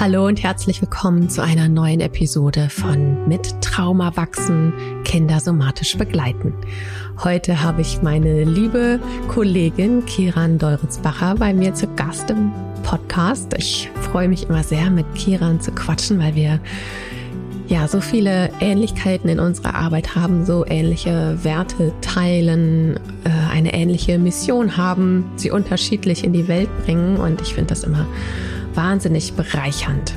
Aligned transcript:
Hallo 0.00 0.26
und 0.26 0.42
herzlich 0.42 0.80
willkommen 0.80 1.28
zu 1.28 1.42
einer 1.42 1.68
neuen 1.68 2.00
Episode 2.00 2.70
von 2.70 3.28
Mit 3.28 3.60
Trauma 3.60 4.16
wachsen, 4.16 4.72
Kinder 5.04 5.40
somatisch 5.40 5.98
begleiten. 5.98 6.54
Heute 7.22 7.62
habe 7.62 7.82
ich 7.82 8.00
meine 8.00 8.44
liebe 8.44 8.98
Kollegin 9.28 10.06
Kiran 10.06 10.56
Deuritzbacher 10.56 11.34
bei 11.34 11.52
mir 11.52 11.74
zu 11.74 11.86
Gast 11.96 12.30
im 12.30 12.50
Podcast. 12.82 13.52
Ich 13.58 13.90
freue 14.10 14.28
mich 14.28 14.48
immer 14.48 14.62
sehr, 14.62 14.88
mit 14.88 15.04
Kiran 15.16 15.60
zu 15.60 15.70
quatschen, 15.70 16.18
weil 16.18 16.34
wir 16.34 16.60
ja 17.68 17.86
so 17.86 18.00
viele 18.00 18.48
Ähnlichkeiten 18.58 19.28
in 19.28 19.38
unserer 19.38 19.74
Arbeit 19.74 20.16
haben, 20.16 20.46
so 20.46 20.64
ähnliche 20.66 21.44
Werte 21.44 21.92
teilen, 22.00 22.98
äh, 23.24 23.52
eine 23.52 23.74
ähnliche 23.74 24.18
Mission 24.18 24.78
haben, 24.78 25.26
sie 25.36 25.50
unterschiedlich 25.50 26.24
in 26.24 26.32
die 26.32 26.48
Welt 26.48 26.70
bringen 26.86 27.18
und 27.18 27.42
ich 27.42 27.52
finde 27.52 27.68
das 27.68 27.84
immer 27.84 28.06
wahnsinnig 28.80 29.34
bereichernd. 29.34 30.14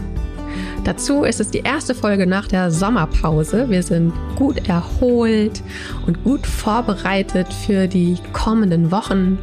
Dazu 0.86 1.24
ist 1.24 1.42
es 1.42 1.52
die 1.52 1.60
erste 1.60 1.94
Folge 1.96 2.26
nach 2.28 2.48
der 2.48 2.72
Sommerpause. 2.72 3.70
Wir 3.70 3.84
sind 3.84 4.14
gut 4.36 4.70
erholt 4.70 5.62
und 6.06 6.24
gut 6.24 6.48
vorbereitet 6.48 7.48
für 7.54 7.88
die 7.88 8.18
kommenden 8.32 8.90
Wochen 8.92 9.38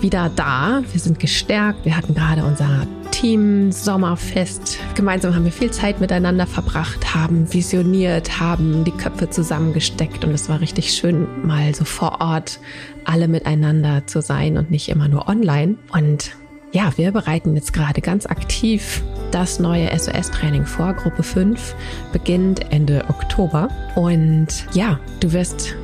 wieder 0.00 0.30
da. 0.34 0.82
Wir 0.92 1.00
sind 1.00 1.18
gestärkt. 1.18 1.84
Wir 1.84 1.96
hatten 1.96 2.14
gerade 2.14 2.44
unser 2.44 2.86
Team 3.10 3.72
Sommerfest. 3.72 4.78
Gemeinsam 4.94 5.34
haben 5.34 5.44
wir 5.44 5.52
viel 5.52 5.70
Zeit 5.70 6.00
miteinander 6.00 6.46
verbracht, 6.46 7.14
haben 7.14 7.52
visioniert, 7.52 8.38
haben 8.38 8.84
die 8.84 8.90
Köpfe 8.90 9.30
zusammengesteckt 9.30 10.24
und 10.24 10.32
es 10.32 10.48
war 10.48 10.60
richtig 10.60 10.92
schön, 10.92 11.26
mal 11.44 11.74
so 11.74 11.84
vor 11.84 12.20
Ort 12.20 12.60
alle 13.04 13.26
miteinander 13.26 14.06
zu 14.06 14.20
sein 14.20 14.58
und 14.58 14.70
nicht 14.70 14.88
immer 14.90 15.08
nur 15.08 15.28
online. 15.28 15.76
Und 15.92 16.36
ja, 16.76 16.92
wir 16.96 17.10
bereiten 17.10 17.54
jetzt 17.54 17.72
gerade 17.72 18.02
ganz 18.02 18.26
aktiv 18.26 19.02
das 19.30 19.58
neue 19.58 19.88
SOS-Training 19.98 20.66
vor. 20.66 20.92
Gruppe 20.92 21.22
5 21.22 21.74
beginnt 22.12 22.70
Ende 22.70 23.02
Oktober. 23.08 23.70
Und 23.94 24.48
ja, 24.74 25.00
du 25.20 25.32
wirst 25.32 25.74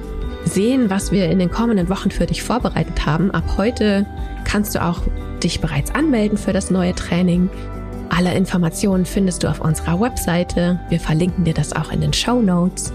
sehen, 0.44 0.90
was 0.90 1.10
wir 1.10 1.30
in 1.30 1.38
den 1.38 1.50
kommenden 1.50 1.88
Wochen 1.88 2.10
für 2.10 2.26
dich 2.26 2.42
vorbereitet 2.42 3.06
haben. 3.06 3.30
Ab 3.30 3.54
heute 3.56 4.04
kannst 4.44 4.74
du 4.74 4.84
auch 4.84 5.00
dich 5.42 5.62
bereits 5.62 5.94
anmelden 5.94 6.36
für 6.36 6.52
das 6.52 6.70
neue 6.70 6.94
Training. 6.94 7.48
Alle 8.10 8.34
Informationen 8.34 9.06
findest 9.06 9.44
du 9.44 9.48
auf 9.48 9.62
unserer 9.62 9.98
Webseite. 9.98 10.78
Wir 10.90 11.00
verlinken 11.00 11.44
dir 11.44 11.54
das 11.54 11.72
auch 11.72 11.90
in 11.90 12.02
den 12.02 12.12
Show 12.12 12.42
Notes. 12.42 12.92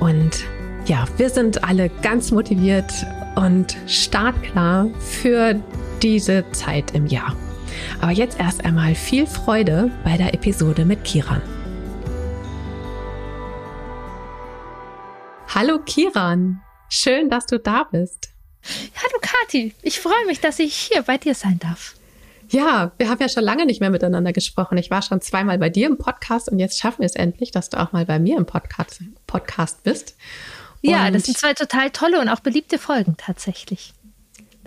Und 0.00 0.44
ja, 0.84 1.06
wir 1.16 1.30
sind 1.30 1.64
alle 1.64 1.88
ganz 2.02 2.30
motiviert 2.30 2.92
und 3.36 3.74
startklar 3.86 4.88
für 4.98 5.58
diese 6.02 6.44
Zeit 6.52 6.94
im 6.94 7.06
Jahr. 7.06 7.34
Aber 8.00 8.12
jetzt 8.12 8.38
erst 8.38 8.64
einmal 8.64 8.94
viel 8.94 9.26
Freude 9.26 9.90
bei 10.04 10.16
der 10.16 10.34
Episode 10.34 10.84
mit 10.84 11.04
Kiran. 11.04 11.42
Hallo 15.54 15.78
Kiran, 15.78 16.60
schön, 16.88 17.30
dass 17.30 17.46
du 17.46 17.58
da 17.58 17.84
bist. 17.84 18.30
Hallo 18.62 19.20
Kathi, 19.20 19.74
ich 19.82 20.00
freue 20.00 20.26
mich, 20.26 20.40
dass 20.40 20.58
ich 20.58 20.74
hier 20.74 21.02
bei 21.02 21.18
dir 21.18 21.34
sein 21.34 21.58
darf. 21.58 21.94
Ja, 22.50 22.92
wir 22.96 23.10
haben 23.10 23.20
ja 23.20 23.28
schon 23.28 23.44
lange 23.44 23.66
nicht 23.66 23.80
mehr 23.80 23.90
miteinander 23.90 24.32
gesprochen. 24.32 24.78
Ich 24.78 24.90
war 24.90 25.02
schon 25.02 25.20
zweimal 25.20 25.58
bei 25.58 25.68
dir 25.68 25.86
im 25.86 25.98
Podcast 25.98 26.50
und 26.50 26.58
jetzt 26.58 26.78
schaffen 26.78 27.00
wir 27.00 27.06
es 27.06 27.14
endlich, 27.14 27.50
dass 27.50 27.68
du 27.68 27.78
auch 27.78 27.92
mal 27.92 28.06
bei 28.06 28.18
mir 28.18 28.38
im 28.38 28.46
Podcast, 28.46 29.02
Podcast 29.26 29.82
bist. 29.82 30.16
Und 30.82 30.90
ja, 30.90 31.10
das 31.10 31.24
sind 31.24 31.36
zwei 31.36 31.54
total 31.54 31.90
tolle 31.90 32.20
und 32.20 32.28
auch 32.28 32.40
beliebte 32.40 32.78
Folgen 32.78 33.16
tatsächlich. 33.18 33.92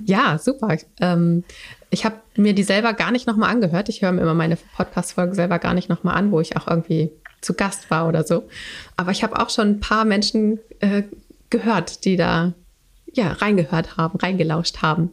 Ja, 0.05 0.38
super. 0.38 0.77
Ähm, 0.99 1.43
ich 1.92 2.06
habe 2.06 2.16
mir 2.36 2.53
die 2.53 2.64
selber 2.64 2.94
gar 2.94 3.11
nicht 3.11 3.28
nochmal 3.28 3.52
angehört. 3.52 3.89
Ich 3.89 4.02
höre 4.02 4.14
mir 4.14 4.22
immer 4.22 4.34
meine 4.34 4.58
Podcast-Folgen 4.78 5.36
selber 5.36 5.59
gar 5.59 5.73
nicht 5.73 5.89
nochmal 5.89 6.16
an, 6.16 6.31
wo 6.31 6.39
ich 6.39 6.58
auch 6.58 6.67
irgendwie 6.67 7.11
zu 7.42 7.53
Gast 7.53 7.92
war 7.92 8.08
oder 8.08 8.23
so. 8.23 8.48
Aber 8.95 9.11
ich 9.11 9.23
habe 9.23 9.39
auch 9.39 9.50
schon 9.50 9.67
ein 9.67 9.80
paar 9.81 10.06
Menschen 10.06 10.59
äh, 10.80 11.03
gehört, 11.49 12.05
die 12.05 12.15
da 12.15 12.54
ja 13.14 13.33
reingehört 13.33 13.98
haben, 13.98 14.17
reingelauscht 14.17 14.82
haben. 14.82 15.11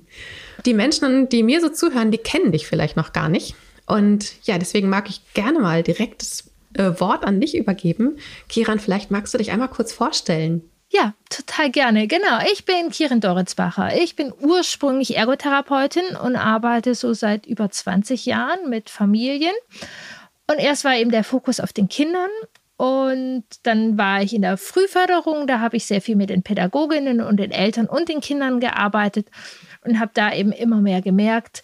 Die 0.64 0.74
Menschen, 0.74 1.28
die 1.28 1.42
mir 1.42 1.60
so 1.60 1.68
zuhören, 1.68 2.12
die 2.12 2.18
kennen 2.18 2.52
dich 2.52 2.68
vielleicht 2.68 2.96
noch 2.96 3.12
gar 3.12 3.28
nicht. 3.28 3.56
Und 3.86 4.34
ja, 4.46 4.58
deswegen 4.58 4.88
mag 4.88 5.08
ich 5.10 5.22
gerne 5.34 5.58
mal 5.58 5.82
direkt 5.82 6.22
das 6.22 6.50
äh, 6.74 7.00
Wort 7.00 7.24
an 7.24 7.40
dich 7.40 7.56
übergeben. 7.56 8.18
Kiran, 8.48 8.78
vielleicht 8.78 9.10
magst 9.10 9.34
du 9.34 9.38
dich 9.38 9.50
einmal 9.50 9.68
kurz 9.68 9.92
vorstellen. 9.92 10.62
Ja, 10.90 11.12
total 11.28 11.70
gerne. 11.70 12.06
Genau. 12.06 12.40
Ich 12.50 12.64
bin 12.64 12.90
Kirin 12.90 13.20
Doritzbacher. 13.20 14.00
Ich 14.00 14.16
bin 14.16 14.32
ursprünglich 14.40 15.16
Ergotherapeutin 15.16 16.16
und 16.16 16.36
arbeite 16.36 16.94
so 16.94 17.12
seit 17.12 17.46
über 17.46 17.70
20 17.70 18.24
Jahren 18.24 18.70
mit 18.70 18.88
Familien. 18.88 19.52
Und 20.50 20.58
erst 20.58 20.84
war 20.84 20.96
eben 20.96 21.10
der 21.10 21.24
Fokus 21.24 21.60
auf 21.60 21.74
den 21.74 21.88
Kindern. 21.88 22.30
Und 22.78 23.44
dann 23.64 23.98
war 23.98 24.22
ich 24.22 24.32
in 24.32 24.42
der 24.42 24.56
Frühförderung. 24.56 25.46
Da 25.46 25.60
habe 25.60 25.76
ich 25.76 25.84
sehr 25.84 26.00
viel 26.00 26.16
mit 26.16 26.30
den 26.30 26.42
Pädagoginnen 26.42 27.20
und 27.20 27.36
den 27.38 27.50
Eltern 27.50 27.86
und 27.86 28.08
den 28.08 28.20
Kindern 28.20 28.60
gearbeitet 28.60 29.28
und 29.84 29.98
habe 30.00 30.12
da 30.14 30.32
eben 30.32 30.52
immer 30.52 30.80
mehr 30.80 31.02
gemerkt, 31.02 31.62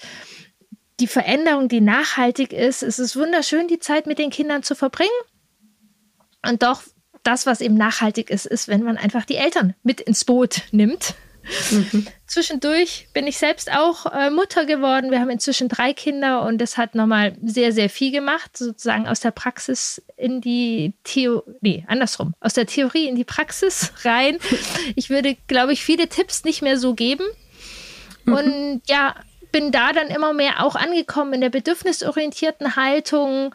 die 1.01 1.06
Veränderung, 1.06 1.69
die 1.69 1.81
nachhaltig 1.81 2.53
ist. 2.53 2.83
Es 2.83 2.99
ist 2.99 3.17
wunderschön, 3.17 3.69
die 3.69 3.79
Zeit 3.79 4.06
mit 4.06 4.19
den 4.19 4.31
Kindern 4.31 4.62
zu 4.62 4.75
verbringen. 4.75 5.11
Und 6.47 6.62
doch 6.62 6.83
das, 7.25 7.47
was 7.47 7.61
eben 7.61 7.75
nachhaltig 7.75 8.31
ist, 8.31 8.47
ist, 8.47 8.69
wenn 8.69 8.83
man 8.83 8.97
einfach 8.97 9.25
die 9.25 9.37
Eltern 9.37 9.75
mit 9.83 10.01
ins 10.01 10.25
Boot 10.25 10.62
nimmt. 10.71 11.15
Mhm. 11.71 12.07
Zwischendurch 12.27 13.09
bin 13.12 13.27
ich 13.27 13.39
selbst 13.39 13.71
auch 13.71 14.07
äh, 14.07 14.31
Mutter 14.31 14.65
geworden. 14.65 15.11
Wir 15.11 15.21
haben 15.21 15.31
inzwischen 15.31 15.69
drei 15.69 15.93
Kinder 15.93 16.43
und 16.43 16.59
das 16.59 16.79
hat 16.79 16.95
nochmal 16.95 17.37
sehr, 17.43 17.73
sehr 17.73 17.91
viel 17.91 18.12
gemacht, 18.12 18.57
sozusagen 18.57 19.07
aus 19.07 19.21
der 19.21 19.31
Praxis 19.31 20.03
in 20.17 20.41
die 20.41 20.95
Theorie, 21.05 21.53
nee, 21.61 21.85
andersrum, 21.87 22.35
aus 22.41 22.55
der 22.55 22.67
Theorie 22.67 23.09
in 23.09 23.17
die 23.17 23.25
Praxis 23.25 23.93
rein. 24.05 24.39
Ich 24.95 25.11
würde, 25.11 25.37
glaube 25.47 25.73
ich, 25.73 25.85
viele 25.85 26.09
Tipps 26.09 26.45
nicht 26.45 26.62
mehr 26.62 26.79
so 26.79 26.95
geben. 26.95 27.25
Mhm. 28.25 28.33
Und 28.33 28.83
ja, 28.89 29.15
bin 29.53 29.71
da 29.71 29.93
dann 29.93 30.09
immer 30.09 30.33
mehr 30.33 30.65
auch 30.65 30.75
angekommen 30.75 31.35
in 31.35 31.41
der 31.41 31.51
bedürfnisorientierten 31.51 32.75
Haltung, 32.75 33.55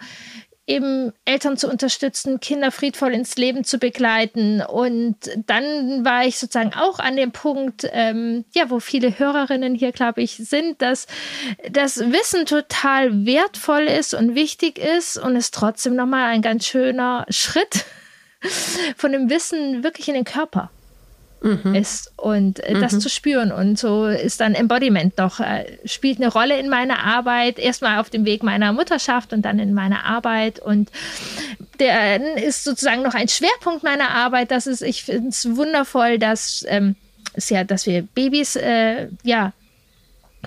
eben 0.70 1.12
Eltern 1.26 1.58
zu 1.58 1.68
unterstützen, 1.68 2.40
Kinder 2.40 2.72
friedvoll 2.72 3.14
ins 3.14 3.36
Leben 3.36 3.64
zu 3.64 3.80
begleiten. 3.80 4.62
Und 4.62 5.18
dann 5.48 6.06
war 6.06 6.26
ich 6.26 6.38
sozusagen 6.38 6.74
auch 6.74 7.00
an 7.00 7.16
dem 7.16 7.32
Punkt, 7.32 7.88
ähm, 7.92 8.46
ja, 8.54 8.70
wo 8.70 8.80
viele 8.80 9.18
Hörerinnen 9.18 9.76
hier, 9.76 9.92
glaube 9.92 10.22
ich, 10.22 10.36
sind, 10.38 10.82
dass 10.82 11.08
das 11.70 12.00
Wissen 12.00 12.46
total 12.46 13.26
wertvoll 13.26 13.84
ist 13.84 14.14
und 14.14 14.36
wichtig 14.36 14.78
ist 14.78 15.18
und 15.18 15.36
es 15.36 15.52
trotzdem 15.52 15.96
nochmal 15.96 16.26
ein 16.26 16.42
ganz 16.42 16.66
schöner 16.66 17.26
Schritt 17.30 17.86
von 18.96 19.12
dem 19.12 19.30
Wissen 19.30 19.84
wirklich 19.84 20.08
in 20.08 20.14
den 20.14 20.24
Körper 20.24 20.70
mhm. 21.42 21.76
ist 21.76 22.12
und 22.18 22.60
äh, 22.60 22.80
das 22.80 22.94
mhm. 22.94 23.00
zu 23.00 23.10
spüren. 23.10 23.52
Und 23.52 23.80
so 23.80 24.08
ist 24.08 24.40
dann 24.42 24.56
Embodiment 24.56 25.14
doch, 25.18 25.40
äh, 25.40 25.66
spielt 25.86 26.20
eine 26.20 26.32
Rolle 26.32 26.60
in 26.60 26.70
meiner 26.70 27.04
Arbeit, 27.04 27.60
erstmal 27.60 28.00
auf 28.00 28.10
dem 28.10 28.26
Weg 28.26 28.44
meiner 28.44 28.74
Mutterschaft 28.74 29.34
und 29.34 29.44
dann 29.44 29.60
in 29.60 29.74
meiner 29.74 30.06
Arbeit. 30.06 30.60
Und 30.60 30.92
der 31.80 32.38
ist 32.38 32.64
sozusagen 32.64 33.02
noch 33.02 33.14
ein 33.14 33.28
Schwerpunkt 33.28 33.84
meiner 33.84 34.10
Arbeit. 34.10 34.52
Das 34.52 34.68
ist, 34.68 34.82
ich 34.82 35.04
finde 35.04 35.30
es 35.30 35.56
wundervoll, 35.56 36.20
dass, 36.20 36.66
ähm, 36.68 36.96
ist 37.34 37.50
ja, 37.50 37.64
dass 37.64 37.86
wir 37.86 38.04
Babys 38.04 38.56
äh, 38.56 39.08
ja 39.24 39.54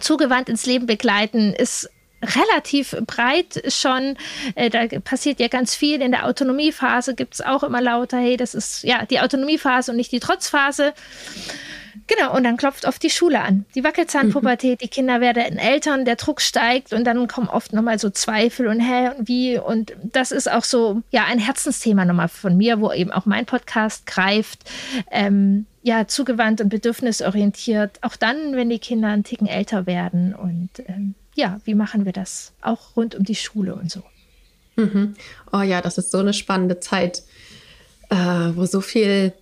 zugewandt 0.01 0.49
ins 0.49 0.67
Leben 0.67 0.87
begleiten, 0.87 1.53
ist 1.53 1.91
relativ 2.23 2.97
breit 3.07 3.63
schon. 3.69 4.17
Äh, 4.55 4.71
da 4.71 4.87
passiert 5.01 5.41
ja 5.41 5.49
ganz 5.49 5.75
viel. 5.75 6.01
In 6.01 6.13
der 6.13 6.27
Autonomiephase 6.27 7.15
gibt 7.15 7.35
es 7.35 7.41
auch 7.41 7.63
immer 7.63 7.81
lauter, 7.81 8.19
hey, 8.19 8.37
das 8.37 8.55
ist 8.55 8.85
ja 8.85 9.05
die 9.05 9.21
Autonomiephase 9.21 9.91
und 9.91 9.97
nicht 9.97 10.13
die 10.13 10.21
Trotzphase. 10.21 10.95
Genau, 12.07 12.35
und 12.35 12.45
dann 12.45 12.57
klopft 12.57 12.87
oft 12.87 13.03
die 13.03 13.11
Schule 13.11 13.41
an. 13.41 13.65
Die 13.75 13.85
Wackelzahnpubertät, 13.85 14.81
die 14.81 14.89
Kinder 14.89 15.21
werden 15.21 15.59
Eltern, 15.59 16.05
der 16.05 16.17
Druck 16.17 16.41
steigt 16.41 16.93
und 16.93 17.05
dann 17.05 17.29
kommen 17.29 17.49
oft 17.49 17.73
nochmal 17.73 17.99
so 17.99 18.11
Zweifel 18.11 18.67
und 18.67 18.81
hä 18.81 19.11
und 19.17 19.29
wie. 19.29 19.59
Und 19.59 19.93
das 20.03 20.33
ist 20.33 20.51
auch 20.51 20.65
so, 20.65 21.03
ja, 21.11 21.25
ein 21.25 21.39
Herzensthema 21.39 22.05
nochmal 22.05 22.29
von 22.29 22.57
mir, 22.57 22.81
wo 22.81 22.93
eben 22.93 23.13
auch 23.13 23.27
mein 23.27 23.47
Podcast 23.47 24.07
greift. 24.07 24.61
Ähm, 25.11 25.67
ja, 25.83 26.07
zugewandt 26.07 26.61
und 26.61 26.69
bedürfnisorientiert. 26.69 27.99
Auch 28.03 28.17
dann, 28.17 28.57
wenn 28.57 28.71
die 28.71 28.79
Kinder 28.79 29.09
einen 29.09 29.25
Ticken 29.25 29.49
älter 29.49 29.87
werden 29.87 30.35
und 30.35 30.71
ähm, 30.87 31.15
ja, 31.35 31.61
wie 31.65 31.75
machen 31.75 32.05
wir 32.05 32.13
das? 32.13 32.53
Auch 32.61 32.97
rund 32.97 33.15
um 33.15 33.25
die 33.25 33.35
Schule 33.35 33.75
und 33.75 33.91
so. 33.91 34.03
Mhm. 34.77 35.15
Oh 35.53 35.63
ja, 35.63 35.81
das 35.81 35.99
ist 35.99 36.11
so 36.11 36.19
eine 36.19 36.33
spannende 36.33 36.81
Zeit, 36.81 37.23
äh, 38.11 38.17
wo 38.55 38.67
so 38.67 38.81
viel 38.81 39.33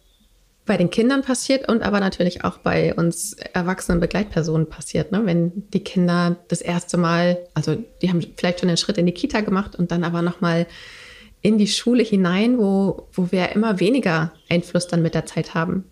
bei 0.66 0.76
den 0.76 0.90
Kindern 0.90 1.22
passiert 1.22 1.68
und 1.68 1.82
aber 1.82 1.98
natürlich 1.98 2.44
auch 2.44 2.58
bei 2.58 2.94
uns 2.94 3.32
erwachsenen 3.32 3.98
Begleitpersonen 3.98 4.68
passiert. 4.68 5.10
Ne? 5.10 5.22
Wenn 5.24 5.68
die 5.70 5.82
Kinder 5.82 6.36
das 6.48 6.60
erste 6.60 6.96
Mal, 6.96 7.38
also 7.54 7.76
die 8.02 8.08
haben 8.08 8.24
vielleicht 8.36 8.60
schon 8.60 8.68
den 8.68 8.76
Schritt 8.76 8.98
in 8.98 9.06
die 9.06 9.12
Kita 9.12 9.40
gemacht 9.40 9.74
und 9.74 9.90
dann 9.90 10.04
aber 10.04 10.22
nochmal 10.22 10.66
in 11.42 11.58
die 11.58 11.66
Schule 11.66 12.02
hinein, 12.02 12.58
wo, 12.58 13.08
wo 13.12 13.32
wir 13.32 13.50
immer 13.50 13.80
weniger 13.80 14.32
Einfluss 14.48 14.86
dann 14.86 15.02
mit 15.02 15.14
der 15.14 15.26
Zeit 15.26 15.54
haben. 15.54 15.84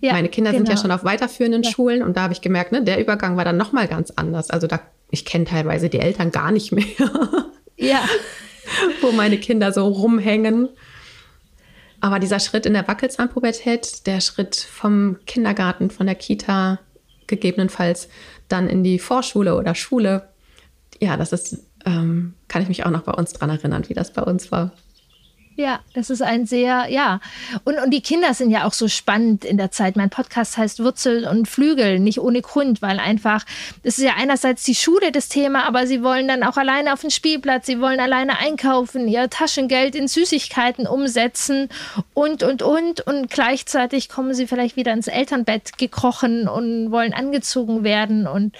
Ja, 0.00 0.12
Meine 0.12 0.28
Kinder 0.28 0.50
genau. 0.50 0.58
sind 0.58 0.68
ja 0.68 0.74
genau. 0.74 0.82
schon 0.82 0.90
auf 0.90 1.04
weiterführenden 1.04 1.62
ja. 1.62 1.70
Schulen 1.70 2.02
und 2.02 2.16
da 2.16 2.24
habe 2.24 2.34
ich 2.34 2.42
gemerkt, 2.42 2.72
ne, 2.72 2.82
der 2.82 3.00
Übergang 3.00 3.38
war 3.38 3.44
dann 3.46 3.56
nochmal 3.56 3.88
ganz 3.88 4.10
anders. 4.16 4.50
Also 4.50 4.66
da 4.66 4.80
ich 5.14 5.24
kenne 5.24 5.46
teilweise 5.46 5.88
die 5.88 6.00
Eltern 6.00 6.30
gar 6.30 6.52
nicht 6.52 6.72
mehr. 6.72 6.84
Ja. 7.76 8.04
wo 9.00 9.12
meine 9.12 9.38
Kinder 9.38 9.72
so 9.72 9.86
rumhängen. 9.86 10.68
Aber 12.00 12.18
dieser 12.18 12.40
Schritt 12.40 12.66
in 12.66 12.74
der 12.74 12.86
Wackelzahnpubertät, 12.86 14.06
der 14.06 14.20
Schritt 14.20 14.56
vom 14.56 15.16
Kindergarten, 15.26 15.90
von 15.90 16.06
der 16.06 16.14
Kita, 16.14 16.78
gegebenenfalls 17.26 18.08
dann 18.48 18.68
in 18.68 18.84
die 18.84 18.98
Vorschule 18.98 19.56
oder 19.56 19.74
Schule, 19.74 20.28
ja, 21.00 21.16
das 21.16 21.32
ist, 21.32 21.64
ähm, 21.86 22.34
kann 22.48 22.62
ich 22.62 22.68
mich 22.68 22.84
auch 22.84 22.90
noch 22.90 23.02
bei 23.02 23.12
uns 23.12 23.32
dran 23.32 23.50
erinnern, 23.50 23.88
wie 23.88 23.94
das 23.94 24.12
bei 24.12 24.22
uns 24.22 24.52
war. 24.52 24.72
Ja, 25.56 25.80
das 25.92 26.10
ist 26.10 26.20
ein 26.20 26.46
sehr, 26.46 26.86
ja. 26.88 27.20
Und, 27.62 27.78
und 27.78 27.90
die 27.92 28.00
Kinder 28.00 28.34
sind 28.34 28.50
ja 28.50 28.64
auch 28.66 28.72
so 28.72 28.88
spannend 28.88 29.44
in 29.44 29.56
der 29.56 29.70
Zeit. 29.70 29.94
Mein 29.94 30.10
Podcast 30.10 30.56
heißt 30.56 30.82
Wurzel 30.82 31.28
und 31.28 31.46
Flügel, 31.46 32.00
nicht 32.00 32.18
ohne 32.18 32.42
Grund, 32.42 32.82
weil 32.82 32.98
einfach, 32.98 33.44
das 33.84 33.98
ist 33.98 34.04
ja 34.04 34.14
einerseits 34.18 34.64
die 34.64 34.74
Schule 34.74 35.12
das 35.12 35.28
Thema, 35.28 35.64
aber 35.68 35.86
sie 35.86 36.02
wollen 36.02 36.26
dann 36.26 36.42
auch 36.42 36.56
alleine 36.56 36.92
auf 36.92 37.02
den 37.02 37.12
Spielplatz, 37.12 37.66
sie 37.66 37.80
wollen 37.80 38.00
alleine 38.00 38.38
einkaufen, 38.38 39.06
ihr 39.06 39.30
Taschengeld 39.30 39.94
in 39.94 40.08
Süßigkeiten 40.08 40.88
umsetzen 40.88 41.68
und, 42.14 42.42
und, 42.42 42.62
und. 42.62 43.02
Und 43.02 43.30
gleichzeitig 43.30 44.08
kommen 44.08 44.34
sie 44.34 44.48
vielleicht 44.48 44.74
wieder 44.74 44.92
ins 44.92 45.06
Elternbett 45.06 45.78
gekrochen 45.78 46.48
und 46.48 46.90
wollen 46.90 47.14
angezogen 47.14 47.84
werden 47.84 48.26
und 48.26 48.56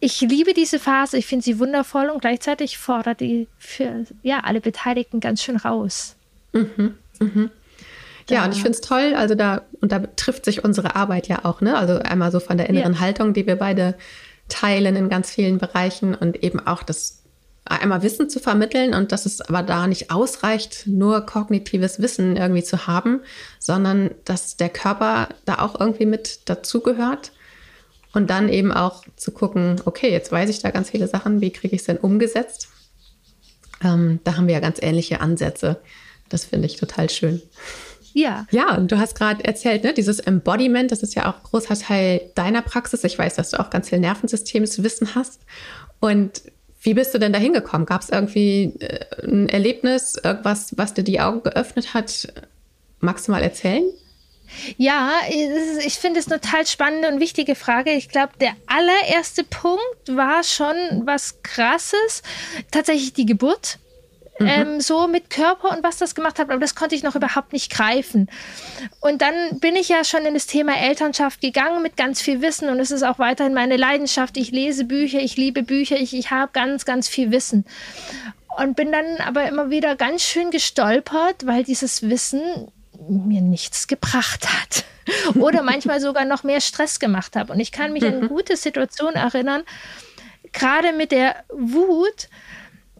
ich 0.00 0.20
liebe 0.20 0.52
diese 0.52 0.78
Phase, 0.78 1.16
ich 1.16 1.26
finde 1.26 1.44
sie 1.44 1.58
wundervoll 1.58 2.10
und 2.10 2.20
gleichzeitig 2.20 2.78
fordert 2.78 3.20
die 3.20 3.48
für 3.58 4.04
ja, 4.22 4.40
alle 4.40 4.60
Beteiligten 4.60 5.20
ganz 5.20 5.42
schön 5.42 5.56
raus. 5.56 6.16
Mhm, 6.52 6.94
mhm. 7.18 7.50
Ja, 8.28 8.44
und 8.44 8.52
ich 8.52 8.62
finde 8.62 8.72
es 8.72 8.80
toll, 8.80 9.14
also 9.16 9.34
da, 9.34 9.62
und 9.80 9.92
da 9.92 10.00
trifft 10.00 10.44
sich 10.44 10.64
unsere 10.64 10.96
Arbeit 10.96 11.28
ja 11.28 11.44
auch, 11.44 11.60
ne? 11.60 11.76
Also 11.78 11.98
einmal 11.98 12.32
so 12.32 12.40
von 12.40 12.56
der 12.56 12.68
inneren 12.68 12.94
ja. 12.94 13.00
Haltung, 13.00 13.34
die 13.34 13.46
wir 13.46 13.56
beide 13.56 13.94
teilen 14.48 14.96
in 14.96 15.08
ganz 15.08 15.30
vielen 15.30 15.58
Bereichen 15.58 16.14
und 16.14 16.42
eben 16.42 16.64
auch 16.64 16.82
das 16.82 17.22
einmal 17.64 18.02
Wissen 18.02 18.28
zu 18.28 18.40
vermitteln 18.40 18.94
und 18.94 19.12
dass 19.12 19.26
es 19.26 19.40
aber 19.40 19.62
da 19.62 19.86
nicht 19.86 20.10
ausreicht, 20.10 20.86
nur 20.86 21.26
kognitives 21.26 22.00
Wissen 22.00 22.36
irgendwie 22.36 22.62
zu 22.62 22.86
haben, 22.86 23.20
sondern 23.58 24.10
dass 24.24 24.56
der 24.56 24.68
Körper 24.68 25.28
da 25.44 25.58
auch 25.58 25.78
irgendwie 25.78 26.06
mit 26.06 26.48
dazugehört 26.48 27.32
und 28.16 28.30
dann 28.30 28.48
eben 28.48 28.72
auch 28.72 29.04
zu 29.16 29.30
gucken, 29.30 29.76
okay, 29.84 30.10
jetzt 30.10 30.32
weiß 30.32 30.48
ich 30.48 30.60
da 30.60 30.70
ganz 30.70 30.88
viele 30.88 31.06
Sachen, 31.06 31.42
wie 31.42 31.50
kriege 31.50 31.74
ich 31.74 31.82
es 31.82 31.86
denn 31.86 31.98
umgesetzt? 31.98 32.68
Ähm, 33.84 34.20
da 34.24 34.36
haben 34.36 34.46
wir 34.46 34.54
ja 34.54 34.60
ganz 34.60 34.78
ähnliche 34.80 35.20
Ansätze. 35.20 35.80
Das 36.30 36.46
finde 36.46 36.64
ich 36.64 36.76
total 36.76 37.10
schön. 37.10 37.42
Ja. 38.14 38.46
Ja, 38.50 38.74
und 38.74 38.90
du 38.90 38.98
hast 38.98 39.18
gerade 39.18 39.44
erzählt, 39.44 39.84
ne, 39.84 39.92
dieses 39.92 40.18
Embodiment, 40.18 40.90
das 40.90 41.02
ist 41.02 41.14
ja 41.14 41.30
auch 41.30 41.42
großer 41.42 41.78
Teil 41.78 42.30
deiner 42.34 42.62
Praxis. 42.62 43.04
Ich 43.04 43.18
weiß, 43.18 43.34
dass 43.34 43.50
du 43.50 43.60
auch 43.60 43.68
ganz 43.68 43.90
viel 43.90 43.98
Nervensystemswissen 43.98 45.14
hast. 45.14 45.42
Und 46.00 46.40
wie 46.80 46.94
bist 46.94 47.12
du 47.12 47.18
denn 47.18 47.34
da 47.34 47.38
hingekommen? 47.38 47.84
Gab 47.84 48.00
es 48.00 48.08
irgendwie 48.08 48.76
äh, 48.78 49.26
ein 49.26 49.50
Erlebnis, 49.50 50.14
irgendwas, 50.24 50.72
was 50.78 50.94
dir 50.94 51.04
die 51.04 51.20
Augen 51.20 51.42
geöffnet 51.42 51.92
hat? 51.92 52.32
Magst 53.00 53.28
du 53.28 53.32
mal 53.32 53.42
erzählen? 53.42 53.84
Ja, 54.76 55.12
ich 55.28 55.94
finde 55.94 56.20
es 56.20 56.30
eine 56.30 56.40
total 56.40 56.66
spannende 56.66 57.08
und 57.08 57.20
wichtige 57.20 57.54
Frage. 57.54 57.92
Ich 57.92 58.08
glaube, 58.08 58.32
der 58.40 58.52
allererste 58.66 59.44
Punkt 59.44 59.80
war 60.08 60.42
schon 60.42 60.76
was 61.04 61.42
Krasses. 61.42 62.22
Tatsächlich 62.70 63.12
die 63.12 63.26
Geburt. 63.26 63.78
Mhm. 64.38 64.46
Ähm, 64.48 64.80
so 64.80 65.08
mit 65.08 65.30
Körper 65.30 65.70
und 65.70 65.82
was 65.82 65.96
das 65.96 66.14
gemacht 66.14 66.38
hat, 66.38 66.50
aber 66.50 66.60
das 66.60 66.74
konnte 66.74 66.94
ich 66.94 67.02
noch 67.02 67.16
überhaupt 67.16 67.54
nicht 67.54 67.72
greifen. 67.72 68.28
Und 69.00 69.22
dann 69.22 69.60
bin 69.60 69.76
ich 69.76 69.88
ja 69.88 70.04
schon 70.04 70.26
in 70.26 70.34
das 70.34 70.46
Thema 70.46 70.76
Elternschaft 70.76 71.40
gegangen 71.40 71.82
mit 71.82 71.96
ganz 71.96 72.20
viel 72.20 72.42
Wissen 72.42 72.68
und 72.68 72.78
es 72.78 72.90
ist 72.90 73.02
auch 73.02 73.18
weiterhin 73.18 73.54
meine 73.54 73.78
Leidenschaft. 73.78 74.36
Ich 74.36 74.50
lese 74.50 74.84
Bücher, 74.84 75.20
ich 75.20 75.36
liebe 75.36 75.62
Bücher, 75.62 75.96
ich, 75.96 76.14
ich 76.14 76.30
habe 76.30 76.50
ganz, 76.52 76.84
ganz 76.84 77.08
viel 77.08 77.30
Wissen. 77.30 77.64
Und 78.58 78.76
bin 78.76 78.92
dann 78.92 79.16
aber 79.18 79.46
immer 79.48 79.70
wieder 79.70 79.96
ganz 79.96 80.22
schön 80.22 80.50
gestolpert, 80.50 81.46
weil 81.46 81.64
dieses 81.64 82.08
Wissen 82.08 82.70
mir 83.08 83.40
nichts 83.40 83.86
gebracht 83.86 84.46
hat. 84.48 84.84
Oder 85.36 85.62
manchmal 85.62 86.00
sogar 86.00 86.24
noch 86.24 86.42
mehr 86.42 86.60
Stress 86.60 86.98
gemacht 86.98 87.36
habe. 87.36 87.52
Und 87.52 87.60
ich 87.60 87.72
kann 87.72 87.92
mich 87.92 88.04
an 88.04 88.14
eine 88.14 88.22
mhm. 88.22 88.28
gute 88.28 88.56
Situation 88.56 89.14
erinnern, 89.14 89.62
gerade 90.52 90.92
mit 90.92 91.12
der 91.12 91.44
Wut, 91.50 92.28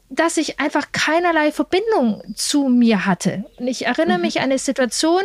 dass 0.09 0.37
ich 0.37 0.61
einfach 0.61 0.93
keinerlei 0.93 1.51
Verbindung 1.51 2.23
zu 2.35 2.69
mir 2.69 3.07
hatte. 3.07 3.45
Und 3.59 3.67
ich 3.67 3.87
erinnere 3.87 4.19
mhm. 4.19 4.23
mich 4.23 4.39
an 4.39 4.45
eine 4.45 4.59
Situation, 4.59 5.23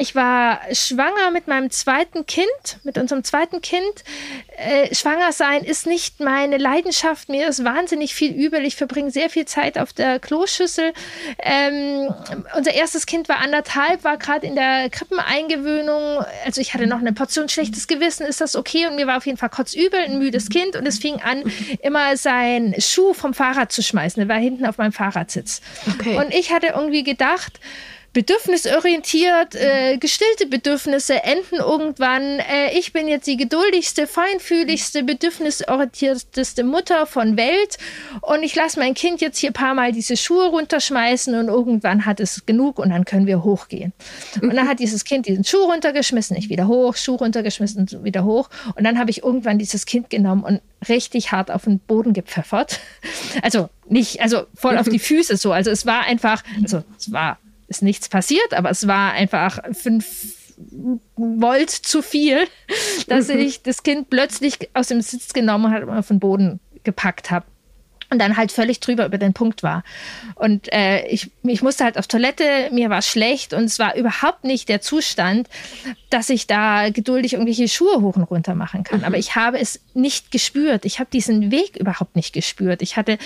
ich 0.00 0.14
war 0.14 0.60
schwanger 0.72 1.30
mit 1.30 1.46
meinem 1.46 1.70
zweiten 1.70 2.24
Kind, 2.24 2.48
mit 2.84 2.96
unserem 2.96 3.22
zweiten 3.22 3.60
Kind. 3.60 4.02
Äh, 4.56 4.94
schwanger 4.94 5.32
sein 5.32 5.62
ist 5.62 5.86
nicht 5.86 6.20
meine 6.20 6.56
Leidenschaft. 6.56 7.28
Mir 7.28 7.48
ist 7.48 7.64
wahnsinnig 7.64 8.14
viel 8.14 8.32
übel. 8.32 8.64
Ich 8.64 8.76
verbringe 8.76 9.10
sehr 9.10 9.28
viel 9.28 9.44
Zeit 9.44 9.78
auf 9.78 9.92
der 9.92 10.18
Kloschüssel. 10.18 10.94
Ähm, 11.38 12.14
unser 12.56 12.72
erstes 12.72 13.04
Kind 13.04 13.28
war 13.28 13.40
anderthalb, 13.40 14.02
war 14.02 14.16
gerade 14.16 14.46
in 14.46 14.54
der 14.54 14.88
Krippeneingewöhnung. 14.88 16.24
Also 16.46 16.62
ich 16.62 16.72
hatte 16.72 16.86
noch 16.86 17.00
eine 17.00 17.12
Portion 17.12 17.50
schlechtes 17.50 17.86
Gewissen. 17.86 18.24
Ist 18.24 18.40
das 18.40 18.56
okay? 18.56 18.86
Und 18.86 18.96
mir 18.96 19.06
war 19.06 19.18
auf 19.18 19.26
jeden 19.26 19.36
Fall 19.38 19.50
kotzübel, 19.50 20.00
ein 20.00 20.18
müdes 20.18 20.48
Kind. 20.48 20.76
Und 20.76 20.86
es 20.86 20.98
fing 20.98 21.20
an, 21.20 21.42
immer 21.82 22.16
seinen 22.16 22.80
Schuh 22.80 23.12
vom 23.12 23.34
Fahrrad 23.34 23.70
zu 23.70 23.82
schmeißen. 23.82 24.22
Er 24.22 24.28
war 24.28 24.38
hinten 24.38 24.64
auf 24.64 24.78
meinem 24.78 24.92
Fahrradsitz. 24.92 25.60
Okay. 25.86 26.16
Und 26.16 26.32
ich 26.32 26.52
hatte 26.54 26.68
irgendwie 26.68 27.04
gedacht, 27.04 27.60
bedürfnisorientiert, 28.12 29.54
äh, 29.54 29.96
gestillte 29.98 30.46
Bedürfnisse 30.46 31.22
enden 31.22 31.56
irgendwann. 31.56 32.40
Äh, 32.40 32.76
ich 32.76 32.92
bin 32.92 33.06
jetzt 33.06 33.26
die 33.26 33.36
geduldigste, 33.36 34.06
feinfühligste, 34.08 35.04
bedürfnisorientierteste 35.04 36.64
Mutter 36.64 37.06
von 37.06 37.36
Welt 37.36 37.78
und 38.22 38.42
ich 38.42 38.56
lasse 38.56 38.80
mein 38.80 38.94
Kind 38.94 39.20
jetzt 39.20 39.38
hier 39.38 39.50
ein 39.50 39.54
paar 39.54 39.74
Mal 39.74 39.92
diese 39.92 40.16
Schuhe 40.16 40.48
runterschmeißen 40.48 41.34
und 41.36 41.48
irgendwann 41.48 42.04
hat 42.04 42.18
es 42.18 42.44
genug 42.46 42.80
und 42.80 42.90
dann 42.90 43.04
können 43.04 43.26
wir 43.26 43.44
hochgehen. 43.44 43.92
Und 44.42 44.54
dann 44.54 44.66
hat 44.66 44.80
dieses 44.80 45.04
Kind 45.04 45.26
diesen 45.26 45.44
Schuh 45.44 45.64
runtergeschmissen, 45.64 46.36
ich 46.36 46.48
wieder 46.48 46.66
hoch, 46.66 46.96
Schuh 46.96 47.14
runtergeschmissen, 47.14 48.04
wieder 48.04 48.24
hoch 48.24 48.50
und 48.74 48.82
dann 48.82 48.98
habe 48.98 49.10
ich 49.10 49.22
irgendwann 49.22 49.58
dieses 49.58 49.86
Kind 49.86 50.10
genommen 50.10 50.42
und 50.42 50.60
richtig 50.88 51.30
hart 51.30 51.50
auf 51.50 51.64
den 51.64 51.78
Boden 51.78 52.12
gepfeffert. 52.12 52.80
Also 53.42 53.68
nicht, 53.88 54.20
also 54.20 54.42
voll 54.54 54.78
auf 54.78 54.88
die 54.88 54.98
Füße 55.10 55.36
so. 55.36 55.52
Also 55.52 55.70
es 55.70 55.86
war 55.86 56.02
einfach, 56.02 56.42
also 56.62 56.82
es 56.98 57.12
war 57.12 57.38
ist 57.70 57.82
nichts 57.82 58.08
passiert, 58.08 58.52
aber 58.52 58.68
es 58.70 58.86
war 58.86 59.12
einfach 59.12 59.60
fünf 59.72 60.34
Volt 61.16 61.70
zu 61.70 62.02
viel, 62.02 62.46
dass 63.08 63.28
mhm. 63.28 63.38
ich 63.38 63.62
das 63.62 63.82
Kind 63.82 64.10
plötzlich 64.10 64.68
aus 64.74 64.88
dem 64.88 65.00
Sitz 65.00 65.32
genommen 65.32 65.72
habe 65.72 65.86
und 65.86 65.96
auf 65.96 66.08
den 66.08 66.20
Boden 66.20 66.60
gepackt 66.84 67.30
habe 67.30 67.46
und 68.10 68.18
dann 68.18 68.36
halt 68.36 68.50
völlig 68.50 68.80
drüber 68.80 69.06
über 69.06 69.18
den 69.18 69.32
Punkt 69.32 69.62
war. 69.62 69.84
Und 70.34 70.72
äh, 70.72 71.06
ich, 71.06 71.30
ich 71.44 71.62
musste 71.62 71.84
halt 71.84 71.96
auf 71.96 72.08
Toilette, 72.08 72.68
mir 72.72 72.90
war 72.90 73.02
schlecht 73.02 73.54
und 73.54 73.64
es 73.64 73.78
war 73.78 73.94
überhaupt 73.94 74.42
nicht 74.42 74.68
der 74.68 74.80
Zustand, 74.80 75.48
dass 76.10 76.28
ich 76.28 76.48
da 76.48 76.90
geduldig 76.90 77.34
irgendwelche 77.34 77.68
Schuhe 77.68 78.00
hoch 78.00 78.16
und 78.16 78.24
runter 78.24 78.56
machen 78.56 78.82
kann. 78.82 79.00
Mhm. 79.00 79.04
Aber 79.04 79.16
ich 79.16 79.36
habe 79.36 79.60
es 79.60 79.80
nicht 79.94 80.32
gespürt. 80.32 80.84
Ich 80.84 80.98
habe 80.98 81.08
diesen 81.12 81.52
Weg 81.52 81.76
überhaupt 81.76 82.16
nicht 82.16 82.32
gespürt. 82.32 82.82
Ich 82.82 82.96
hatte 82.96 83.16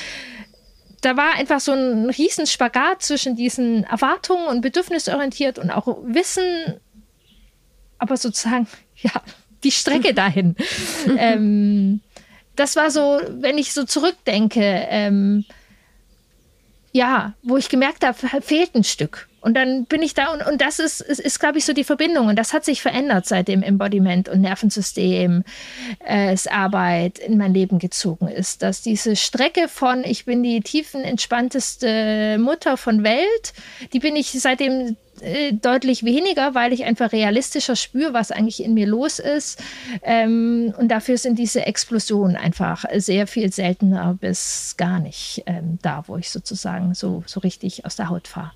da 1.04 1.16
war 1.16 1.34
einfach 1.34 1.60
so 1.60 1.72
ein 1.72 2.08
riesen 2.08 2.46
Spagat 2.46 3.02
zwischen 3.02 3.36
diesen 3.36 3.84
Erwartungen 3.84 4.46
und 4.46 4.62
bedürfnisorientiert 4.62 5.58
und 5.58 5.70
auch 5.70 5.98
Wissen, 6.02 6.80
aber 7.98 8.16
sozusagen, 8.16 8.66
ja, 8.96 9.12
die 9.62 9.70
Strecke 9.70 10.14
dahin. 10.14 10.56
ähm, 11.18 12.00
das 12.56 12.76
war 12.76 12.90
so, 12.90 13.20
wenn 13.28 13.58
ich 13.58 13.74
so 13.74 13.84
zurückdenke, 13.84 14.86
ähm, 14.88 15.44
ja, 16.92 17.34
wo 17.42 17.56
ich 17.56 17.68
gemerkt 17.68 18.06
habe, 18.06 18.16
fehlt 18.40 18.74
ein 18.74 18.84
Stück. 18.84 19.28
Und 19.44 19.54
dann 19.54 19.84
bin 19.84 20.00
ich 20.00 20.14
da 20.14 20.32
und, 20.32 20.44
und 20.46 20.62
das 20.62 20.78
ist, 20.78 21.02
ist, 21.02 21.20
ist 21.20 21.38
glaube 21.38 21.58
ich, 21.58 21.66
so 21.66 21.74
die 21.74 21.84
Verbindung. 21.84 22.28
Und 22.28 22.38
das 22.38 22.54
hat 22.54 22.64
sich 22.64 22.80
verändert, 22.80 23.26
seit 23.26 23.46
dem 23.46 23.62
Embodiment 23.62 24.30
und 24.30 24.40
Nervensystem 24.40 25.44
äh, 26.02 26.34
Arbeit 26.50 27.18
in 27.18 27.36
mein 27.36 27.52
Leben 27.52 27.78
gezogen 27.78 28.28
ist. 28.28 28.62
Dass 28.62 28.80
diese 28.80 29.16
Strecke 29.16 29.68
von 29.68 30.02
ich 30.02 30.24
bin 30.24 30.42
die 30.42 30.62
tiefen, 30.62 31.02
entspannteste 31.02 32.38
Mutter 32.38 32.78
von 32.78 33.04
Welt, 33.04 33.52
die 33.92 33.98
bin 33.98 34.16
ich 34.16 34.32
seitdem 34.32 34.96
äh, 35.20 35.52
deutlich 35.52 36.04
weniger, 36.04 36.54
weil 36.54 36.72
ich 36.72 36.84
einfach 36.84 37.12
realistischer 37.12 37.76
spüre, 37.76 38.14
was 38.14 38.30
eigentlich 38.30 38.62
in 38.62 38.72
mir 38.72 38.86
los 38.86 39.18
ist. 39.18 39.62
Ähm, 40.02 40.72
und 40.78 40.88
dafür 40.88 41.18
sind 41.18 41.38
diese 41.38 41.66
Explosionen 41.66 42.36
einfach 42.36 42.86
sehr 42.96 43.26
viel 43.26 43.52
seltener 43.52 44.16
bis 44.18 44.74
gar 44.78 45.00
nicht 45.00 45.42
ähm, 45.44 45.78
da, 45.82 46.04
wo 46.06 46.16
ich 46.16 46.30
sozusagen 46.30 46.94
so, 46.94 47.22
so 47.26 47.40
richtig 47.40 47.84
aus 47.84 47.96
der 47.96 48.08
Haut 48.08 48.26
fahre. 48.26 48.52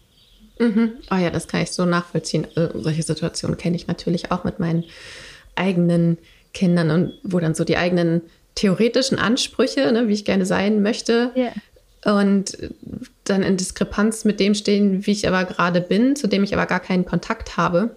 Mhm. 0.58 0.92
Oh 1.10 1.16
ja, 1.16 1.30
das 1.30 1.48
kann 1.48 1.62
ich 1.62 1.70
so 1.70 1.84
nachvollziehen. 1.84 2.46
Also, 2.54 2.80
solche 2.80 3.02
Situationen 3.02 3.56
kenne 3.56 3.76
ich 3.76 3.86
natürlich 3.86 4.30
auch 4.30 4.44
mit 4.44 4.58
meinen 4.58 4.84
eigenen 5.54 6.18
Kindern 6.54 6.90
und 6.90 7.12
wo 7.22 7.38
dann 7.40 7.54
so 7.54 7.64
die 7.64 7.76
eigenen 7.76 8.22
theoretischen 8.54 9.18
Ansprüche, 9.18 9.92
ne, 9.92 10.08
wie 10.08 10.14
ich 10.14 10.24
gerne 10.24 10.46
sein 10.46 10.82
möchte, 10.82 11.30
yeah. 11.36 11.52
und 12.20 12.58
dann 13.24 13.42
in 13.42 13.56
Diskrepanz 13.56 14.24
mit 14.24 14.40
dem 14.40 14.54
stehen, 14.54 15.06
wie 15.06 15.12
ich 15.12 15.28
aber 15.28 15.44
gerade 15.44 15.80
bin, 15.80 16.16
zu 16.16 16.26
dem 16.26 16.42
ich 16.42 16.54
aber 16.54 16.66
gar 16.66 16.80
keinen 16.80 17.04
Kontakt 17.04 17.56
habe. 17.56 17.96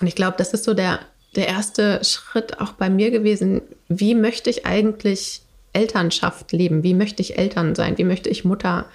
Und 0.00 0.06
ich 0.06 0.14
glaube, 0.14 0.36
das 0.36 0.52
ist 0.52 0.64
so 0.64 0.74
der, 0.74 1.00
der 1.36 1.48
erste 1.48 2.04
Schritt 2.04 2.60
auch 2.60 2.72
bei 2.72 2.90
mir 2.90 3.10
gewesen. 3.10 3.62
Wie 3.88 4.14
möchte 4.14 4.50
ich 4.50 4.66
eigentlich 4.66 5.42
Elternschaft 5.72 6.52
leben? 6.52 6.82
Wie 6.82 6.94
möchte 6.94 7.22
ich 7.22 7.38
Eltern 7.38 7.74
sein? 7.74 7.96
Wie 7.96 8.04
möchte 8.04 8.28
ich 8.28 8.44
Mutter 8.44 8.86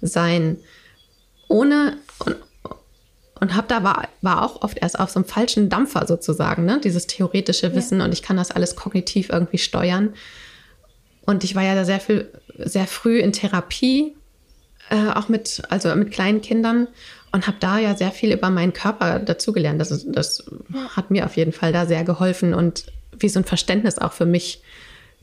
sein? 0.00 0.58
Ohne 1.48 1.98
und, 2.20 2.36
und 3.40 3.54
habe 3.54 3.66
da 3.68 3.82
war, 3.82 4.08
war 4.22 4.42
auch 4.42 4.62
oft 4.62 4.78
erst 4.78 4.98
auf 4.98 5.10
so 5.10 5.20
einem 5.20 5.28
falschen 5.28 5.68
Dampfer 5.68 6.06
sozusagen, 6.06 6.64
ne? 6.64 6.80
dieses 6.82 7.06
theoretische 7.06 7.74
Wissen 7.74 7.98
ja. 7.98 8.04
und 8.04 8.12
ich 8.12 8.22
kann 8.22 8.36
das 8.36 8.50
alles 8.50 8.76
kognitiv 8.76 9.30
irgendwie 9.30 9.58
steuern. 9.58 10.14
Und 11.26 11.42
ich 11.42 11.54
war 11.54 11.62
ja 11.62 11.84
sehr 11.84 12.00
viel, 12.00 12.30
sehr 12.58 12.86
früh 12.86 13.18
in 13.18 13.32
Therapie, 13.32 14.14
äh, 14.90 15.10
auch 15.14 15.28
mit, 15.28 15.62
also 15.70 15.94
mit 15.94 16.10
kleinen 16.10 16.42
Kindern 16.42 16.88
und 17.32 17.46
habe 17.46 17.56
da 17.58 17.78
ja 17.78 17.96
sehr 17.96 18.12
viel 18.12 18.32
über 18.32 18.50
meinen 18.50 18.72
Körper 18.72 19.18
dazugelernt. 19.18 19.80
Das, 19.80 20.04
das 20.06 20.44
hat 20.90 21.10
mir 21.10 21.24
auf 21.24 21.36
jeden 21.36 21.52
Fall 21.52 21.72
da 21.72 21.86
sehr 21.86 22.04
geholfen 22.04 22.54
und 22.54 22.86
wie 23.18 23.28
so 23.28 23.40
ein 23.40 23.44
Verständnis 23.44 23.98
auch 23.98 24.12
für 24.12 24.26
mich 24.26 24.62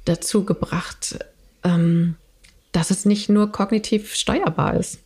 dazu 0.05 0.43
gebracht, 0.43 1.19
ähm, 1.63 2.15
dass 2.71 2.89
es 2.89 3.05
nicht 3.05 3.29
nur 3.29 3.51
kognitiv 3.51 4.15
steuerbar 4.15 4.75
ist. 4.75 5.00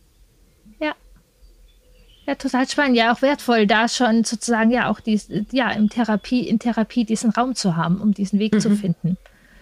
Ja. 2.26 2.34
Total 2.34 2.68
spannend. 2.68 2.96
Ja, 2.96 3.12
auch 3.12 3.22
wertvoll, 3.22 3.66
da 3.66 3.88
schon 3.88 4.24
sozusagen 4.24 4.70
ja 4.70 4.90
auch 4.90 5.00
dies, 5.00 5.28
ja, 5.52 5.70
in 5.70 5.88
Therapie, 5.88 6.48
in 6.48 6.58
Therapie 6.58 7.04
diesen 7.04 7.30
Raum 7.30 7.54
zu 7.54 7.76
haben, 7.76 8.00
um 8.00 8.12
diesen 8.12 8.38
Weg 8.38 8.54
mhm. 8.54 8.60
zu 8.60 8.70
finden. 8.76 9.16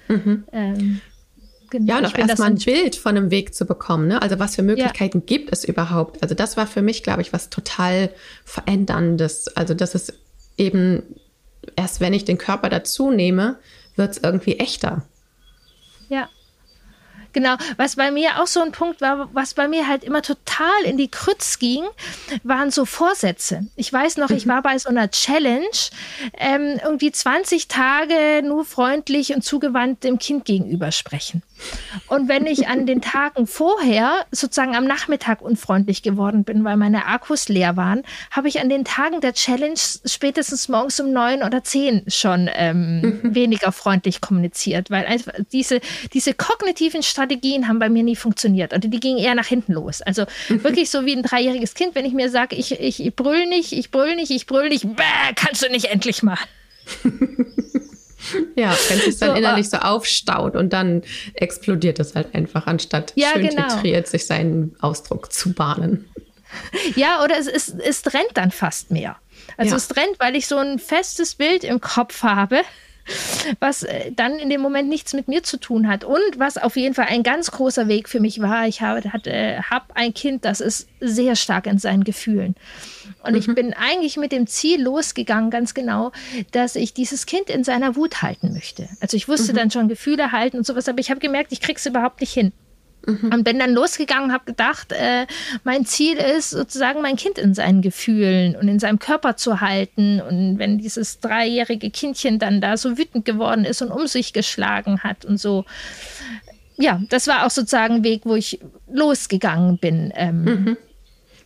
Mhm. 0.09 0.45
Ähm, 0.53 1.01
Genau. 1.75 1.93
Ja, 1.93 1.99
und 1.99 2.07
auch 2.07 2.17
erstmal 2.17 2.51
ein 2.51 2.59
Bild 2.59 2.95
von 2.95 3.17
einem 3.17 3.33
Weg 3.33 3.53
zu 3.53 3.65
bekommen. 3.65 4.07
Ne? 4.07 4.23
Also 4.23 4.39
was 4.39 4.55
für 4.55 4.63
Möglichkeiten 4.63 5.19
ja. 5.19 5.25
gibt 5.27 5.53
es 5.53 5.65
überhaupt? 5.65 6.23
Also 6.23 6.37
das 6.37 6.57
war 6.57 6.69
für 6.69 6.83
mich, 6.83 7.03
glaube 7.03 7.21
ich, 7.21 7.33
was 7.33 7.51
total 7.51 8.11
Veränderndes. 8.45 9.49
Also 9.57 9.75
das 9.75 9.97
ist 9.97 10.13
eben 10.57 11.03
erst, 11.75 11.99
wenn 11.99 12.13
ich 12.13 12.25
den 12.25 12.39
Körper 12.39 12.69
dazu 12.69 13.11
nehme, 13.11 13.57
wird 13.97 14.13
es 14.13 14.19
irgendwie 14.19 14.61
echter. 14.61 15.03
Ja. 16.09 16.29
Genau, 17.35 17.57
was 17.77 17.97
bei 17.97 18.13
mir 18.13 18.41
auch 18.41 18.47
so 18.47 18.61
ein 18.61 18.73
Punkt 18.73 19.01
war, 19.01 19.29
was 19.35 19.55
bei 19.55 19.67
mir 19.69 19.89
halt 19.89 20.05
immer 20.05 20.23
total 20.23 20.85
in 20.85 20.97
die 20.97 21.09
Krütz 21.09 21.59
ging, 21.59 21.85
waren 22.45 22.71
so 22.71 22.85
Vorsätze. 22.85 23.67
Ich 23.75 23.93
weiß 23.93 24.17
noch, 24.19 24.31
ich 24.31 24.47
mhm. 24.47 24.51
war 24.51 24.63
bei 24.63 24.79
so 24.79 24.89
einer 24.89 25.11
Challenge, 25.11 25.67
ähm, 26.39 26.81
irgendwie 26.83 27.11
20 27.11 27.67
Tage 27.67 28.43
nur 28.45 28.65
freundlich 28.65 29.35
und 29.35 29.43
zugewandt 29.43 30.05
dem 30.05 30.19
Kind 30.21 30.45
gegenüber 30.45 30.93
sprechen. 30.93 31.43
Und 32.09 32.29
wenn 32.29 32.47
ich 32.47 32.69
an 32.69 32.87
den 32.87 33.01
Tagen 33.01 33.47
vorher 33.47 34.27
sozusagen 34.31 34.75
am 34.75 34.85
Nachmittag 34.87 35.41
unfreundlich 35.43 36.03
geworden 36.03 36.45
bin, 36.45 36.65
weil 36.65 36.77
meine 36.77 37.07
Akkus 37.07 37.49
leer 37.49 37.77
waren, 37.77 38.03
habe 38.31 38.49
ich 38.49 38.61
an 38.61 38.69
den 38.69 38.85
Tagen 38.85 39.21
der 39.21 39.33
Challenge 39.33 39.79
spätestens 40.05 40.69
morgens 40.69 41.01
um 41.01 41.13
neun 41.13 41.43
oder 41.43 41.65
zehn 41.65 42.03
schon 42.09 42.51
ähm, 42.55 43.01
mhm. 43.01 43.35
weniger 43.35 43.73
freundlich 43.73 44.21
kommuniziert, 44.21 44.91
weil 44.91 45.07
einfach 45.07 45.33
diese, 45.53 45.81
diese 46.13 46.35
kognitiven 46.35 47.03
Strategien 47.03 47.69
haben 47.69 47.79
bei 47.79 47.89
mir 47.89 48.03
nie 48.03 48.17
funktioniert 48.17 48.73
und 48.73 48.85
die 48.85 49.01
gingen 49.01 49.19
eher 49.19 49.35
nach 49.35 49.47
hinten 49.47 49.73
los. 49.73 50.03
Also 50.03 50.25
mhm. 50.49 50.65
wirklich 50.65 50.91
so 50.91 51.07
wie 51.07 51.17
ein 51.17 51.23
dreijähriges 51.23 51.75
Kind, 51.75 51.95
wenn 51.95 52.05
ich 52.05 52.13
mir 52.13 52.31
sage, 52.31 52.57
ich, 52.57 52.79
ich, 52.81 53.05
ich 53.05 53.17
brüll 53.17 53.47
nicht, 53.47 53.73
ich 53.73 53.91
brüll 53.91 54.17
nicht, 54.17 54.31
ich 54.31 54.47
brüll 54.47 54.69
nicht, 54.69 54.85
bäh, 54.97 55.35
kannst 55.35 55.63
du 55.63 55.71
nicht 55.71 55.87
endlich 55.87 56.23
mal. 56.23 56.39
Ja, 58.57 58.77
wenn 58.89 58.99
es 58.99 59.05
sich 59.05 59.19
dann 59.19 59.31
so, 59.31 59.37
innerlich 59.37 59.69
so 59.69 59.79
aufstaut 59.79 60.57
und 60.57 60.73
dann 60.73 61.03
explodiert 61.35 61.99
es 61.99 62.15
halt 62.15 62.35
einfach, 62.35 62.67
anstatt 62.67 63.13
ja, 63.17 63.31
schön 63.33 63.49
genau. 63.49 63.69
titriert 63.69 64.07
sich 64.07 64.27
seinen 64.27 64.77
Ausdruck 64.81 65.33
zu 65.33 65.53
bahnen. 65.53 66.09
Ja, 66.95 67.25
oder 67.25 67.37
es, 67.37 67.49
es, 67.49 67.69
es 67.69 68.15
rennt 68.15 68.31
dann 68.35 68.53
fast 68.53 68.93
mehr. 68.93 69.17
Also 69.57 69.73
ja. 69.73 69.77
es 69.77 69.97
rennt, 69.97 70.21
weil 70.21 70.37
ich 70.37 70.47
so 70.47 70.57
ein 70.57 70.79
festes 70.79 71.35
Bild 71.35 71.65
im 71.65 71.81
Kopf 71.81 72.23
habe 72.23 72.63
was 73.61 73.83
äh, 73.83 74.13
dann 74.13 74.39
in 74.39 74.51
dem 74.51 74.61
Moment 74.61 74.89
nichts 74.89 75.13
mit 75.13 75.29
mir 75.29 75.43
zu 75.43 75.59
tun 75.59 75.89
hat. 75.89 76.05
Und 76.05 76.39
was 76.39 76.57
auf 76.57 76.77
jeden 76.77 76.95
Fall 76.95 77.07
ein 77.09 77.23
ganz 77.23 77.51
großer 77.51 77.89
Weg 77.89 78.09
für 78.09 78.21
mich 78.21 78.41
war, 78.41 78.67
ich 78.67 78.81
habe 78.81 79.13
hatte, 79.13 79.63
hab 79.71 79.93
ein 79.95 80.15
Kind, 80.15 80.45
das 80.45 80.61
ist 80.61 80.89
sehr 81.01 81.37
stark 81.37 81.67
in 81.67 81.79
seinen 81.79 82.05
Gefühlen. 82.05 82.55
Und 83.23 83.33
mhm. 83.33 83.39
ich 83.39 83.47
bin 83.55 83.75
eigentlich 83.75 84.17
mit 84.17 84.33
dem 84.33 84.47
Ziel 84.47 84.83
losgegangen, 84.83 85.51
ganz 85.51 85.75
genau, 85.75 86.13
dass 86.53 86.77
ich 86.77 86.95
dieses 86.95 87.27
Kind 87.27 87.51
in 87.51 87.65
seiner 87.65 87.97
Wut 87.97 88.23
halten 88.23 88.53
möchte. 88.53 88.89
Also 89.01 89.17
ich 89.17 89.29
wusste 89.29 89.53
mhm. 89.53 89.57
dann 89.57 89.71
schon 89.71 89.89
Gefühle 89.89 90.33
halten 90.33 90.59
und 90.59 90.67
sowas, 90.67 90.89
aber 90.89 91.01
ich 91.01 91.11
habe 91.11 91.21
gemerkt, 91.21 91.53
ich 91.53 91.61
krieg's 91.61 91.87
überhaupt 91.87 92.21
nicht 92.21 92.33
hin. 92.33 92.53
Mhm. 93.07 93.33
Und 93.33 93.45
bin 93.45 93.59
dann 93.59 93.73
losgegangen, 93.73 94.33
habe 94.33 94.45
gedacht, 94.45 94.93
äh, 94.93 95.27
mein 95.65 95.85
Ziel 95.85 96.17
ist 96.17 96.51
sozusagen 96.51 97.03
mein 97.03 97.17
Kind 97.17 97.39
in 97.39 97.55
seinen 97.55 97.83
Gefühlen 97.83 98.57
und 98.57 98.69
in 98.69 98.79
seinem 98.79 98.99
Körper 98.99 99.37
zu 99.37 99.61
halten. 99.61 100.21
Und 100.21 100.59
wenn 100.59 100.79
dieses 100.79 101.21
dreijährige 101.21 101.91
Kindchen 101.91 102.39
dann 102.39 102.61
da 102.61 102.77
so 102.77 102.97
wütend 102.99 103.25
geworden 103.25 103.65
ist 103.65 103.83
und 103.83 103.91
um 103.91 104.07
sich 104.07 104.33
geschlagen 104.33 105.01
hat 105.01 105.25
und 105.25 105.39
so. 105.39 105.65
Ja, 106.77 107.01
das 107.09 107.27
war 107.29 107.47
auch 107.47 107.51
sozusagen 107.51 107.97
ein 107.97 108.05
Weg, 108.05 108.23
wo 108.25 108.35
ich 108.35 108.59
losgegangen 108.91 109.79
bin. 109.79 110.13
Ähm, 110.17 110.45
mhm. 110.45 110.77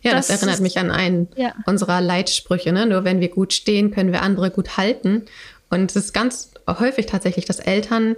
Ja, 0.01 0.13
das, 0.13 0.27
das, 0.27 0.41
erinnert 0.41 0.61
mich 0.61 0.79
an 0.79 0.91
einen 0.91 1.27
ja. 1.35 1.53
unserer 1.65 2.01
Leitsprüche. 2.01 2.71
Ne? 2.71 2.85
Nur 2.85 3.03
wenn 3.03 3.19
wir 3.19 3.29
gut 3.29 3.53
stehen, 3.53 3.91
können 3.91 4.11
wir 4.11 4.21
andere 4.21 4.49
gut 4.49 4.77
halten. 4.77 5.25
Und 5.69 5.91
es 5.91 5.95
ist 5.95 6.13
ganz 6.13 6.51
häufig 6.67 7.05
tatsächlich, 7.05 7.45
dass 7.45 7.59
Eltern 7.59 8.15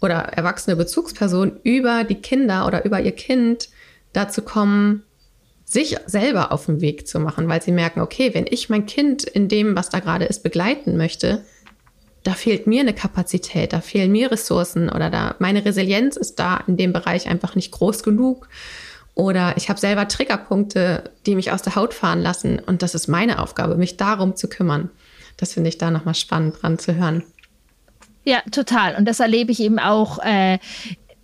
oder 0.00 0.16
erwachsene 0.16 0.76
Bezugsperson 0.76 1.58
über 1.62 2.04
die 2.04 2.16
Kinder 2.16 2.66
oder 2.66 2.84
über 2.84 3.00
ihr 3.00 3.12
Kind 3.12 3.68
dazu 4.12 4.42
kommen, 4.42 5.02
sich 5.64 5.96
selber 6.06 6.52
auf 6.52 6.66
den 6.66 6.80
Weg 6.80 7.08
zu 7.08 7.18
machen, 7.18 7.48
weil 7.48 7.60
sie 7.60 7.72
merken, 7.72 8.00
okay, 8.00 8.32
wenn 8.34 8.46
ich 8.48 8.68
mein 8.68 8.86
Kind 8.86 9.24
in 9.24 9.48
dem, 9.48 9.74
was 9.74 9.90
da 9.90 9.98
gerade 9.98 10.24
ist, 10.24 10.42
begleiten 10.42 10.96
möchte, 10.96 11.44
da 12.22 12.34
fehlt 12.34 12.66
mir 12.66 12.80
eine 12.80 12.94
Kapazität, 12.94 13.72
da 13.72 13.80
fehlen 13.80 14.12
mir 14.12 14.30
Ressourcen 14.30 14.88
oder 14.88 15.10
da 15.10 15.36
meine 15.38 15.64
Resilienz 15.64 16.16
ist 16.16 16.38
da 16.38 16.62
in 16.66 16.76
dem 16.76 16.92
Bereich 16.92 17.28
einfach 17.28 17.54
nicht 17.54 17.70
groß 17.72 18.02
genug 18.02 18.48
oder 19.14 19.56
ich 19.56 19.68
habe 19.68 19.80
selber 19.80 20.08
Triggerpunkte, 20.08 21.10
die 21.24 21.34
mich 21.34 21.50
aus 21.50 21.62
der 21.62 21.74
Haut 21.74 21.94
fahren 21.94 22.20
lassen 22.20 22.58
und 22.58 22.82
das 22.82 22.94
ist 22.94 23.08
meine 23.08 23.40
Aufgabe, 23.40 23.76
mich 23.76 23.96
darum 23.96 24.36
zu 24.36 24.48
kümmern. 24.48 24.90
Das 25.36 25.54
finde 25.54 25.68
ich 25.68 25.78
da 25.78 25.90
nochmal 25.90 26.14
spannend 26.14 26.60
dran 26.60 26.78
zu 26.78 26.94
hören. 26.94 27.22
Ja, 28.26 28.42
total. 28.50 28.96
Und 28.96 29.06
das 29.06 29.20
erlebe 29.20 29.52
ich 29.52 29.60
eben 29.60 29.78
auch 29.78 30.18
äh, 30.18 30.58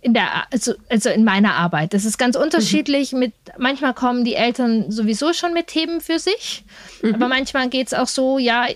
in 0.01 0.13
der, 0.13 0.51
also, 0.51 0.73
also 0.89 1.09
in 1.09 1.25
meiner 1.25 1.53
Arbeit. 1.55 1.93
Das 1.93 2.05
ist 2.05 2.17
ganz 2.17 2.35
unterschiedlich. 2.35 3.11
Mhm. 3.11 3.19
Mit, 3.19 3.33
manchmal 3.57 3.93
kommen 3.93 4.23
die 4.23 4.35
Eltern 4.35 4.89
sowieso 4.89 5.33
schon 5.33 5.53
mit 5.53 5.67
Themen 5.67 6.01
für 6.01 6.17
sich, 6.17 6.63
mhm. 7.01 7.15
aber 7.15 7.27
manchmal 7.27 7.69
geht 7.69 7.87
es 7.87 7.93
auch 7.93 8.07
so, 8.07 8.39
ja, 8.39 8.67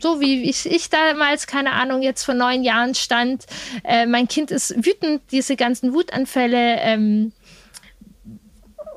so 0.00 0.20
wie 0.20 0.48
ich, 0.48 0.66
ich, 0.66 0.90
damals, 0.90 1.46
keine 1.46 1.72
Ahnung, 1.72 2.02
jetzt 2.02 2.24
vor 2.24 2.34
neun 2.34 2.62
Jahren 2.62 2.94
stand, 2.94 3.44
äh, 3.84 4.06
mein 4.06 4.28
Kind 4.28 4.50
ist 4.50 4.74
wütend, 4.84 5.22
diese 5.30 5.56
ganzen 5.56 5.92
Wutanfälle. 5.92 6.76
Ähm, 6.80 7.32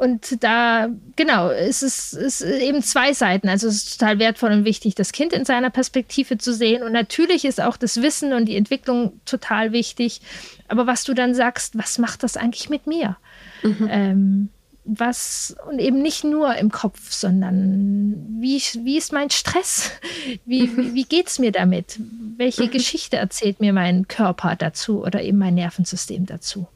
und 0.02 0.44
da, 0.44 0.90
genau, 1.16 1.50
es 1.50 1.84
ist, 1.84 2.14
es 2.14 2.42
ist 2.42 2.60
eben 2.60 2.82
zwei 2.82 3.14
Seiten. 3.14 3.48
Also 3.48 3.68
es 3.68 3.76
ist 3.76 4.00
total 4.00 4.18
wertvoll 4.18 4.52
und 4.52 4.66
wichtig, 4.66 4.96
das 4.96 5.12
Kind 5.12 5.32
in 5.32 5.46
seiner 5.46 5.70
Perspektive 5.70 6.40
zu 6.40 6.56
sehen. 6.56 6.82
Und 6.82 6.92
natürlich 6.92 7.46
ist 7.46 7.62
auch 7.62 7.78
das 7.78 8.02
Wissen 8.02 8.34
und 8.34 8.46
die 8.48 8.56
Entwicklung 8.56 9.14
total 9.26 9.74
wichtig. 9.74 10.22
Aber 10.68 10.88
was 10.88 11.04
du 11.04 11.14
dann 11.14 11.36
sagst, 11.36 11.78
was 11.78 12.00
macht 12.00 12.24
das 12.24 12.36
eigentlich 12.36 12.68
mit 12.68 12.88
mir? 12.88 13.16
Mhm. 13.62 13.90
Ähm, 13.92 14.50
was 14.86 15.56
und 15.70 15.78
eben 15.78 16.02
nicht 16.02 16.24
nur 16.24 16.56
im 16.56 16.72
Kopf, 16.72 17.12
sondern 17.12 18.26
wie, 18.40 18.60
wie 18.84 18.98
ist 18.98 19.14
mein 19.14 19.30
Stress? 19.30 19.92
Wie, 20.46 20.76
wie, 20.76 20.96
wie 20.96 21.04
geht 21.04 21.28
es 21.28 21.38
mir 21.38 21.52
damit? 21.52 22.00
Welche 22.38 22.64
mhm. 22.64 22.72
Geschichte 22.72 23.18
erzählt 23.18 23.60
mir 23.60 23.72
mein 23.72 24.08
Körper 24.08 24.56
dazu 24.56 25.04
oder 25.04 25.22
eben 25.22 25.38
mein 25.38 25.54
Nervensystem 25.54 26.26
dazu? 26.26 26.68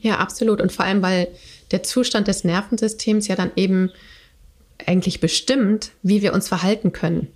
Ja, 0.00 0.16
absolut. 0.18 0.60
Und 0.60 0.72
vor 0.72 0.84
allem, 0.84 1.02
weil 1.02 1.28
der 1.70 1.82
Zustand 1.82 2.28
des 2.28 2.44
Nervensystems 2.44 3.28
ja 3.28 3.36
dann 3.36 3.52
eben 3.56 3.90
eigentlich 4.86 5.20
bestimmt, 5.20 5.92
wie 6.02 6.22
wir 6.22 6.32
uns 6.32 6.48
verhalten 6.48 6.92
können. 6.92 7.28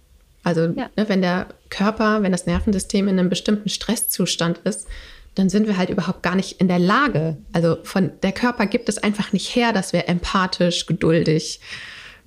Also 0.44 0.62
ja. 0.62 0.90
ne, 0.96 1.08
wenn 1.08 1.22
der 1.22 1.48
Körper, 1.70 2.22
wenn 2.22 2.32
das 2.32 2.46
Nervensystem 2.46 3.08
in 3.08 3.18
einem 3.18 3.28
bestimmten 3.28 3.68
Stresszustand 3.68 4.58
ist, 4.64 4.86
dann 5.34 5.48
sind 5.48 5.66
wir 5.66 5.78
halt 5.78 5.88
überhaupt 5.88 6.22
gar 6.22 6.34
nicht 6.34 6.60
in 6.60 6.68
der 6.68 6.78
Lage. 6.78 7.38
Also 7.52 7.78
von 7.84 8.12
der 8.22 8.32
Körper 8.32 8.66
gibt 8.66 8.88
es 8.88 8.98
einfach 8.98 9.32
nicht 9.32 9.54
her, 9.54 9.72
dass 9.72 9.92
wir 9.92 10.08
empathisch, 10.08 10.86
geduldig, 10.86 11.60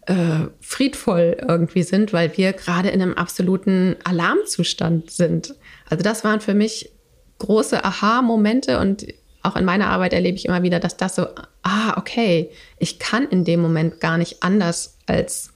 äh, 0.08 0.48
friedvoll 0.60 1.38
irgendwie 1.48 1.84
sind, 1.84 2.14
weil 2.14 2.36
wir 2.38 2.54
gerade 2.54 2.90
in 2.90 3.02
einem 3.02 3.14
absoluten 3.14 3.96
Alarmzustand 4.04 5.12
sind. 5.12 5.56
Also 5.90 6.04
das 6.04 6.24
waren 6.24 6.42
für 6.42 6.54
mich 6.54 6.92
große 7.40 7.84
Aha-Momente 7.84 8.80
und 8.80 9.06
auch 9.44 9.56
in 9.56 9.66
meiner 9.66 9.88
Arbeit 9.88 10.14
erlebe 10.14 10.38
ich 10.38 10.46
immer 10.46 10.64
wieder, 10.64 10.80
dass 10.80 10.98
das 10.98 11.16
so, 11.16 11.28
ah, 11.66 11.98
okay, 11.98 12.52
ich 12.78 13.00
kann 13.00 13.28
in 13.28 13.44
dem 13.44 13.60
Moment 13.60 14.00
gar 14.00 14.18
nicht 14.18 14.44
anders 14.44 14.98
als 15.08 15.52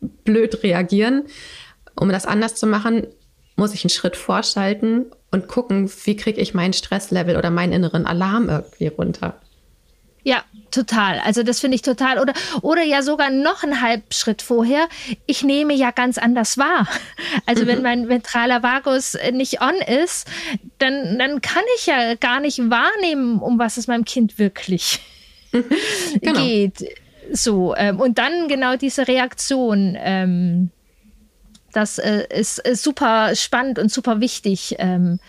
blöd 0.00 0.62
reagieren. 0.62 1.24
Um 1.94 2.08
das 2.08 2.24
anders 2.24 2.54
zu 2.54 2.66
machen, 2.66 3.06
muss 3.54 3.74
ich 3.74 3.84
einen 3.84 3.90
Schritt 3.90 4.16
vorschalten 4.16 5.06
und 5.30 5.46
gucken, 5.46 5.90
wie 6.04 6.16
kriege 6.16 6.40
ich 6.40 6.54
mein 6.54 6.72
Stresslevel 6.72 7.36
oder 7.36 7.50
meinen 7.50 7.74
inneren 7.74 8.06
Alarm 8.06 8.48
irgendwie 8.48 8.86
runter. 8.86 9.40
Ja, 10.22 10.44
total. 10.70 11.18
Also 11.20 11.42
das 11.42 11.60
finde 11.60 11.76
ich 11.76 11.82
total. 11.82 12.18
Oder, 12.18 12.34
oder 12.62 12.82
ja 12.82 13.02
sogar 13.02 13.30
noch 13.30 13.62
einen 13.62 13.80
Halbschritt 13.80 14.42
vorher. 14.42 14.88
Ich 15.26 15.42
nehme 15.42 15.74
ja 15.74 15.90
ganz 15.90 16.18
anders 16.18 16.58
wahr. 16.58 16.86
Also 17.46 17.62
mhm. 17.62 17.68
wenn 17.68 17.82
mein 17.82 18.08
ventraler 18.08 18.62
Vagus 18.62 19.16
nicht 19.32 19.60
on 19.60 19.74
ist, 19.74 20.26
dann, 20.78 21.18
dann 21.18 21.40
kann 21.40 21.62
ich 21.76 21.86
ja 21.86 22.14
gar 22.14 22.40
nicht 22.40 22.58
wahrnehmen, 22.58 23.40
um 23.40 23.58
was 23.58 23.76
es 23.76 23.86
meinem 23.86 24.04
Kind 24.04 24.38
wirklich 24.38 25.00
mhm. 25.52 25.64
genau. 26.20 26.40
geht. 26.44 26.84
So, 27.32 27.74
ähm, 27.76 28.00
und 28.00 28.18
dann 28.18 28.48
genau 28.48 28.76
diese 28.76 29.06
Reaktion. 29.08 29.96
Ähm, 29.98 30.70
das 31.72 31.98
äh, 31.98 32.26
ist, 32.30 32.58
ist, 32.58 32.82
super 32.82 33.34
spannend 33.36 33.78
und 33.78 33.90
super 33.90 34.20
wichtig, 34.20 34.76
ähm, 34.78 35.20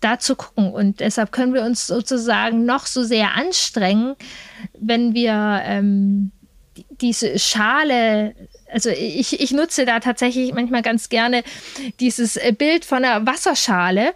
da 0.00 0.18
zu 0.18 0.36
gucken. 0.36 0.72
Und 0.72 1.00
deshalb 1.00 1.32
können 1.32 1.54
wir 1.54 1.62
uns 1.62 1.86
sozusagen 1.86 2.64
noch 2.64 2.86
so 2.86 3.02
sehr 3.02 3.34
anstrengen, 3.34 4.16
wenn 4.78 5.14
wir 5.14 5.62
ähm, 5.64 6.32
diese 7.00 7.38
Schale, 7.38 8.34
also 8.70 8.90
ich, 8.90 9.40
ich 9.40 9.52
nutze 9.52 9.84
da 9.84 10.00
tatsächlich 10.00 10.52
manchmal 10.54 10.82
ganz 10.82 11.08
gerne 11.08 11.42
dieses 12.00 12.36
äh, 12.36 12.52
Bild 12.56 12.84
von 12.84 13.04
einer 13.04 13.26
Wasserschale. 13.26 14.14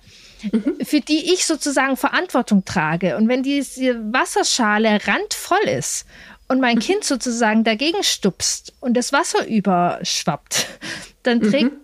Mhm. 0.52 0.76
für 0.84 1.00
die 1.00 1.32
ich 1.32 1.46
sozusagen 1.46 1.96
Verantwortung 1.96 2.66
trage. 2.66 3.16
Und 3.16 3.26
wenn 3.26 3.42
diese 3.42 4.12
Wasserschale 4.12 4.98
randvoll 5.06 5.66
ist 5.66 6.04
und 6.48 6.60
mein 6.60 6.76
mhm. 6.76 6.80
Kind 6.80 7.04
sozusagen 7.04 7.64
dagegen 7.64 8.02
stupst 8.02 8.74
und 8.80 8.94
das 8.94 9.12
Wasser 9.12 9.46
überschwappt, 9.46 10.66
dann 11.22 11.38
mhm. 11.38 11.50
trägt 11.50 11.72
mhm. 11.72 11.80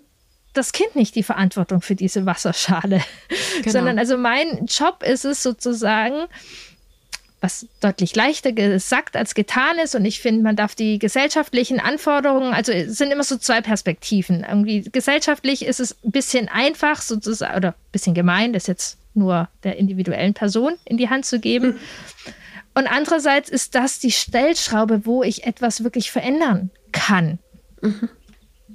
das 0.52 0.72
Kind 0.72 0.94
nicht 0.96 1.14
die 1.14 1.22
Verantwortung 1.22 1.82
für 1.82 1.94
diese 1.94 2.26
Wasserschale, 2.26 3.02
genau. 3.58 3.72
sondern 3.72 3.98
also 3.98 4.16
mein 4.16 4.66
Job 4.66 5.02
ist 5.02 5.24
es 5.24 5.42
sozusagen, 5.42 6.26
was 7.42 7.66
deutlich 7.80 8.14
leichter 8.14 8.52
gesagt 8.52 9.16
als 9.16 9.34
getan 9.34 9.78
ist. 9.82 9.96
Und 9.96 10.04
ich 10.04 10.20
finde, 10.20 10.44
man 10.44 10.54
darf 10.54 10.76
die 10.76 11.00
gesellschaftlichen 11.00 11.80
Anforderungen, 11.80 12.54
also 12.54 12.70
es 12.70 12.96
sind 12.96 13.10
immer 13.10 13.24
so 13.24 13.36
zwei 13.36 13.60
Perspektiven. 13.60 14.46
Irgendwie 14.48 14.82
gesellschaftlich 14.82 15.64
ist 15.64 15.80
es 15.80 15.96
ein 16.04 16.12
bisschen 16.12 16.48
einfach 16.48 17.02
sozusagen, 17.02 17.56
oder 17.56 17.70
ein 17.70 17.90
bisschen 17.90 18.14
gemein, 18.14 18.52
das 18.52 18.68
jetzt 18.68 18.96
nur 19.14 19.48
der 19.64 19.76
individuellen 19.76 20.34
Person 20.34 20.74
in 20.84 20.96
die 20.96 21.10
Hand 21.10 21.26
zu 21.26 21.40
geben. 21.40 21.70
Mhm. 21.70 21.78
Und 22.74 22.86
andererseits 22.86 23.50
ist 23.50 23.74
das 23.74 23.98
die 23.98 24.12
Stellschraube, 24.12 25.04
wo 25.04 25.22
ich 25.22 25.46
etwas 25.46 25.84
wirklich 25.84 26.10
verändern 26.10 26.70
kann. 26.92 27.38
Mhm 27.80 28.08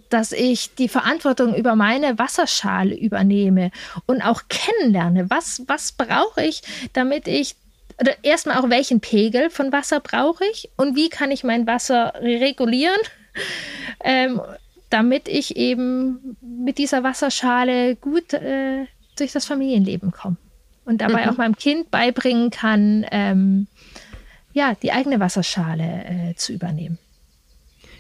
dass 0.10 0.32
ich 0.32 0.76
die 0.76 0.88
Verantwortung 0.88 1.56
über 1.56 1.76
meine 1.76 2.18
Wasserschale 2.18 2.96
übernehme 2.96 3.72
und 4.06 4.22
auch 4.22 4.44
kennenlerne, 4.50 5.30
was, 5.30 5.64
was 5.68 5.92
brauche 5.92 6.44
ich, 6.44 6.62
damit 6.94 7.28
ich 7.28 7.56
oder 8.00 8.14
erstmal 8.24 8.58
auch 8.58 8.70
welchen 8.70 9.00
Pegel 9.00 9.50
von 9.50 9.72
Wasser 9.72 10.00
brauche 10.00 10.46
ich 10.52 10.70
und 10.78 10.96
wie 10.96 11.10
kann 11.10 11.32
ich 11.32 11.44
mein 11.44 11.66
Wasser 11.66 12.14
regulieren, 12.22 13.00
ähm, 14.04 14.40
damit 14.90 15.28
ich 15.28 15.58
eben 15.58 16.38
mit 16.42 16.78
dieser 16.78 17.04
Wasserschale 17.04 17.96
gut 17.96 18.34
äh, 18.34 18.86
durch 19.18 19.32
das 19.32 19.46
Familienleben 19.46 20.12
komme 20.12 20.38
und 20.86 21.02
dabei 21.02 21.26
mhm. 21.26 21.32
auch 21.32 21.38
meinem 21.38 21.56
Kind 21.56 21.90
beibringen 21.90 22.52
kann, 22.52 23.06
ähm, 23.12 23.68
ja, 24.58 24.74
die 24.82 24.92
eigene 24.92 25.20
Wasserschale 25.20 25.84
äh, 25.84 26.36
zu 26.36 26.52
übernehmen. 26.52 26.98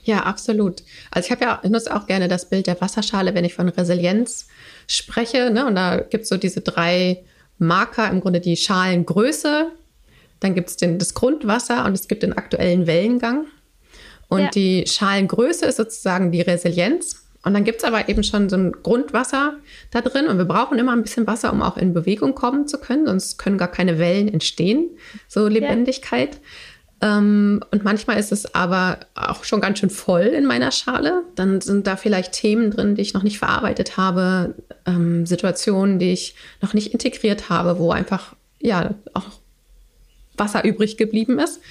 Ja, 0.03 0.23
absolut. 0.23 0.83
Also 1.11 1.27
ich 1.27 1.31
habe 1.31 1.43
ja, 1.43 1.59
ich 1.63 1.69
nutze 1.69 1.95
auch 1.95 2.07
gerne 2.07 2.27
das 2.27 2.49
Bild 2.49 2.65
der 2.65 2.81
Wasserschale, 2.81 3.35
wenn 3.35 3.45
ich 3.45 3.53
von 3.53 3.69
Resilienz 3.69 4.47
spreche. 4.87 5.51
Ne? 5.51 5.67
Und 5.67 5.75
da 5.75 5.97
gibt 5.97 6.23
es 6.23 6.29
so 6.29 6.37
diese 6.37 6.61
drei 6.61 7.23
Marker, 7.59 8.09
im 8.09 8.21
Grunde 8.21 8.39
die 8.39 8.57
Schalengröße, 8.57 9.71
dann 10.39 10.55
gibt 10.55 10.69
es 10.69 10.77
das 10.77 11.13
Grundwasser 11.13 11.85
und 11.85 11.93
es 11.93 12.07
gibt 12.07 12.23
den 12.23 12.33
aktuellen 12.33 12.87
Wellengang. 12.87 13.45
Und 14.27 14.41
ja. 14.41 14.49
die 14.49 14.85
Schalengröße 14.87 15.65
ist 15.65 15.77
sozusagen 15.77 16.31
die 16.31 16.41
Resilienz. 16.41 17.26
Und 17.43 17.53
dann 17.53 17.63
gibt 17.63 17.79
es 17.79 17.83
aber 17.83 18.09
eben 18.09 18.23
schon 18.23 18.49
so 18.49 18.57
ein 18.57 18.71
Grundwasser 18.71 19.55
da 19.91 20.01
drin. 20.01 20.27
Und 20.27 20.37
wir 20.37 20.45
brauchen 20.45 20.79
immer 20.79 20.91
ein 20.91 21.03
bisschen 21.03 21.27
Wasser, 21.27 21.53
um 21.53 21.61
auch 21.61 21.77
in 21.77 21.93
Bewegung 21.93 22.35
kommen 22.35 22.67
zu 22.67 22.79
können. 22.79 23.05
Sonst 23.05 23.37
können 23.37 23.57
gar 23.57 23.71
keine 23.71 23.99
Wellen 23.99 24.27
entstehen, 24.27 24.89
so 25.27 25.47
Lebendigkeit. 25.47 26.35
Ja. 26.35 26.39
Ähm, 26.99 27.63
und 27.71 27.83
manchmal 27.83 28.19
ist 28.19 28.31
es 28.31 28.55
aber 28.55 28.99
auch 29.13 29.43
schon 29.43 29.61
ganz 29.61 29.79
schön 29.79 29.89
voll 29.89 30.23
in 30.23 30.45
meiner 30.45 30.71
Schale. 30.71 31.23
Dann 31.35 31.61
sind 31.61 31.85
da 31.85 31.95
vielleicht 31.95 32.33
Themen 32.33 32.71
drin, 32.71 32.95
die 32.95 33.01
ich 33.01 33.13
noch 33.13 33.23
nicht 33.23 33.37
verarbeitet 33.37 33.97
habe, 33.97 34.55
ähm, 34.85 35.25
Situationen, 35.25 35.99
die 35.99 36.11
ich 36.11 36.35
noch 36.61 36.73
nicht 36.73 36.93
integriert 36.93 37.49
habe, 37.49 37.77
wo 37.77 37.91
einfach 37.91 38.35
ja 38.59 38.95
auch 39.13 39.25
Wasser 40.37 40.63
übrig 40.63 40.97
geblieben 40.97 41.39
ist. 41.39 41.61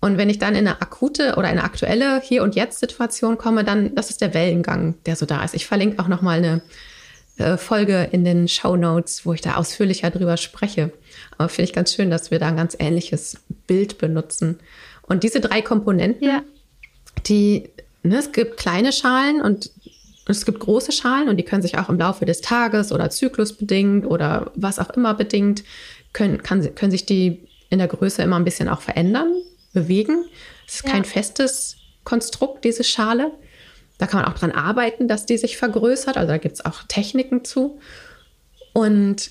Und 0.00 0.18
wenn 0.18 0.30
ich 0.30 0.38
dann 0.38 0.54
in 0.54 0.66
eine 0.66 0.80
akute 0.80 1.36
oder 1.36 1.48
eine 1.48 1.64
aktuelle 1.64 2.20
Hier- 2.20 2.42
und 2.42 2.54
Jetzt-Situation 2.54 3.38
komme, 3.38 3.64
dann, 3.64 3.94
das 3.94 4.10
ist 4.10 4.20
der 4.20 4.34
Wellengang, 4.34 4.94
der 5.06 5.16
so 5.16 5.26
da 5.26 5.42
ist. 5.42 5.54
Ich 5.54 5.66
verlinke 5.66 6.02
auch 6.02 6.08
nochmal 6.08 6.38
eine 6.38 6.62
äh, 7.38 7.56
Folge 7.56 8.08
in 8.12 8.24
den 8.24 8.48
Show 8.48 8.76
Notes, 8.76 9.26
wo 9.26 9.32
ich 9.32 9.40
da 9.40 9.56
ausführlicher 9.56 10.10
drüber 10.10 10.36
spreche. 10.36 10.92
Aber 11.38 11.48
finde 11.48 11.70
ich 11.70 11.74
ganz 11.74 11.94
schön, 11.94 12.10
dass 12.10 12.30
wir 12.30 12.38
da 12.38 12.48
ein 12.48 12.56
ganz 12.56 12.76
ähnliches 12.78 13.38
Bild 13.66 13.98
benutzen. 13.98 14.58
Und 15.02 15.22
diese 15.22 15.40
drei 15.40 15.62
Komponenten, 15.62 16.26
ja. 16.26 16.42
die, 17.26 17.68
ne, 18.02 18.18
es 18.18 18.32
gibt 18.32 18.56
kleine 18.58 18.92
Schalen 18.92 19.40
und 19.40 19.70
es 20.28 20.44
gibt 20.44 20.60
große 20.60 20.92
Schalen 20.92 21.28
und 21.28 21.36
die 21.36 21.44
können 21.44 21.62
sich 21.62 21.78
auch 21.78 21.88
im 21.88 21.98
Laufe 21.98 22.24
des 22.24 22.40
Tages 22.40 22.90
oder 22.90 23.10
zyklusbedingt 23.10 24.06
oder 24.06 24.50
was 24.54 24.78
auch 24.78 24.90
immer 24.90 25.14
bedingt, 25.14 25.62
können, 26.12 26.42
kann, 26.42 26.74
können 26.74 26.90
sich 26.90 27.06
die 27.06 27.46
in 27.70 27.78
der 27.78 27.88
Größe 27.88 28.22
immer 28.22 28.36
ein 28.36 28.44
bisschen 28.44 28.68
auch 28.68 28.80
verändern, 28.80 29.32
bewegen. 29.76 30.24
Es 30.66 30.76
ist 30.76 30.84
ja. 30.84 30.90
kein 30.90 31.04
festes 31.04 31.76
Konstrukt, 32.02 32.64
diese 32.64 32.82
Schale. 32.82 33.30
Da 33.98 34.06
kann 34.06 34.22
man 34.22 34.32
auch 34.32 34.38
dran 34.38 34.52
arbeiten, 34.52 35.06
dass 35.06 35.26
die 35.26 35.36
sich 35.36 35.58
vergrößert. 35.58 36.16
Also 36.16 36.28
da 36.28 36.38
gibt 36.38 36.54
es 36.54 36.64
auch 36.64 36.82
Techniken 36.88 37.44
zu. 37.44 37.78
Und 38.72 39.30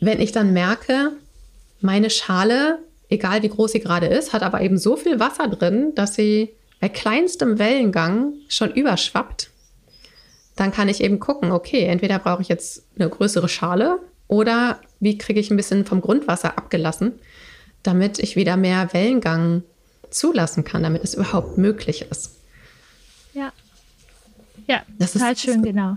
wenn 0.00 0.20
ich 0.20 0.32
dann 0.32 0.52
merke, 0.52 1.12
meine 1.80 2.10
Schale, 2.10 2.78
egal 3.08 3.42
wie 3.42 3.48
groß 3.48 3.72
sie 3.72 3.80
gerade 3.80 4.06
ist, 4.06 4.32
hat 4.32 4.42
aber 4.42 4.62
eben 4.62 4.78
so 4.78 4.96
viel 4.96 5.20
Wasser 5.20 5.48
drin, 5.48 5.92
dass 5.94 6.14
sie 6.14 6.54
bei 6.80 6.88
kleinstem 6.88 7.58
Wellengang 7.58 8.32
schon 8.48 8.70
überschwappt, 8.70 9.50
dann 10.56 10.72
kann 10.72 10.88
ich 10.88 11.02
eben 11.02 11.20
gucken, 11.20 11.52
okay, 11.52 11.84
entweder 11.84 12.18
brauche 12.18 12.42
ich 12.42 12.48
jetzt 12.48 12.84
eine 12.98 13.08
größere 13.08 13.48
Schale 13.48 13.98
oder 14.28 14.80
wie 15.00 15.18
kriege 15.18 15.40
ich 15.40 15.50
ein 15.50 15.56
bisschen 15.56 15.84
vom 15.84 16.00
Grundwasser 16.00 16.58
abgelassen, 16.58 17.18
damit 17.88 18.18
ich 18.18 18.36
wieder 18.36 18.56
mehr 18.56 18.92
Wellengang 18.92 19.62
zulassen 20.10 20.62
kann, 20.62 20.82
damit 20.82 21.02
es 21.02 21.14
überhaupt 21.14 21.56
möglich 21.56 22.06
ist. 22.10 22.36
Ja. 23.32 23.52
Ja, 24.66 24.82
das 24.98 25.14
total 25.14 25.32
ist 25.32 25.40
schön, 25.40 25.62
genau. 25.62 25.96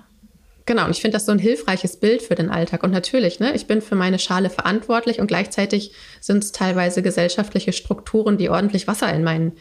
Genau, 0.65 0.85
und 0.85 0.91
ich 0.91 1.01
finde 1.01 1.15
das 1.15 1.25
so 1.25 1.33
ein 1.33 1.39
hilfreiches 1.39 1.97
Bild 1.97 2.21
für 2.21 2.35
den 2.35 2.49
Alltag. 2.49 2.83
Und 2.83 2.91
natürlich, 2.91 3.41
ne, 3.41 3.53
ich 3.53 3.67
bin 3.67 3.81
für 3.81 3.95
meine 3.95 4.19
Schale 4.19 4.49
verantwortlich 4.49 5.19
und 5.19 5.27
gleichzeitig 5.27 5.91
sind 6.21 6.43
es 6.43 6.53
teilweise 6.53 7.01
gesellschaftliche 7.01 7.73
Strukturen, 7.73 8.37
die 8.37 8.49
ordentlich 8.49 8.87
Wasser 8.87 9.11
in, 9.13 9.23
mein, 9.23 9.51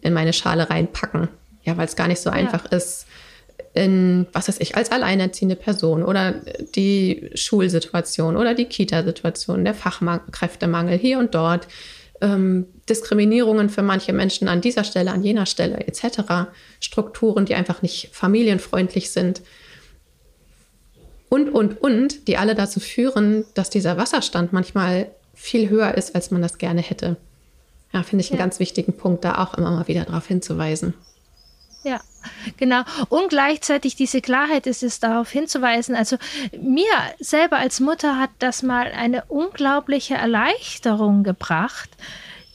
in 0.00 0.12
meine 0.12 0.32
Schale 0.32 0.70
reinpacken. 0.70 1.28
Ja, 1.64 1.76
weil 1.76 1.86
es 1.86 1.96
gar 1.96 2.06
nicht 2.06 2.20
so 2.20 2.30
ja. 2.30 2.36
einfach 2.36 2.66
ist, 2.66 3.06
in, 3.74 4.26
was 4.32 4.48
weiß 4.48 4.60
ich, 4.60 4.76
als 4.76 4.92
alleinerziehende 4.92 5.56
Person 5.56 6.04
oder 6.04 6.34
die 6.76 7.30
Schulsituation 7.34 8.36
oder 8.36 8.54
die 8.54 8.66
Kita-Situation, 8.66 9.64
der 9.64 9.74
Fachkräftemangel 9.74 10.96
hier 10.96 11.18
und 11.18 11.34
dort, 11.34 11.66
ähm, 12.20 12.66
Diskriminierungen 12.88 13.68
für 13.68 13.82
manche 13.82 14.12
Menschen 14.12 14.46
an 14.46 14.60
dieser 14.60 14.84
Stelle, 14.84 15.10
an 15.10 15.24
jener 15.24 15.46
Stelle 15.46 15.78
etc., 15.86 16.50
Strukturen, 16.80 17.46
die 17.46 17.56
einfach 17.56 17.82
nicht 17.82 18.10
familienfreundlich 18.12 19.10
sind 19.10 19.42
und, 21.28 21.48
und, 21.48 21.82
und, 21.82 22.28
die 22.28 22.36
alle 22.36 22.54
dazu 22.54 22.78
führen, 22.78 23.44
dass 23.54 23.70
dieser 23.70 23.96
Wasserstand 23.96 24.52
manchmal 24.52 25.08
viel 25.34 25.68
höher 25.68 25.94
ist, 25.96 26.14
als 26.14 26.30
man 26.30 26.42
das 26.42 26.58
gerne 26.58 26.80
hätte. 26.80 27.16
Ja, 27.92 28.04
finde 28.04 28.24
ich 28.24 28.30
einen 28.30 28.38
ganz 28.38 28.60
wichtigen 28.60 28.92
Punkt, 28.96 29.24
da 29.24 29.38
auch 29.38 29.54
immer 29.54 29.72
mal 29.72 29.88
wieder 29.88 30.04
darauf 30.04 30.28
hinzuweisen. 30.28 30.94
Ja, 31.84 32.00
genau. 32.56 32.82
Und 33.10 33.28
gleichzeitig 33.28 33.94
diese 33.94 34.20
Klarheit 34.20 34.66
ist 34.66 34.82
es, 34.82 35.00
darauf 35.00 35.30
hinzuweisen. 35.30 35.94
Also 35.94 36.16
mir 36.58 36.90
selber 37.20 37.58
als 37.58 37.80
Mutter 37.80 38.18
hat 38.18 38.30
das 38.38 38.62
mal 38.62 38.90
eine 38.92 39.24
unglaubliche 39.26 40.14
Erleichterung 40.14 41.22
gebracht, 41.22 41.90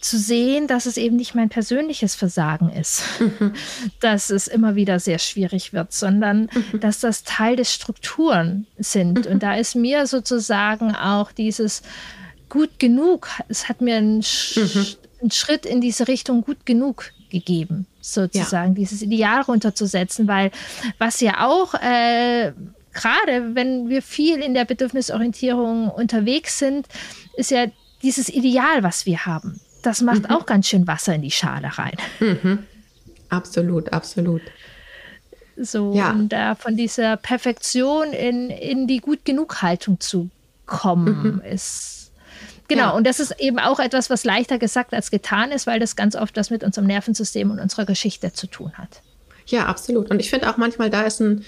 zu 0.02 0.18
sehen, 0.18 0.68
dass 0.68 0.86
es 0.86 0.98
eben 0.98 1.18
nicht 1.18 1.36
mein 1.36 1.50
persönliches 1.50 2.15
Versagen 2.15 2.70
ist, 2.70 3.04
mhm. 3.20 3.54
dass 4.00 4.30
es 4.30 4.48
immer 4.48 4.76
wieder 4.76 5.00
sehr 5.00 5.20
schwierig 5.20 5.74
wird, 5.74 5.92
sondern 5.92 6.50
mhm. 6.72 6.80
dass 6.80 7.00
das 7.00 7.24
Teil 7.24 7.56
des 7.56 7.74
Strukturen 7.74 8.65
sind. 8.78 9.26
Mhm. 9.26 9.32
Und 9.32 9.44
da 9.44 9.56
ist 9.56 9.76
mir 9.76 10.08
sozusagen 10.08 10.96
auch 10.96 11.32
dieses 11.32 11.82
gut 12.48 12.80
genug, 12.80 13.28
es 13.48 13.70
hat 13.70 13.82
mir 13.82 13.98
einen, 13.98 14.24
Sch 14.24 14.58
einen 15.22 15.32
Schritt 15.32 15.65
in 15.65 15.82
diese 15.82 16.08
Richtung 16.08 16.42
gut 16.42 16.65
genug 16.65 17.12
gegeben, 17.30 17.86
sozusagen, 18.02 18.74
ja. 18.74 18.80
dieses 18.80 19.02
Ideal 19.02 19.42
runterzusetzen, 19.42 20.28
weil 20.28 20.52
was 20.98 21.20
ja 21.22 21.48
auch 21.48 21.74
äh, 21.74 22.54
gerade 22.94 23.56
wenn 23.56 23.90
wir 23.90 24.02
viel 24.02 24.38
in 24.40 24.54
der 24.54 24.66
Bedürfnisorientierung 24.66 25.90
unterwegs 25.90 26.60
sind, 26.60 26.88
ist 27.36 27.52
ja 27.52 27.68
dieses 28.02 28.30
Ideal, 28.30 28.84
was 28.84 29.06
wir 29.06 29.26
haben 29.26 29.60
das 29.82 30.02
macht 30.02 30.24
mhm. 30.24 30.36
auch 30.36 30.46
ganz 30.46 30.68
schön 30.68 30.88
Wasser 30.88 31.16
in 31.16 31.22
die 31.22 31.32
Schale 31.32 31.78
rein. 31.78 31.96
Mhm. 32.20 32.60
Absolut, 33.30 33.94
absolut. 33.94 34.42
So, 35.58 35.94
ja. 35.94 36.12
und 36.12 36.30
da 36.30 36.56
von 36.56 36.78
dieser 36.78 37.18
Perfektion 37.18 38.14
in, 38.14 38.50
in 38.50 38.88
die 38.88 39.00
gut 39.00 39.26
genug 39.26 39.62
Haltung 39.62 40.00
zu 40.00 40.30
kommen, 40.66 41.36
mhm. 41.36 41.42
ist. 41.42 41.99
Genau, 42.69 42.84
ja. 42.84 42.89
und 42.91 43.05
das 43.05 43.19
ist 43.19 43.39
eben 43.39 43.60
auch 43.60 43.79
etwas, 43.79 44.10
was 44.10 44.23
leichter 44.23 44.58
gesagt 44.58 44.93
als 44.93 45.12
getan 45.12 45.51
ist, 45.51 45.67
weil 45.67 45.79
das 45.79 45.95
ganz 45.97 46.15
oft 46.15 46.38
was 46.38 46.49
mit 46.49 46.63
unserem 46.63 46.88
Nervensystem 46.88 47.51
und 47.51 47.60
unserer 47.60 47.86
Geschichte 47.86 48.32
zu 48.32 48.47
tun 48.47 48.71
hat. 48.77 49.01
Ja, 49.47 49.65
absolut. 49.65 50.10
Und 50.10 50.21
ich 50.21 50.29
finde 50.29 50.49
auch 50.49 50.58
manchmal, 50.58 50.89
da 50.89 51.01
ist 51.01 51.19
ein 51.19 51.43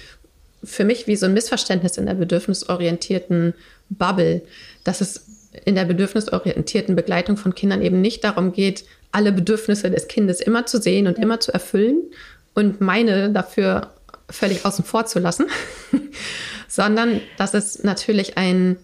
für 0.63 0.83
mich 0.83 1.07
wie 1.07 1.15
so 1.15 1.25
ein 1.25 1.33
Missverständnis 1.33 1.97
in 1.97 2.05
der 2.05 2.13
bedürfnisorientierten 2.13 3.53
Bubble, 3.89 4.41
dass 4.83 5.01
es 5.01 5.25
in 5.65 5.75
der 5.75 5.85
bedürfnisorientierten 5.85 6.95
Begleitung 6.95 7.37
von 7.37 7.55
Kindern 7.55 7.81
eben 7.81 8.01
nicht 8.01 8.23
darum 8.23 8.53
geht, 8.53 8.85
alle 9.11 9.31
Bedürfnisse 9.31 9.91
des 9.91 10.07
Kindes 10.07 10.39
immer 10.39 10.65
zu 10.65 10.79
sehen 10.79 11.07
und 11.07 11.17
ja. 11.17 11.23
immer 11.23 11.39
zu 11.39 11.51
erfüllen 11.51 12.03
und 12.53 12.79
meine 12.79 13.31
dafür 13.31 13.91
völlig 14.29 14.65
außen 14.65 14.85
vor 14.85 15.05
zu 15.05 15.19
lassen, 15.19 15.47
sondern 16.67 17.21
dass 17.37 17.53
es 17.53 17.83
natürlich 17.83 18.37
ein, 18.37 18.77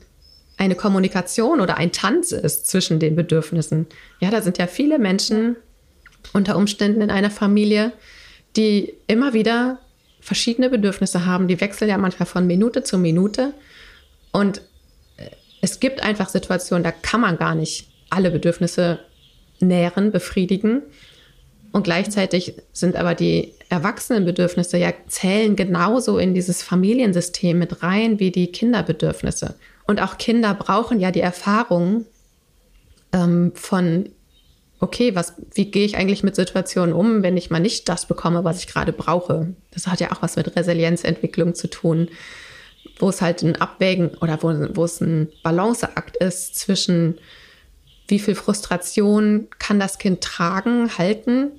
eine 0.57 0.75
Kommunikation 0.75 1.61
oder 1.61 1.77
ein 1.77 1.91
Tanz 1.91 2.31
ist 2.31 2.67
zwischen 2.67 2.99
den 2.99 3.15
Bedürfnissen. 3.15 3.85
Ja, 4.19 4.31
da 4.31 4.41
sind 4.41 4.57
ja 4.57 4.67
viele 4.67 4.99
Menschen 4.99 5.55
unter 6.33 6.57
Umständen 6.57 7.01
in 7.01 7.11
einer 7.11 7.29
Familie, 7.29 7.93
die 8.55 8.93
immer 9.05 9.33
wieder 9.33 9.79
verschiedene 10.19 10.69
Bedürfnisse 10.69 11.25
haben. 11.25 11.47
Die 11.47 11.61
wechseln 11.61 11.89
ja 11.89 11.97
manchmal 11.97 12.25
von 12.25 12.47
Minute 12.47 12.83
zu 12.83 12.97
Minute. 12.97 13.53
Und 14.31 14.61
äh, 15.17 15.29
es 15.61 15.79
gibt 15.79 16.01
einfach 16.01 16.29
Situationen, 16.29 16.83
da 16.83 16.91
kann 16.91 17.21
man 17.21 17.37
gar 17.37 17.55
nicht 17.55 17.87
alle 18.09 18.31
Bedürfnisse 18.31 18.99
nähren, 19.59 20.11
befriedigen. 20.11 20.81
Und 21.71 21.83
gleichzeitig 21.83 22.55
sind 22.73 22.95
aber 22.95 23.13
die 23.13 23.53
Erwachsenenbedürfnisse 23.69 24.77
ja 24.77 24.91
zählen 25.07 25.55
genauso 25.55 26.17
in 26.17 26.33
dieses 26.33 26.63
Familiensystem 26.63 27.59
mit 27.59 27.83
rein 27.83 28.19
wie 28.19 28.31
die 28.31 28.51
Kinderbedürfnisse. 28.51 29.55
Und 29.87 30.01
auch 30.01 30.17
Kinder 30.17 30.53
brauchen 30.53 30.99
ja 30.99 31.11
die 31.11 31.21
Erfahrung 31.21 32.05
ähm, 33.13 33.53
von, 33.55 34.09
okay, 34.79 35.15
was, 35.15 35.33
wie 35.53 35.71
gehe 35.71 35.85
ich 35.85 35.97
eigentlich 35.97 36.23
mit 36.23 36.35
Situationen 36.35 36.93
um, 36.93 37.23
wenn 37.23 37.37
ich 37.37 37.49
mal 37.49 37.59
nicht 37.59 37.87
das 37.89 38.05
bekomme, 38.05 38.43
was 38.43 38.59
ich 38.59 38.67
gerade 38.67 38.91
brauche? 38.91 39.55
Das 39.71 39.87
hat 39.87 40.01
ja 40.01 40.11
auch 40.11 40.21
was 40.21 40.35
mit 40.35 40.55
Resilienzentwicklung 40.55 41.55
zu 41.55 41.69
tun, 41.69 42.09
wo 42.99 43.09
es 43.09 43.21
halt 43.21 43.41
ein 43.43 43.55
Abwägen 43.55 44.09
oder 44.21 44.43
wo, 44.43 44.49
wo 44.75 44.83
es 44.83 45.01
ein 45.01 45.29
Balanceakt 45.41 46.17
ist 46.17 46.55
zwischen 46.55 47.17
wie 48.09 48.19
viel 48.19 48.35
Frustration 48.35 49.47
kann 49.59 49.79
das 49.79 49.97
Kind 49.97 50.21
tragen, 50.21 50.97
halten, 50.97 51.51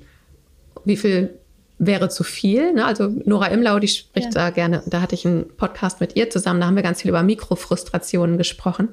wie 0.84 0.96
viel 0.96 1.38
wäre 1.78 2.08
zu 2.08 2.24
viel. 2.24 2.72
Ne? 2.74 2.84
Also 2.84 3.08
Nora 3.24 3.46
Imlau, 3.46 3.78
die 3.78 3.88
spricht 3.88 4.34
ja. 4.34 4.48
da 4.48 4.50
gerne, 4.50 4.82
da 4.86 5.00
hatte 5.00 5.14
ich 5.14 5.26
einen 5.26 5.48
Podcast 5.56 6.00
mit 6.00 6.16
ihr 6.16 6.28
zusammen, 6.30 6.60
da 6.60 6.66
haben 6.66 6.76
wir 6.76 6.82
ganz 6.82 7.02
viel 7.02 7.08
über 7.10 7.22
Mikrofrustrationen 7.22 8.36
gesprochen. 8.36 8.88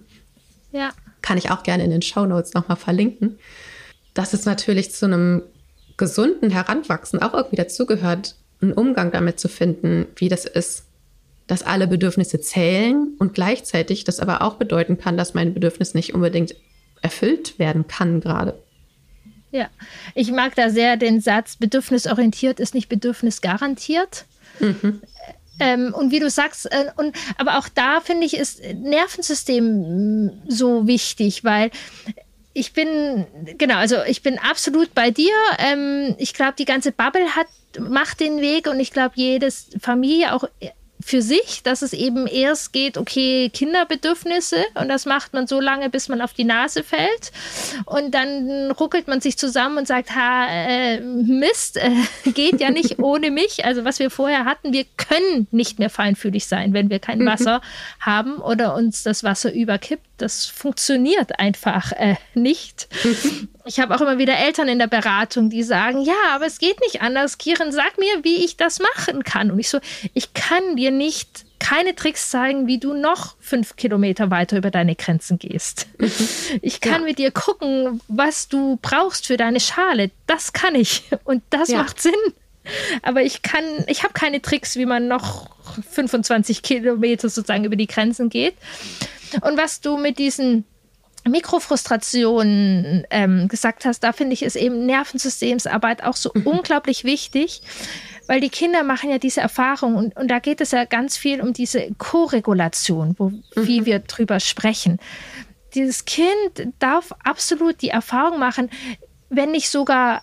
Ja. 0.72 0.92
Kann 1.22 1.38
ich 1.38 1.52
auch 1.52 1.64
gerne 1.64 1.84
in 1.84 1.90
den 1.90 2.02
Show 2.02 2.26
Notes 2.26 2.54
nochmal 2.54 2.78
verlinken. 2.78 3.40
Dass 4.14 4.34
es 4.34 4.46
natürlich 4.46 4.92
zu 4.92 5.06
einem 5.06 5.44
gesunden 5.98 6.52
Heranwachsen 6.52 7.22
auch 7.22 7.34
irgendwie 7.34 7.56
dazugehört, 7.56 8.36
einen 8.62 8.74
Umgang 8.74 9.12
damit 9.12 9.40
zu 9.40 9.48
finden, 9.50 10.08
wie 10.16 10.30
das 10.30 10.46
ist, 10.46 10.86
dass 11.48 11.64
alle 11.64 11.88
Bedürfnisse 11.88 12.40
zählen 12.40 13.16
und 13.20 13.34
gleichzeitig 13.34 14.04
das 14.04 14.20
aber 14.20 14.42
auch 14.42 14.56
bedeuten 14.56 14.98
kann, 14.98 15.18
dass 15.18 15.34
mein 15.34 15.54
Bedürfnis 15.54 15.94
nicht 15.94 16.14
unbedingt 16.14 16.56
erfüllt 17.02 17.60
werden 17.60 17.88
kann 17.88 18.20
gerade. 18.20 18.58
Ja, 19.56 19.70
ich 20.16 20.34
mag 20.34 20.54
da 20.56 20.70
sehr 20.70 20.98
den 20.98 21.22
Satz, 21.22 21.56
bedürfnisorientiert 21.56 22.60
ist 22.60 22.74
nicht 22.74 22.90
bedürfnisgarantiert. 22.90 24.26
Mhm. 24.60 25.02
Ähm, 25.62 25.94
und 25.94 26.12
wie 26.12 26.20
du 26.20 26.30
sagst, 26.30 26.70
äh, 26.70 26.92
und, 26.98 27.16
aber 27.38 27.58
auch 27.58 27.70
da 27.70 28.02
finde 28.02 28.26
ich, 28.26 28.36
ist 28.36 28.62
Nervensystem 28.62 30.42
so 30.46 30.88
wichtig, 30.88 31.46
weil 31.46 31.72
ich 32.52 32.74
bin, 32.74 33.26
genau, 33.58 33.76
also 33.76 34.04
ich 34.06 34.22
bin 34.22 34.40
absolut 34.40 34.94
bei 34.94 35.10
dir. 35.10 35.32
Ähm, 35.58 36.16
ich 36.18 36.34
glaube, 36.34 36.56
die 36.60 36.66
ganze 36.66 36.92
Bubble 36.92 37.38
hat, 37.38 37.48
macht 37.80 38.20
den 38.20 38.42
Weg 38.42 38.68
und 38.68 38.82
ich 38.82 38.92
glaube, 38.92 39.14
jedes 39.16 39.70
Familie, 39.80 40.34
auch 40.34 40.44
für 41.02 41.22
sich, 41.22 41.62
dass 41.64 41.82
es 41.82 41.94
eben 41.94 42.26
erst 42.26 42.74
geht, 42.74 42.98
okay, 42.98 43.50
Kinderbedürfnisse 43.50 44.64
und 44.80 44.88
das 44.88 45.06
macht 45.06 45.34
man 45.34 45.46
so 45.46 45.60
lange, 45.60 45.90
bis 45.90 46.10
man 46.10 46.22
auf 46.22 46.34
die 46.34 46.46
Nase 46.46 46.84
fällt 46.84 47.32
und 47.86 48.16
dann 48.16 48.72
ruckelt 48.72 49.08
man 49.08 49.22
sich 49.22 49.38
zusammen 49.38 49.78
und 49.78 49.88
sagt, 49.88 50.16
ha, 50.16 50.48
äh, 50.50 51.02
Mist, 51.02 51.78
äh, 51.78 51.92
geht 52.32 52.62
ja 52.62 52.72
nicht 52.72 53.00
ohne 53.00 53.30
mich. 53.30 53.66
Also 53.66 53.84
was 53.84 54.00
wir 54.00 54.10
vorher 54.10 54.46
hatten, 54.46 54.74
wir 54.74 54.86
können 54.98 55.48
nicht 55.52 55.80
mehr 55.80 55.90
feinfühlig 55.90 56.48
sein, 56.48 56.74
wenn 56.74 56.90
wir 56.90 57.00
kein 57.00 57.20
mhm. 57.20 57.28
Wasser 57.28 57.62
haben 58.00 58.38
oder 58.38 58.76
uns 58.76 59.04
das 59.04 59.24
Wasser 59.24 59.54
überkippt. 59.54 60.15
Das 60.18 60.46
funktioniert 60.46 61.40
einfach 61.40 61.92
äh, 61.94 62.16
nicht. 62.34 62.88
Ich 63.68 63.80
habe 63.80 63.96
auch 63.96 64.02
immer 64.02 64.20
wieder 64.20 64.38
Eltern 64.38 64.68
in 64.68 64.78
der 64.78 64.86
Beratung, 64.86 65.50
die 65.50 65.64
sagen, 65.64 66.02
ja, 66.04 66.14
aber 66.36 66.46
es 66.46 66.60
geht 66.60 66.80
nicht 66.82 67.02
anders. 67.02 67.40
Kieren, 67.40 67.72
sag 67.72 67.98
mir, 67.98 68.24
wie 68.24 68.46
ich 68.46 68.58
das 68.58 68.80
machen 68.80 69.24
kann. 69.24 69.50
Und 69.50 69.58
ich 69.58 69.70
so, 69.70 69.80
ich 70.14 70.36
kann 70.36 70.76
dir 70.76 70.92
nicht 70.92 71.46
keine 71.58 71.96
Tricks 71.96 72.30
zeigen, 72.30 72.68
wie 72.68 72.78
du 72.78 72.94
noch 72.94 73.36
fünf 73.40 73.76
Kilometer 73.76 74.30
weiter 74.30 74.58
über 74.58 74.70
deine 74.70 74.96
Grenzen 74.96 75.40
gehst. 75.40 75.88
Mhm. 75.98 76.12
Ich 76.62 76.80
kann 76.80 77.02
ja. 77.02 77.08
mit 77.08 77.18
dir 77.18 77.32
gucken, 77.32 78.02
was 78.08 78.48
du 78.50 78.78
brauchst 78.84 79.26
für 79.26 79.36
deine 79.36 79.60
Schale. 79.60 80.12
Das 80.28 80.54
kann 80.54 80.76
ich. 80.76 81.04
Und 81.24 81.42
das 81.50 81.70
ja. 81.70 81.80
macht 81.80 82.00
Sinn. 82.00 82.14
Aber 83.02 83.24
ich 83.24 83.42
kann, 83.42 83.64
ich 83.88 84.04
habe 84.04 84.14
keine 84.14 84.44
Tricks, 84.44 84.76
wie 84.76 84.86
man 84.86 85.08
noch 85.08 85.50
25 85.92 86.62
Kilometer 86.62 87.30
sozusagen 87.30 87.64
über 87.64 87.76
die 87.76 87.88
Grenzen 87.88 88.30
geht. 88.30 88.54
Und 89.42 89.58
was 89.58 89.82
du 89.82 89.98
mit 89.98 90.18
diesen 90.18 90.66
Mikrofrustrationen 91.28 93.06
ähm, 93.10 93.48
gesagt 93.48 93.86
hast, 93.86 94.02
da 94.02 94.12
finde 94.12 94.34
ich 94.34 94.44
es 94.44 94.56
eben 94.56 94.86
Nervensystemsarbeit 94.86 96.04
auch 96.04 96.16
so 96.16 96.32
mhm. 96.34 96.48
unglaublich 96.48 97.04
wichtig, 97.04 97.62
weil 98.28 98.42
die 98.42 98.50
Kinder 98.50 98.84
machen 98.84 99.10
ja 99.10 99.18
diese 99.18 99.42
Erfahrung 99.42 99.96
und, 99.96 100.16
und 100.16 100.30
da 100.30 100.40
geht 100.40 100.62
es 100.62 100.72
ja 100.72 100.86
ganz 100.86 101.18
viel 101.18 101.42
um 101.42 101.54
diese 101.54 101.90
Koregulation, 101.98 103.16
wo, 103.18 103.30
mhm. 103.30 103.44
wie 103.56 103.86
wir 103.86 104.00
drüber 104.00 104.40
sprechen. 104.40 105.00
Dieses 105.74 106.06
Kind 106.06 106.74
darf 106.80 107.12
absolut 107.24 107.82
die 107.82 107.90
Erfahrung 107.90 108.40
machen, 108.40 108.70
wenn 109.30 109.52
nicht 109.52 109.70
sogar 109.70 110.22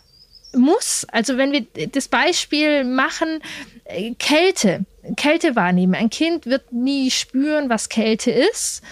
muss. 0.55 1.07
Also 1.11 1.37
wenn 1.37 1.53
wir 1.53 1.67
das 1.89 2.09
Beispiel 2.09 2.85
machen, 2.85 3.41
äh, 3.85 4.15
Kälte. 4.15 4.85
Kälte 5.17 5.57
wahrnehmen. 5.57 5.97
Ein 5.97 6.11
Kind 6.11 6.47
wird 6.47 6.73
nie 6.73 7.11
spüren, 7.11 7.69
was 7.69 7.89
Kälte 7.89 8.31
ist. 8.31 8.83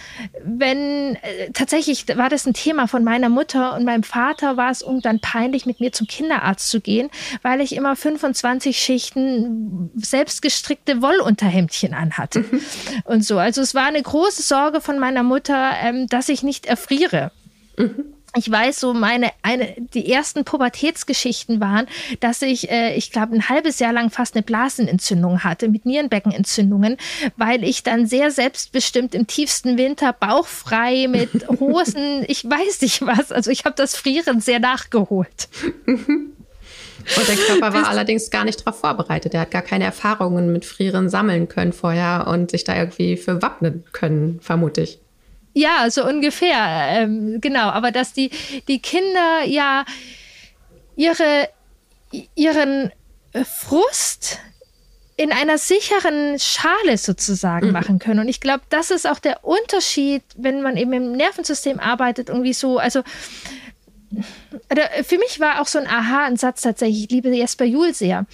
Wenn 0.42 1.14
äh, 1.14 1.53
tatsächlich 1.53 2.05
war 2.16 2.29
das 2.29 2.46
ein 2.46 2.53
Thema 2.53 2.88
von 2.88 3.05
meiner 3.05 3.29
Mutter 3.29 3.77
und 3.77 3.85
meinem 3.85 4.03
Vater 4.03 4.57
war 4.57 4.73
es 4.73 4.83
irgendwann 4.83 5.20
peinlich, 5.20 5.66
mit 5.66 5.79
mir 5.79 5.92
zum 5.92 6.09
Kinderarzt 6.09 6.68
zu 6.68 6.81
gehen, 6.81 7.11
weil 7.42 7.61
ich 7.61 7.77
immer 7.77 7.94
25 7.94 8.77
Schichten 8.77 9.90
selbstgestrickte 9.94 11.01
Wollunterhemdchen 11.01 11.94
anhatte 11.94 12.40
mhm. 12.40 12.61
und 13.05 13.25
so. 13.25 13.38
Also 13.38 13.61
es 13.62 13.77
war 13.77 13.87
eine 13.87 14.03
große 14.03 14.42
Sorge 14.42 14.81
von 14.81 14.99
meiner 14.99 15.23
Mutter, 15.23 15.75
ähm, 15.81 16.09
dass 16.09 16.29
ich 16.29 16.42
nicht 16.42 16.66
erfriere. 16.66 17.31
Mhm 17.77 18.14
ich 18.37 18.51
weiß, 18.51 18.79
so 18.79 18.95
meine, 18.95 19.31
eine, 19.43 19.75
die 19.79 20.11
ersten 20.11 20.45
Pubertätsgeschichten 20.45 21.61
waren, 21.61 21.87
dass 22.21 22.43
ich, 22.43 22.71
äh, 22.71 22.95
ich 22.95 23.11
glaube, 23.11 23.35
ein 23.35 23.49
halbes 23.49 23.81
Jahr 23.81 23.93
lang 23.93 24.11
fast 24.11 24.37
eine 24.37 24.43
Blasenentzündung 24.43 25.43
hatte 25.43 25.69
mit 25.69 25.85
Nierenbeckenentzündungen, 25.85 26.97
weil 27.37 27.64
ich 27.64 27.83
dann 27.83 28.07
sehr 28.07 28.31
selbstbestimmt 28.31 29.14
im 29.14 29.27
tiefsten 29.27 29.79
Winter 29.79 30.12
bauchfrei 30.12 31.09
mit 31.09 31.49
Hosen, 31.61 32.25
ich 32.29 32.45
weiß 32.45 32.83
nicht 32.83 33.03
was, 33.03 33.33
also 33.33 33.51
ich 33.51 33.64
habe 33.64 33.75
das 33.77 33.97
Frieren 33.97 34.40
sehr 34.40 34.61
nachgeholt. 34.61 35.49
Und 37.16 37.29
der 37.29 37.37
Körper 37.37 37.73
war 37.73 37.88
allerdings 37.88 38.31
gar 38.31 38.45
nicht 38.45 38.61
darauf 38.61 38.81
vorbereitet. 38.81 39.35
Er 39.35 39.40
hat 39.40 39.51
gar 39.51 39.62
keine 39.62 39.85
Erfahrungen 39.85 40.53
mit 40.53 40.64
Frieren 40.64 41.09
sammeln 41.09 41.49
können 41.49 41.73
vorher 41.73 42.27
und 42.29 42.51
sich 42.51 42.64
da 42.64 42.77
irgendwie 42.77 43.16
für 43.16 43.43
wappnen 43.43 43.85
können, 43.93 44.38
vermute 44.40 44.83
ich. 44.83 45.01
Ja, 45.53 45.91
so 45.91 46.07
ungefähr, 46.07 46.89
ähm, 46.91 47.41
genau. 47.41 47.71
Aber 47.71 47.91
dass 47.91 48.13
die, 48.13 48.31
die 48.69 48.81
Kinder 48.81 49.43
ja 49.45 49.85
ihre, 50.97 51.49
ihren 52.35 52.93
Frust 53.45 54.39
in 55.17 55.33
einer 55.33 55.59
sicheren 55.59 56.39
Schale 56.39 56.97
sozusagen 56.97 57.67
mhm. 57.67 57.73
machen 57.73 57.99
können. 57.99 58.21
Und 58.21 58.29
ich 58.29 58.41
glaube, 58.41 58.63
das 58.71 58.91
ist 58.91 59.07
auch 59.07 59.19
der 59.19 59.45
Unterschied, 59.45 60.23
wenn 60.37 60.63
man 60.63 60.79
eben 60.79 60.93
im 60.95 61.13
Nervensystem 61.13 61.79
arbeitet, 61.79 62.31
irgendwie 62.31 62.55
so, 62.55 62.79
also 62.79 63.03
für 65.05 65.18
mich 65.18 65.38
war 65.38 65.61
auch 65.61 65.66
so 65.66 65.79
ein 65.79 65.87
Aha 65.87 66.25
ein 66.27 66.37
Satz 66.37 66.62
tatsächlich, 66.62 67.05
ich 67.05 67.11
liebe 67.11 67.29
Jesper 67.29 67.64
Juhl 67.64 67.94
sehr, 67.94 68.27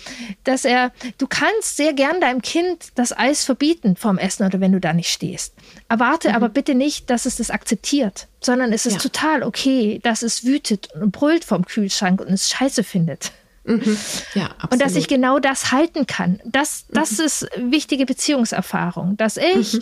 dass 0.45 0.65
er, 0.65 0.93
du 1.19 1.27
kannst 1.27 1.77
sehr 1.77 1.93
gern 1.93 2.21
deinem 2.21 2.41
Kind 2.41 2.89
das 2.95 3.17
Eis 3.17 3.45
verbieten 3.45 3.97
vom 3.97 4.17
Essen 4.17 4.47
oder 4.47 4.61
wenn 4.61 4.73
du 4.73 4.81
da 4.81 4.93
nicht 4.93 5.11
stehst. 5.11 5.55
Erwarte 5.89 6.31
mhm. 6.31 6.35
aber 6.35 6.49
bitte 6.49 6.75
nicht, 6.75 7.11
dass 7.11 7.27
es 7.27 7.37
das 7.37 7.51
akzeptiert, 7.51 8.29
sondern 8.41 8.73
es 8.73 8.87
ist 8.87 8.95
ja. 8.95 9.01
total 9.01 9.43
okay, 9.43 10.01
dass 10.03 10.23
es 10.23 10.45
wütet 10.45 10.89
und 10.95 11.13
brüllt 11.13 11.45
vom 11.45 11.67
Kühlschrank 11.67 12.21
und 12.21 12.29
es 12.29 12.49
scheiße 12.51 12.83
findet. 12.83 13.33
Mhm. 13.65 13.99
Ja. 14.35 14.51
Und 14.71 14.81
dass 14.81 14.97
ich 14.97 15.09
genau 15.09 15.39
das 15.39 15.73
halten 15.73 16.07
kann. 16.07 16.41
Das, 16.45 16.87
das 16.89 17.19
mhm. 17.19 17.25
ist 17.25 17.49
wichtige 17.59 18.07
Beziehungserfahrung, 18.07 19.17
dass 19.17 19.37
ich 19.37 19.75
mhm. 19.75 19.81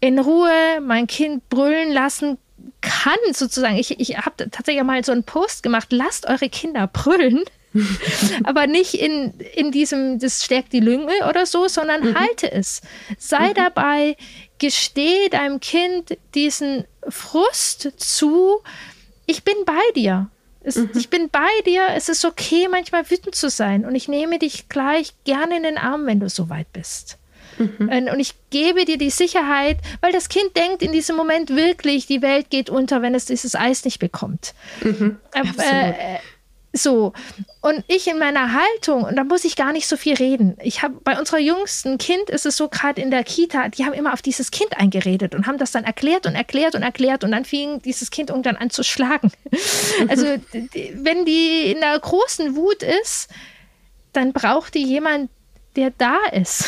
in 0.00 0.18
Ruhe 0.18 0.80
mein 0.82 1.06
Kind 1.06 1.48
brüllen 1.48 1.92
lassen 1.92 2.38
kann, 2.80 3.18
sozusagen. 3.32 3.76
Ich, 3.76 3.98
ich 3.98 4.16
habe 4.18 4.50
tatsächlich 4.50 4.82
mal 4.84 5.04
so 5.04 5.12
einen 5.12 5.24
Post 5.24 5.62
gemacht, 5.62 5.88
lasst 5.90 6.26
eure 6.26 6.48
Kinder 6.48 6.86
brüllen. 6.86 7.42
aber 8.44 8.66
nicht 8.66 8.94
in, 8.94 9.34
in 9.54 9.70
diesem, 9.70 10.18
das 10.18 10.44
stärkt 10.44 10.72
die 10.72 10.80
Lunge 10.80 11.12
oder 11.28 11.46
so, 11.46 11.68
sondern 11.68 12.02
mhm. 12.02 12.18
halte 12.18 12.50
es. 12.50 12.80
Sei 13.18 13.50
mhm. 13.50 13.54
dabei, 13.54 14.16
gestehe 14.58 15.28
deinem 15.30 15.60
Kind 15.60 16.16
diesen 16.34 16.84
Frust 17.08 17.92
zu. 17.96 18.60
Ich 19.26 19.44
bin 19.44 19.54
bei 19.64 19.92
dir. 19.94 20.30
Es, 20.60 20.76
mhm. 20.76 20.90
Ich 20.96 21.10
bin 21.10 21.28
bei 21.28 21.48
dir. 21.66 21.86
Es 21.94 22.08
ist 22.08 22.24
okay, 22.24 22.68
manchmal 22.70 23.08
wütend 23.10 23.34
zu 23.34 23.50
sein. 23.50 23.84
Und 23.84 23.94
ich 23.94 24.08
nehme 24.08 24.38
dich 24.38 24.68
gleich 24.68 25.12
gerne 25.24 25.58
in 25.58 25.62
den 25.62 25.78
Arm, 25.78 26.06
wenn 26.06 26.20
du 26.20 26.28
so 26.28 26.48
weit 26.48 26.72
bist. 26.72 27.18
Mhm. 27.58 27.88
Äh, 27.88 28.10
und 28.12 28.20
ich 28.20 28.34
gebe 28.50 28.84
dir 28.84 28.98
die 28.98 29.10
Sicherheit, 29.10 29.78
weil 30.00 30.12
das 30.12 30.28
Kind 30.28 30.56
denkt 30.56 30.82
in 30.82 30.92
diesem 30.92 31.16
Moment 31.16 31.50
wirklich, 31.50 32.06
die 32.06 32.22
Welt 32.22 32.50
geht 32.50 32.70
unter, 32.70 33.02
wenn 33.02 33.14
es 33.14 33.26
dieses 33.26 33.54
Eis 33.54 33.84
nicht 33.84 33.98
bekommt. 33.98 34.54
Mhm. 34.82 35.18
Äh, 35.34 35.90
äh, 35.90 36.18
so. 36.76 37.12
Und 37.62 37.84
ich 37.88 38.06
in 38.06 38.18
meiner 38.18 38.52
Haltung, 38.52 39.04
und 39.04 39.16
da 39.16 39.24
muss 39.24 39.44
ich 39.44 39.56
gar 39.56 39.72
nicht 39.72 39.86
so 39.86 39.96
viel 39.96 40.14
reden. 40.14 40.56
Ich 40.62 40.82
habe 40.82 40.94
bei 41.02 41.18
unserer 41.18 41.38
jüngsten 41.38 41.98
Kind 41.98 42.30
ist 42.30 42.46
es 42.46 42.56
so 42.56 42.68
gerade 42.68 43.00
in 43.00 43.10
der 43.10 43.24
Kita, 43.24 43.68
die 43.68 43.84
haben 43.84 43.94
immer 43.94 44.12
auf 44.12 44.22
dieses 44.22 44.50
Kind 44.50 44.78
eingeredet 44.78 45.34
und 45.34 45.46
haben 45.46 45.58
das 45.58 45.72
dann 45.72 45.84
erklärt 45.84 46.26
und 46.26 46.34
erklärt 46.34 46.74
und 46.74 46.82
erklärt 46.82 47.24
und 47.24 47.32
dann 47.32 47.44
fing 47.44 47.80
dieses 47.82 48.10
Kind 48.10 48.30
irgendwann 48.30 48.56
an 48.56 48.70
zu 48.70 48.82
schlagen. 48.82 49.32
Also, 50.08 50.26
wenn 50.94 51.24
die 51.24 51.70
in 51.72 51.80
der 51.80 51.98
großen 51.98 52.54
Wut 52.54 52.82
ist, 52.82 53.28
dann 54.12 54.32
braucht 54.32 54.74
die 54.74 54.84
jemand, 54.84 55.30
der 55.74 55.90
da 55.90 56.18
ist 56.32 56.66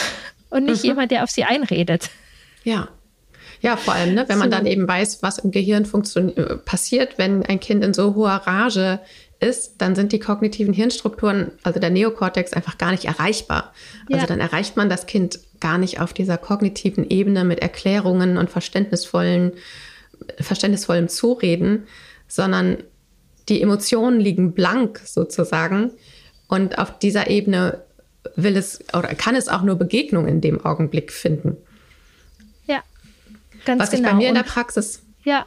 und 0.50 0.64
nicht 0.64 0.82
mhm. 0.82 0.90
jemand, 0.90 1.11
der 1.11 1.22
auf 1.22 1.30
sie 1.30 1.44
einredet. 1.44 2.11
Ja. 2.64 2.88
Ja, 3.61 3.76
vor 3.76 3.94
allem, 3.94 4.14
ne, 4.14 4.24
wenn 4.28 4.38
man 4.38 4.52
so. 4.52 4.56
dann 4.56 4.66
eben 4.66 4.87
weiß, 4.87 5.22
was 5.22 5.38
im 5.38 5.50
Gehirn 5.50 5.84
äh, 5.84 6.56
passiert, 6.58 7.18
wenn 7.18 7.44
ein 7.44 7.58
Kind 7.58 7.82
in 7.82 7.92
so 7.92 8.14
hoher 8.14 8.42
Rage 8.46 9.00
ist, 9.40 9.76
dann 9.78 9.94
sind 9.94 10.12
die 10.12 10.18
kognitiven 10.18 10.72
Hirnstrukturen, 10.72 11.52
also 11.62 11.80
der 11.80 11.90
Neokortex, 11.90 12.52
einfach 12.52 12.78
gar 12.78 12.90
nicht 12.90 13.04
erreichbar. 13.04 13.72
Also 14.02 14.11
ja. 14.11 14.16
Also 14.16 14.26
dann 14.26 14.40
erreicht 14.40 14.76
man 14.76 14.88
das 14.88 15.06
Kind 15.06 15.40
gar 15.61 15.78
nicht 15.78 16.00
auf 16.00 16.12
dieser 16.12 16.38
kognitiven 16.38 17.08
Ebene 17.08 17.44
mit 17.44 17.61
Erklärungen 17.61 18.37
und 18.37 18.50
verständnisvollen, 18.50 19.52
verständnisvollem 20.40 21.08
Zureden, 21.08 21.87
sondern 22.26 22.78
die 23.48 23.62
Emotionen 23.62 24.20
liegen 24.20 24.52
blank 24.52 25.00
sozusagen. 25.04 25.92
Und 26.48 26.78
auf 26.78 26.98
dieser 26.98 27.28
Ebene 27.28 27.82
will 28.37 28.57
es 28.57 28.81
oder 28.95 29.14
kann 29.14 29.35
es 29.35 29.49
auch 29.49 29.62
nur 29.62 29.77
Begegnung 29.77 30.27
in 30.27 30.41
dem 30.41 30.64
Augenblick 30.64 31.12
finden. 31.12 31.57
Ja, 32.67 32.83
ganz 33.64 33.81
was 33.81 33.91
genau. 33.91 33.91
Was 33.91 33.95
ich 33.95 34.03
bei 34.03 34.14
mir 34.14 34.29
in 34.29 34.35
der 34.35 34.43
Praxis, 34.43 35.03
ja. 35.25 35.47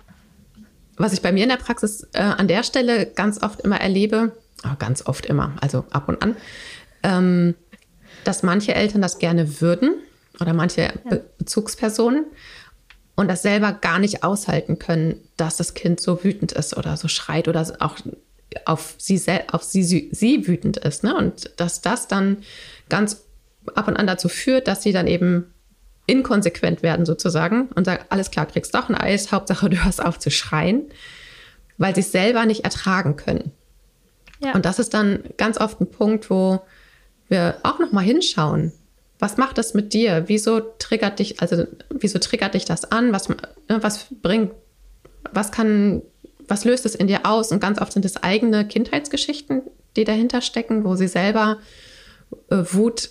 was 0.98 1.13
ich 1.13 1.22
bei 1.22 1.32
mir 1.32 1.44
in 1.44 1.50
der 1.50 1.58
Praxis 1.58 2.08
äh, 2.13 2.22
an 2.22 2.48
der 2.48 2.63
Stelle 2.63 3.06
ganz 3.06 3.41
oft 3.41 3.62
immer 3.62 3.80
erlebe, 3.80 4.36
oh, 4.63 4.76
ganz 4.80 5.06
oft 5.06 5.26
immer, 5.26 5.56
also 5.62 5.86
ab 5.91 6.08
und 6.08 6.22
an, 6.22 6.36
ähm, 7.04 7.56
dass 8.24 8.44
manche 8.44 8.76
Eltern 8.76 9.02
das 9.02 9.20
gerne 9.20 9.62
würden 9.62 9.96
oder 10.39 10.54
manche 10.54 10.82
ja. 10.82 10.91
Be 11.10 11.26
Bezugspersonen 11.38 12.26
und 13.15 13.28
das 13.28 13.41
selber 13.41 13.74
gar 13.74 14.00
nicht 14.00 14.24
aushalten 14.24 14.80
können, 14.80 15.20
dass 15.38 15.58
das 15.58 15.74
Kind 15.74 16.00
so 16.00 16.24
wütend 16.24 16.52
ist 16.52 16.78
oder 16.78 16.98
so 16.98 17.08
schreit 17.08 17.48
oder 17.48 17.65
auch 17.80 17.98
auf 18.65 18.95
sie, 18.97 19.21
auf 19.51 19.63
sie, 19.63 20.09
sie 20.11 20.47
wütend 20.47 20.77
ist. 20.77 21.03
Ne? 21.03 21.15
Und 21.15 21.51
dass 21.57 21.81
das 21.81 22.07
dann 22.07 22.37
ganz 22.89 23.25
ab 23.75 23.87
und 23.87 23.97
an 23.97 24.07
dazu 24.07 24.29
führt, 24.29 24.67
dass 24.67 24.83
sie 24.83 24.91
dann 24.91 25.07
eben 25.07 25.53
inkonsequent 26.07 26.83
werden 26.83 27.05
sozusagen 27.05 27.69
und 27.75 27.85
sagen, 27.85 28.03
alles 28.09 28.31
klar, 28.31 28.45
kriegst 28.45 28.73
doch 28.75 28.89
ein 28.89 28.95
Eis, 28.95 29.31
Hauptsache 29.31 29.69
du 29.69 29.83
hörst 29.83 30.03
auf 30.03 30.19
zu 30.19 30.31
schreien, 30.31 30.85
weil 31.77 31.95
sie 31.95 32.01
es 32.01 32.11
selber 32.11 32.45
nicht 32.45 32.63
ertragen 32.63 33.15
können. 33.15 33.51
Ja. 34.43 34.53
Und 34.53 34.65
das 34.65 34.79
ist 34.79 34.93
dann 34.93 35.23
ganz 35.37 35.59
oft 35.59 35.79
ein 35.79 35.89
Punkt, 35.89 36.29
wo 36.29 36.61
wir 37.29 37.55
auch 37.63 37.79
noch 37.79 37.91
mal 37.91 38.01
hinschauen. 38.01 38.73
Was 39.19 39.37
macht 39.37 39.57
das 39.59 39.73
mit 39.73 39.93
dir? 39.93 40.23
Wieso 40.27 40.59
triggert 40.59 41.19
dich, 41.19 41.41
also 41.41 41.65
wieso 41.91 42.17
triggert 42.17 42.55
dich 42.55 42.65
das 42.65 42.91
an? 42.91 43.13
Was, 43.13 43.29
ne, 43.29 43.37
was 43.69 44.07
bringt, 44.21 44.51
was 45.31 45.51
kann 45.51 46.01
was 46.51 46.65
löst 46.65 46.85
es 46.85 46.93
in 46.93 47.07
dir 47.07 47.25
aus? 47.25 47.51
Und 47.51 47.61
ganz 47.61 47.81
oft 47.81 47.93
sind 47.93 48.05
es 48.05 48.21
eigene 48.21 48.67
Kindheitsgeschichten, 48.67 49.63
die 49.95 50.03
dahinter 50.03 50.41
stecken, 50.41 50.83
wo 50.83 50.95
sie 50.95 51.07
selber 51.07 51.57
äh, 52.49 52.57
Wut 52.71 53.09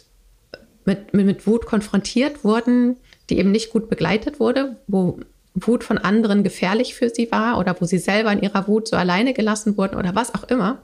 mit, 0.84 1.12
mit, 1.14 1.26
mit 1.26 1.46
Wut 1.46 1.66
konfrontiert 1.66 2.44
wurden, 2.44 2.96
die 3.28 3.38
eben 3.38 3.50
nicht 3.50 3.70
gut 3.70 3.88
begleitet 3.88 4.40
wurde, 4.40 4.76
wo 4.86 5.18
Wut 5.54 5.84
von 5.84 5.98
anderen 5.98 6.44
gefährlich 6.44 6.94
für 6.94 7.10
sie 7.10 7.30
war 7.32 7.58
oder 7.58 7.74
wo 7.80 7.84
sie 7.84 7.98
selber 7.98 8.32
in 8.32 8.40
ihrer 8.40 8.68
Wut 8.68 8.88
so 8.88 8.96
alleine 8.96 9.34
gelassen 9.34 9.76
wurden 9.76 9.96
oder 9.96 10.14
was 10.14 10.34
auch 10.34 10.44
immer. 10.44 10.82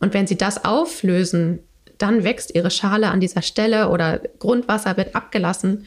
Und 0.00 0.14
wenn 0.14 0.26
sie 0.26 0.36
das 0.36 0.64
auflösen, 0.64 1.60
dann 1.98 2.24
wächst 2.24 2.54
ihre 2.54 2.70
Schale 2.70 3.08
an 3.08 3.20
dieser 3.20 3.42
Stelle 3.42 3.90
oder 3.90 4.20
Grundwasser 4.38 4.96
wird 4.96 5.14
abgelassen 5.14 5.86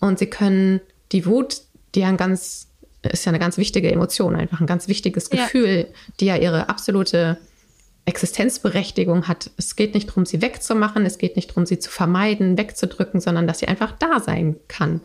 und 0.00 0.18
sie 0.18 0.26
können 0.26 0.80
die 1.12 1.26
Wut, 1.26 1.62
die 1.94 2.04
ein 2.04 2.16
ganz 2.16 2.65
ist 3.12 3.24
ja 3.24 3.30
eine 3.30 3.38
ganz 3.38 3.58
wichtige 3.58 3.90
Emotion, 3.90 4.36
einfach 4.36 4.60
ein 4.60 4.66
ganz 4.66 4.88
wichtiges 4.88 5.30
Gefühl, 5.30 5.88
ja. 5.88 5.98
die 6.20 6.26
ja 6.26 6.36
ihre 6.36 6.68
absolute 6.68 7.38
Existenzberechtigung 8.06 9.26
hat. 9.26 9.50
Es 9.56 9.76
geht 9.76 9.94
nicht 9.94 10.08
darum, 10.08 10.26
sie 10.26 10.40
wegzumachen, 10.40 11.04
es 11.04 11.18
geht 11.18 11.36
nicht 11.36 11.50
darum, 11.50 11.66
sie 11.66 11.78
zu 11.78 11.90
vermeiden, 11.90 12.56
wegzudrücken, 12.56 13.20
sondern 13.20 13.46
dass 13.46 13.58
sie 13.58 13.68
einfach 13.68 13.92
da 13.92 14.20
sein 14.20 14.56
kann. 14.68 15.00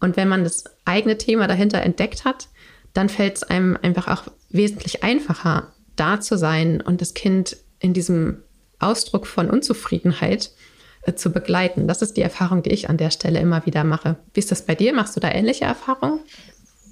Und 0.00 0.16
wenn 0.16 0.28
man 0.28 0.44
das 0.44 0.64
eigene 0.84 1.16
Thema 1.16 1.46
dahinter 1.46 1.80
entdeckt 1.80 2.24
hat, 2.24 2.48
dann 2.92 3.08
fällt 3.08 3.36
es 3.36 3.42
einem 3.44 3.78
einfach 3.80 4.08
auch 4.08 4.30
wesentlich 4.50 5.02
einfacher, 5.02 5.72
da 5.96 6.20
zu 6.20 6.36
sein 6.36 6.80
und 6.80 7.00
das 7.00 7.14
Kind 7.14 7.56
in 7.78 7.94
diesem 7.94 8.42
Ausdruck 8.78 9.26
von 9.26 9.48
Unzufriedenheit 9.48 10.50
äh, 11.02 11.14
zu 11.14 11.30
begleiten. 11.30 11.86
Das 11.86 12.02
ist 12.02 12.16
die 12.16 12.22
Erfahrung, 12.22 12.62
die 12.62 12.70
ich 12.70 12.88
an 12.88 12.96
der 12.96 13.10
Stelle 13.10 13.40
immer 13.40 13.64
wieder 13.66 13.84
mache. 13.84 14.16
Wie 14.32 14.40
ist 14.40 14.50
das 14.50 14.62
bei 14.62 14.74
dir? 14.74 14.92
Machst 14.92 15.16
du 15.16 15.20
da 15.20 15.30
ähnliche 15.30 15.64
Erfahrungen? 15.64 16.20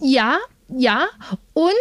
Ja, 0.02 0.38
ja. 0.68 1.06
Und 1.54 1.72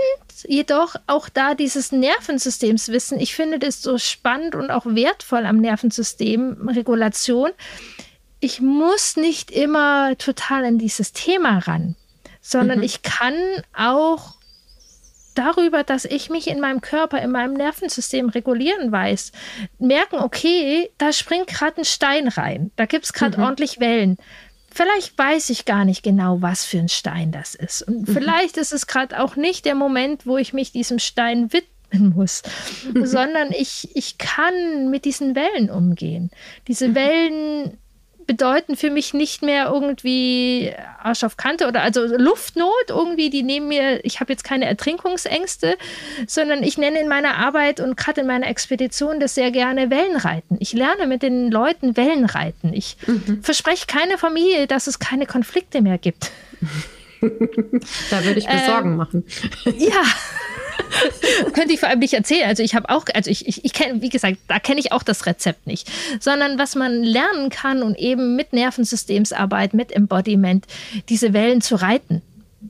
jedoch 0.44 0.96
auch 1.08 1.28
da 1.28 1.56
dieses 1.56 1.92
Nervensystemswissen. 1.92 3.20
Ich 3.20 3.36
finde 3.36 3.60
das 3.60 3.82
so 3.82 3.98
spannend 3.98 4.56
und 4.56 4.70
auch 4.72 4.86
wertvoll 4.86 5.46
am 5.46 5.58
Nervensystem, 5.58 6.70
Regulation. 6.70 7.50
Ich 8.40 8.62
muss 8.62 9.18
nicht 9.18 9.52
immer 9.52 10.18
total 10.18 10.66
in 10.66 10.78
dieses 10.78 11.14
Thema 11.14 11.60
ran, 11.60 11.96
sondern 12.42 12.80
mhm. 12.80 12.84
ich 12.84 13.02
kann 13.02 13.36
auch 13.76 14.36
darüber, 15.36 15.84
dass 15.84 16.06
ich 16.06 16.30
mich 16.30 16.48
in 16.48 16.60
meinem 16.60 16.82
Körper, 16.82 17.22
in 17.22 17.32
meinem 17.32 17.54
Nervensystem 17.54 18.30
regulieren 18.30 18.92
weiß, 18.92 19.32
merken, 19.80 20.18
okay, 20.18 20.92
da 20.98 21.14
springt 21.14 21.48
gerade 21.48 21.82
ein 21.82 21.86
Stein 21.86 22.28
rein, 22.28 22.72
da 22.76 22.86
gibt 22.86 23.06
es 23.06 23.14
gerade 23.14 23.38
mhm. 23.38 23.44
ordentlich 23.44 23.80
Wellen 23.80 24.18
vielleicht 24.72 25.18
weiß 25.18 25.50
ich 25.50 25.66
gar 25.66 25.86
nicht 25.86 26.04
genau, 26.04 26.42
was 26.42 26.66
für 26.66 26.80
ein 26.80 26.90
Stein 26.90 27.32
das 27.32 27.56
ist. 27.56 27.84
Und 27.84 28.08
mhm. 28.08 28.14
vielleicht 28.14 28.58
ist 28.58 28.72
es 28.72 28.88
gerade 28.88 29.22
auch 29.22 29.36
nicht 29.36 29.66
der 29.66 29.76
Moment, 29.76 30.26
wo 30.26 30.38
ich 30.38 30.54
mich 30.54 30.72
diesem 30.72 31.00
Stein 31.00 31.52
widmen 31.54 32.14
muss, 32.16 32.42
mhm. 32.92 33.06
sondern 33.06 33.52
ich, 33.52 33.90
ich 33.96 34.18
kann 34.18 34.90
mit 34.90 35.06
diesen 35.06 35.36
Wellen 35.36 35.70
umgehen. 35.70 36.32
Diese 36.68 36.90
mhm. 36.90 36.96
Wellen 36.96 37.78
bedeuten 38.32 38.78
für 38.78 38.90
mich 38.90 39.14
nicht 39.14 39.42
mehr 39.42 39.66
irgendwie 39.66 40.72
Arsch 41.04 41.26
auf 41.26 41.36
Kante 41.36 41.68
oder 41.68 41.82
also 41.82 42.06
Luftnot 42.06 42.88
irgendwie, 42.88 43.30
die 43.30 43.44
nehmen 43.44 43.68
mir, 43.68 44.06
ich 44.06 44.22
habe 44.22 44.32
jetzt 44.32 44.46
keine 44.46 44.68
Ertrinkungsängste, 44.68 45.76
sondern 46.28 46.64
ich 46.64 46.78
nenne 46.78 47.02
in 47.02 47.10
meiner 47.10 47.36
Arbeit 47.36 47.82
und 47.82 47.98
gerade 47.98 48.22
in 48.22 48.28
meiner 48.28 48.48
Expedition 48.48 49.20
das 49.20 49.36
sehr 49.36 49.52
gerne 49.52 49.90
Wellenreiten. 49.90 50.56
Ich 50.62 50.72
lerne 50.72 51.08
mit 51.08 51.24
den 51.24 51.52
Leuten 51.52 51.98
Wellenreiten. 51.98 52.74
Ich 52.74 52.96
mhm. 53.06 53.44
verspreche 53.44 53.86
keine 53.86 54.18
Familie, 54.18 54.66
dass 54.66 54.88
es 54.88 55.00
keine 55.00 55.26
Konflikte 55.26 55.82
mehr 55.82 55.98
gibt. 55.98 56.32
da 57.20 58.24
würde 58.24 58.40
ich 58.40 58.48
mir 58.48 58.54
ähm, 58.54 58.66
Sorgen 58.66 58.96
machen. 58.96 59.26
Ja. 59.78 60.04
Könnte 61.54 61.74
ich 61.74 61.80
vor 61.80 61.90
allem 61.90 62.00
nicht 62.00 62.14
erzählen. 62.14 62.48
Also 62.48 62.64
ich 62.64 62.76
habe 62.76 62.90
auch, 62.90 63.06
also 63.14 63.30
ich, 63.30 63.48
ich, 63.48 63.66
ich 63.66 63.74
kenne, 63.74 64.02
wie 64.02 64.10
gesagt, 64.10 64.38
da 64.48 64.60
kenne 64.60 64.80
ich 64.80 64.92
auch 64.92 65.04
das 65.04 65.26
Rezept 65.26 65.68
nicht. 65.68 65.90
Sondern 66.20 66.58
was 66.58 66.76
man 66.76 67.04
lernen 67.04 67.50
kann 67.50 67.84
und 67.84 67.98
eben 67.98 68.36
mit 68.36 68.54
Nervensystemsarbeit, 68.54 69.74
mit 69.74 69.92
Embodiment, 69.92 70.66
diese 71.10 71.34
Wellen 71.34 71.62
zu 71.62 71.76
reiten. 71.76 72.22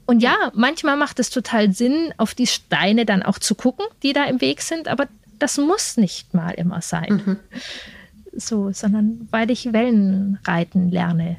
Und 0.06 0.21
ja, 0.21 0.52
manchmal 0.54 0.97
macht 0.97 1.19
es 1.19 1.30
total 1.30 1.74
Sinn, 1.74 2.13
auf 2.17 2.34
die 2.34 2.47
Steine 2.47 3.06
dann 3.06 3.24
auch 3.24 3.39
zu 3.39 3.56
gucken, 3.56 3.86
die 4.04 4.13
da 4.13 4.26
im 4.26 4.39
Weg 4.39 4.62
sind, 4.62 4.88
aber 4.88 5.08
das 5.38 5.58
muss 5.58 5.97
nicht 5.97 6.34
mal 6.34 6.52
immer 6.52 6.82
sein. 6.82 7.21
Mhm. 7.26 7.38
So, 8.34 8.71
sondern 8.71 9.28
weil 9.32 9.52
ich 9.52 9.74
Wellen 9.74 10.39
reiten 10.45 10.89
lerne. 10.89 11.38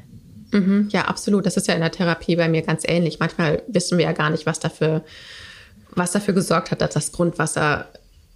Mhm, 0.51 0.89
ja, 0.91 1.05
absolut. 1.05 1.45
Das 1.45 1.57
ist 1.57 1.67
ja 1.67 1.73
in 1.73 1.81
der 1.81 1.91
Therapie 1.91 2.35
bei 2.35 2.47
mir 2.47 2.61
ganz 2.61 2.83
ähnlich. 2.85 3.19
Manchmal 3.19 3.63
wissen 3.67 3.97
wir 3.97 4.05
ja 4.05 4.11
gar 4.11 4.29
nicht, 4.29 4.45
was 4.45 4.59
dafür, 4.59 5.03
was 5.95 6.11
dafür 6.11 6.33
gesorgt 6.33 6.71
hat, 6.71 6.81
dass 6.81 6.93
das 6.93 7.11
Grundwasser 7.11 7.87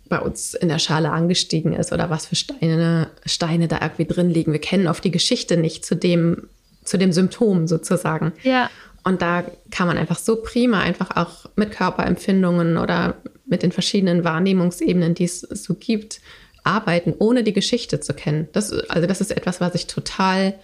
bei 0.10 0.20
uns 0.20 0.54
in 0.54 0.70
der 0.70 0.80
Schale 0.80 1.12
angestiegen 1.12 1.74
ist 1.74 1.91
oder 1.91 2.10
was 2.10 2.26
für 2.26 2.36
Steine, 2.36 3.10
Steine 3.26 3.67
da 3.67 3.80
irgendwie 3.82 4.06
drin 4.06 4.30
liegen. 4.30 4.54
Wir 4.54 4.62
kennen 4.62 4.88
oft 4.88 5.04
die 5.04 5.12
Geschichte 5.12 5.58
nicht 5.58 5.86
zu 5.86 5.96
dem, 5.96 6.48
zu 6.84 6.98
dem 6.98 7.12
Symptom 7.12 7.67
sozusagen. 7.67 8.32
Ja. 8.43 8.70
Und 9.04 9.22
da 9.22 9.43
kann 9.72 9.88
man 9.88 9.98
einfach 9.98 10.17
so 10.17 10.38
prima 10.38 10.80
einfach 10.80 11.15
auch 11.15 11.46
mit 11.56 11.72
Körperempfindungen 11.72 12.78
oder 12.78 13.15
mit 13.46 13.63
den 13.63 13.72
verschiedenen 13.72 14.24
Wahrnehmungsebenen, 14.24 15.13
die 15.13 15.26
es 15.26 15.41
so 15.41 15.76
gibt, 15.76 16.20
arbeiten, 16.63 17.13
ohne 17.17 17.43
die 17.43 17.54
Geschichte 17.54 18.00
zu 18.02 18.13
kennen. 18.13 18.50
Das, 18.52 18.74
also 18.74 19.08
das 19.08 19.22
ist 19.22 19.32
etwas, 19.32 19.62
was 19.62 19.76
ich 19.76 19.88
total 19.88 20.56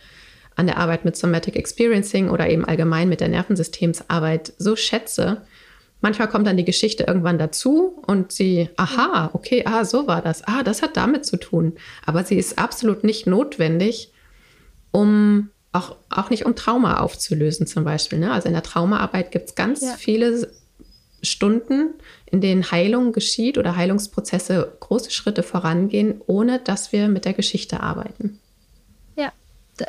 an 0.56 0.67
der 0.67 0.77
Arbeit 0.77 1.06
mit 1.06 1.15
Somatic 1.15 1.56
Experiencing 1.56 2.29
oder 2.29 2.49
eben 2.49 2.65
allgemein 2.65 3.10
mit 3.10 3.21
der 3.21 3.29
Nervensystemsarbeit 3.29 4.53
so 4.58 4.75
schätze. 4.75 5.41
Manchmal 6.04 6.28
kommt 6.28 6.46
dann 6.46 6.58
die 6.58 6.66
Geschichte 6.66 7.06
irgendwann 7.06 7.38
dazu 7.39 8.04
und 8.06 8.34
sie, 8.34 8.68
aha, 8.76 9.30
okay, 9.32 9.63
ah, 9.66 9.86
so 9.86 10.06
war 10.06 10.22
das. 10.22 10.44
Ah, 10.46 10.62
das 10.62 10.82
hat 10.82 10.98
damit 10.98 11.26
zu 11.26 11.38
tun. 11.38 11.78
Aber 12.06 12.26
sie 12.26 12.38
ist 12.38 12.60
absolut 12.60 13.06
nicht 13.06 13.26
notwendig, 13.26 14.12
um 14.92 15.50
auch, 15.72 15.96
auch 16.10 16.30
nicht 16.30 16.46
um 16.46 16.58
Trauma 16.58 16.98
aufzulösen 16.98 17.68
zum 17.68 17.86
Beispiel. 17.86 18.20
Ne? 18.20 18.34
Also 18.34 18.50
in 18.50 18.54
der 18.54 18.63
Traumaarbeit 18.63 19.32
gibt 19.32 19.48
es 19.48 19.56
ganz 19.56 19.82
ja. 19.82 19.94
viele 19.98 20.52
Stunden, 21.22 21.94
in 22.26 22.42
denen 22.42 22.70
Heilung 22.70 23.13
geschieht 23.13 23.58
oder 23.58 23.78
Heilungsprozesse 23.78 24.74
große 24.82 25.10
Schritte 25.10 25.42
vorangehen, 25.42 26.20
ohne 26.28 26.60
dass 26.60 26.92
wir 26.92 27.08
mit 27.08 27.24
der 27.24 27.34
Geschichte 27.34 27.80
arbeiten 27.80 28.42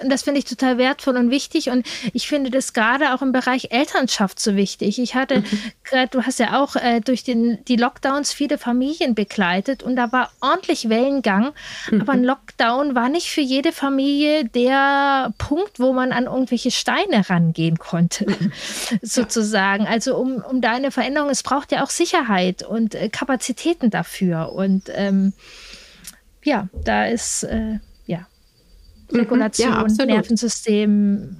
das 0.06 0.22
finde 0.22 0.38
ich 0.38 0.46
total 0.46 0.78
wertvoll 0.78 1.16
und 1.16 1.30
wichtig 1.30 1.70
und 1.70 1.86
ich 2.12 2.26
finde 2.26 2.50
das 2.50 2.72
gerade 2.72 3.14
auch 3.14 3.22
im 3.22 3.32
Bereich 3.32 3.68
Elternschaft 3.70 4.40
so 4.40 4.56
wichtig. 4.56 4.98
Ich 4.98 5.14
hatte 5.14 5.40
mhm. 5.40 5.44
gerade, 5.84 6.08
du 6.08 6.22
hast 6.22 6.38
ja 6.38 6.62
auch 6.62 6.76
äh, 6.76 7.00
durch 7.00 7.22
den, 7.22 7.62
die 7.66 7.76
Lockdowns 7.76 8.32
viele 8.32 8.56
Familien 8.58 9.14
begleitet 9.14 9.82
und 9.82 9.96
da 9.96 10.10
war 10.12 10.30
ordentlich 10.40 10.88
Wellengang, 10.88 11.52
mhm. 11.90 12.00
aber 12.00 12.12
ein 12.12 12.24
Lockdown 12.24 12.94
war 12.94 13.08
nicht 13.08 13.30
für 13.30 13.42
jede 13.42 13.72
Familie 13.72 14.44
der 14.46 15.34
Punkt, 15.38 15.78
wo 15.78 15.92
man 15.92 16.12
an 16.12 16.24
irgendwelche 16.24 16.70
Steine 16.70 17.28
rangehen 17.28 17.78
konnte, 17.78 18.26
mhm. 18.28 18.52
sozusagen. 19.02 19.86
Also 19.86 20.16
um, 20.16 20.36
um 20.36 20.60
deine 20.60 20.90
Veränderung, 20.90 21.28
es 21.28 21.42
braucht 21.42 21.72
ja 21.72 21.84
auch 21.84 21.90
Sicherheit 21.90 22.62
und 22.62 22.94
äh, 22.94 23.08
Kapazitäten 23.10 23.90
dafür 23.90 24.52
und 24.52 24.90
ähm, 24.94 25.34
ja, 26.42 26.68
da 26.84 27.06
ist 27.06 27.44
äh, 27.44 27.78
Mhm. 29.14 29.20
Regulation, 29.20 29.72
ja, 29.72 30.06
Nervensystem 30.06 31.36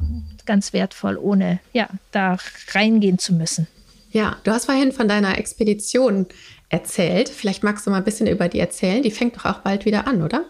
ganz 0.46 0.72
wertvoll, 0.72 1.16
ohne 1.16 1.60
ja, 1.72 1.88
da 2.12 2.36
reingehen 2.72 3.18
zu 3.18 3.32
müssen. 3.34 3.66
Ja, 4.12 4.36
du 4.44 4.52
hast 4.52 4.66
vorhin 4.66 4.92
von 4.92 5.08
deiner 5.08 5.38
Expedition 5.38 6.26
erzählt. 6.68 7.28
Vielleicht 7.28 7.62
magst 7.62 7.86
du 7.86 7.90
mal 7.90 7.98
ein 7.98 8.04
bisschen 8.04 8.26
über 8.26 8.48
die 8.48 8.60
erzählen. 8.60 9.02
Die 9.02 9.10
fängt 9.10 9.36
doch 9.36 9.44
auch 9.44 9.58
bald 9.58 9.84
wieder 9.84 10.06
an, 10.06 10.22
oder? 10.22 10.44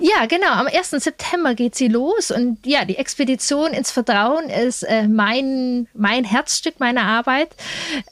Ja, 0.00 0.26
genau. 0.26 0.52
Am 0.52 0.66
1. 0.66 0.90
September 0.90 1.54
geht 1.54 1.74
sie 1.74 1.88
los. 1.88 2.30
Und 2.30 2.64
ja, 2.66 2.84
die 2.84 2.96
Expedition 2.96 3.72
ins 3.72 3.90
Vertrauen 3.90 4.48
ist 4.50 4.82
äh, 4.82 5.08
mein, 5.08 5.88
mein 5.94 6.24
Herzstück 6.24 6.80
meiner 6.80 7.02
Arbeit. 7.02 7.50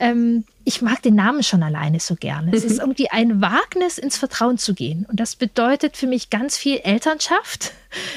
Ähm, 0.01 0.45
ich 0.65 0.83
mag 0.83 1.01
den 1.03 1.15
Namen 1.15 1.45
schon 1.45 1.63
alleine 1.63 2.01
so 2.01 2.17
gerne. 2.17 2.51
Es 2.53 2.65
ist 2.65 2.81
irgendwie 2.81 3.09
ein 3.11 3.41
Wagnis, 3.41 3.99
ins 3.99 4.17
Vertrauen 4.17 4.59
zu 4.59 4.75
gehen. 4.75 5.07
Und 5.09 5.21
das 5.21 5.37
bedeutet 5.37 5.97
für 5.97 6.09
mich 6.09 6.29
ganz 6.29 6.57
viel 6.57 6.79
Elternschaft. 6.79 7.73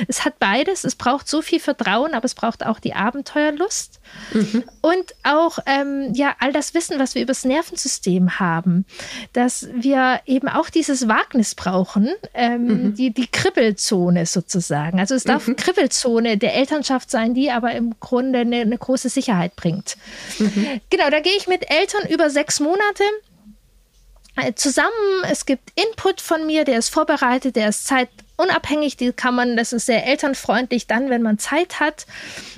Es 0.08 0.26
hat 0.26 0.40
beides. 0.40 0.84
Es 0.84 0.96
braucht 0.96 1.28
so 1.28 1.42
viel 1.42 1.60
Vertrauen, 1.60 2.14
aber 2.14 2.26
es 2.26 2.36
braucht 2.36 2.66
auch 2.66 2.80
die 2.80 2.94
Abenteuerlust. 2.94 4.00
Mhm. 4.34 4.64
Und 4.82 5.16
auch 5.24 5.60
ähm, 5.66 6.12
ja, 6.14 6.36
all 6.40 6.52
das 6.52 6.74
Wissen, 6.74 7.00
was 7.00 7.16
wir 7.16 7.22
über 7.22 7.32
das 7.32 7.46
Nervensystem 7.46 8.40
haben, 8.40 8.86
dass 9.34 9.68
wir 9.74 10.22
eben 10.26 10.48
auch 10.48 10.70
dieses 10.70 11.08
Wagnis 11.08 11.56
brauchen, 11.56 12.10
ähm, 12.34 12.66
mhm. 12.66 12.96
die, 12.96 13.14
die 13.14 13.28
Kribbelzone 13.28 14.26
sozusagen. 14.26 15.00
Also 15.00 15.16
es 15.16 15.24
darf 15.24 15.48
mhm. 15.48 15.56
Kribbelzone 15.56 16.38
der 16.38 16.56
Elternschaft 16.56 17.12
sein, 17.12 17.34
die 17.34 17.52
aber 17.52 17.74
im 17.74 18.00
Grunde 18.00 18.40
eine, 18.40 18.62
eine 18.62 18.78
große 18.78 19.10
Sicherheit 19.10 19.56
bringt. 19.56 19.98
Mhm. 20.40 20.82
Genau, 20.90 21.10
da 21.10 21.20
gehe 21.20 21.36
ich 21.38 21.48
mit 21.48 21.70
Eltern 21.70 22.10
über 22.10 22.30
sechs 22.30 22.60
Monate 22.60 23.04
zusammen. 24.56 25.24
Es 25.30 25.46
gibt 25.46 25.72
Input 25.76 26.22
von 26.22 26.46
mir, 26.46 26.66
der 26.66 26.80
ist 26.80 26.90
vorbereitet, 26.90 27.56
der 27.56 27.70
ist 27.70 27.88
zeitunabhängig, 27.88 28.98
die 28.98 29.12
kann 29.12 29.36
man, 29.36 29.58
das 29.58 29.74
ist 29.74 29.86
sehr 29.86 30.06
elternfreundlich 30.06 30.88
dann, 30.88 31.10
wenn 31.10 31.22
man 31.22 31.40
Zeit 31.40 31.80
hat. 31.80 32.06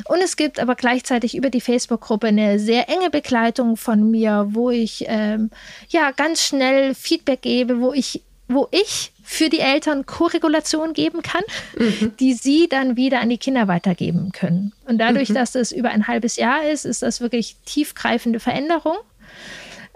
Und 0.05 0.21
es 0.21 0.35
gibt 0.35 0.59
aber 0.59 0.75
gleichzeitig 0.75 1.35
über 1.35 1.49
die 1.49 1.61
Facebook-Gruppe 1.61 2.27
eine 2.27 2.59
sehr 2.59 2.89
enge 2.89 3.09
Begleitung 3.09 3.77
von 3.77 4.09
mir, 4.09 4.47
wo 4.49 4.69
ich 4.69 5.05
ähm, 5.07 5.51
ja 5.89 6.11
ganz 6.11 6.43
schnell 6.43 6.95
Feedback 6.95 7.41
gebe, 7.41 7.79
wo 7.79 7.93
ich, 7.93 8.21
wo 8.47 8.67
ich 8.71 9.11
für 9.23 9.49
die 9.49 9.59
Eltern 9.59 10.05
Korregulation 10.05 10.91
geben 10.93 11.21
kann, 11.21 11.43
mhm. 11.77 12.13
die 12.19 12.33
sie 12.33 12.67
dann 12.67 12.97
wieder 12.97 13.21
an 13.21 13.29
die 13.29 13.37
Kinder 13.37 13.69
weitergeben 13.69 14.33
können. 14.33 14.73
Und 14.85 14.97
dadurch, 14.97 15.29
mhm. 15.29 15.35
dass 15.35 15.53
das 15.53 15.71
über 15.71 15.89
ein 15.89 16.07
halbes 16.07 16.35
Jahr 16.35 16.67
ist, 16.67 16.85
ist 16.85 17.01
das 17.01 17.21
wirklich 17.21 17.55
tiefgreifende 17.65 18.41
Veränderung. 18.41 18.97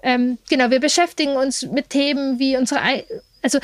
Ähm, 0.05 0.37
genau, 0.47 0.69
wir 0.69 0.79
beschäftigen 0.79 1.35
uns 1.35 1.63
mit 1.63 1.89
Themen 1.89 2.37
wie 2.37 2.55
unsere, 2.55 2.79
also 3.41 3.57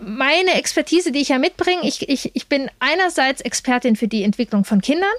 meine 0.00 0.54
Expertise, 0.54 1.12
die 1.12 1.20
ich 1.20 1.28
ja 1.28 1.38
mitbringe, 1.38 1.82
ich, 1.86 2.08
ich, 2.08 2.34
ich 2.34 2.48
bin 2.48 2.70
einerseits 2.80 3.42
Expertin 3.42 3.94
für 3.94 4.08
die 4.08 4.22
Entwicklung 4.22 4.64
von 4.64 4.80
Kindern. 4.80 5.12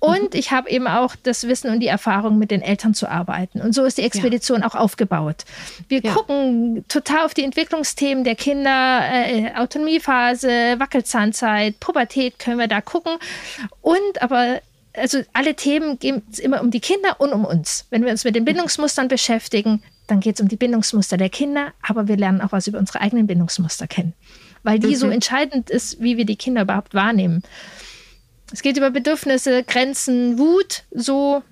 Und 0.00 0.34
ich 0.34 0.50
habe 0.50 0.68
eben 0.68 0.88
auch 0.88 1.14
das 1.22 1.46
Wissen 1.46 1.70
und 1.70 1.80
die 1.80 1.86
Erfahrung, 1.86 2.38
mit 2.38 2.50
den 2.50 2.60
Eltern 2.60 2.92
zu 2.92 3.08
arbeiten. 3.08 3.60
Und 3.60 3.72
so 3.72 3.84
ist 3.84 3.98
die 3.98 4.02
Expedition 4.02 4.62
ja. 4.62 4.66
auch 4.66 4.74
aufgebaut. 4.74 5.44
Wir 5.88 6.00
ja. 6.00 6.12
gucken 6.12 6.84
total 6.88 7.24
auf 7.24 7.34
die 7.34 7.44
Entwicklungsthemen 7.44 8.24
der 8.24 8.34
Kinder, 8.34 9.02
äh, 9.02 9.54
Autonomiephase, 9.54 10.78
Wackelzahnzeit, 10.78 11.78
Pubertät 11.78 12.38
können 12.38 12.58
wir 12.58 12.68
da 12.68 12.80
gucken. 12.80 13.12
Und 13.80 14.20
aber 14.20 14.60
also 14.94 15.22
alle 15.32 15.54
Themen 15.54 15.98
gehen 15.98 16.22
immer 16.38 16.60
um 16.60 16.70
die 16.70 16.80
Kinder 16.80 17.20
und 17.20 17.32
um 17.32 17.44
uns. 17.44 17.86
Wenn 17.90 18.04
wir 18.04 18.10
uns 18.10 18.24
mit 18.24 18.34
den 18.34 18.44
Bindungsmustern 18.44 19.08
beschäftigen, 19.08 19.82
dann 20.06 20.20
geht 20.20 20.36
es 20.36 20.40
um 20.40 20.48
die 20.48 20.56
Bindungsmuster 20.56 21.16
der 21.16 21.28
Kinder, 21.28 21.72
aber 21.82 22.08
wir 22.08 22.16
lernen 22.16 22.40
auch 22.40 22.52
was 22.52 22.66
über 22.66 22.78
unsere 22.78 23.00
eigenen 23.00 23.26
Bindungsmuster 23.26 23.86
kennen, 23.86 24.14
weil 24.62 24.78
die 24.78 24.88
mhm. 24.88 24.96
so 24.96 25.08
entscheidend 25.08 25.70
ist, 25.70 26.00
wie 26.00 26.16
wir 26.16 26.24
die 26.24 26.36
Kinder 26.36 26.62
überhaupt 26.62 26.94
wahrnehmen. 26.94 27.42
Es 28.52 28.62
geht 28.62 28.76
über 28.76 28.90
Bedürfnisse, 28.90 29.62
Grenzen, 29.62 30.38
Wut, 30.38 30.84
so 30.90 31.42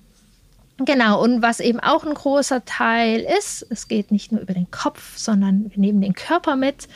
Genau, 0.85 1.21
und 1.21 1.41
was 1.41 1.59
eben 1.59 1.81
auch 1.81 2.05
ein 2.05 2.13
großer 2.13 2.63
Teil 2.63 3.25
ist, 3.37 3.65
es 3.69 3.89
geht 3.89 4.11
nicht 4.11 4.31
nur 4.31 4.39
über 4.39 4.53
den 4.53 4.71
Kopf, 4.71 5.17
sondern 5.17 5.69
wir 5.69 5.77
nehmen 5.77 5.99
den 5.99 6.13
Körper 6.13 6.55
mit 6.55 6.87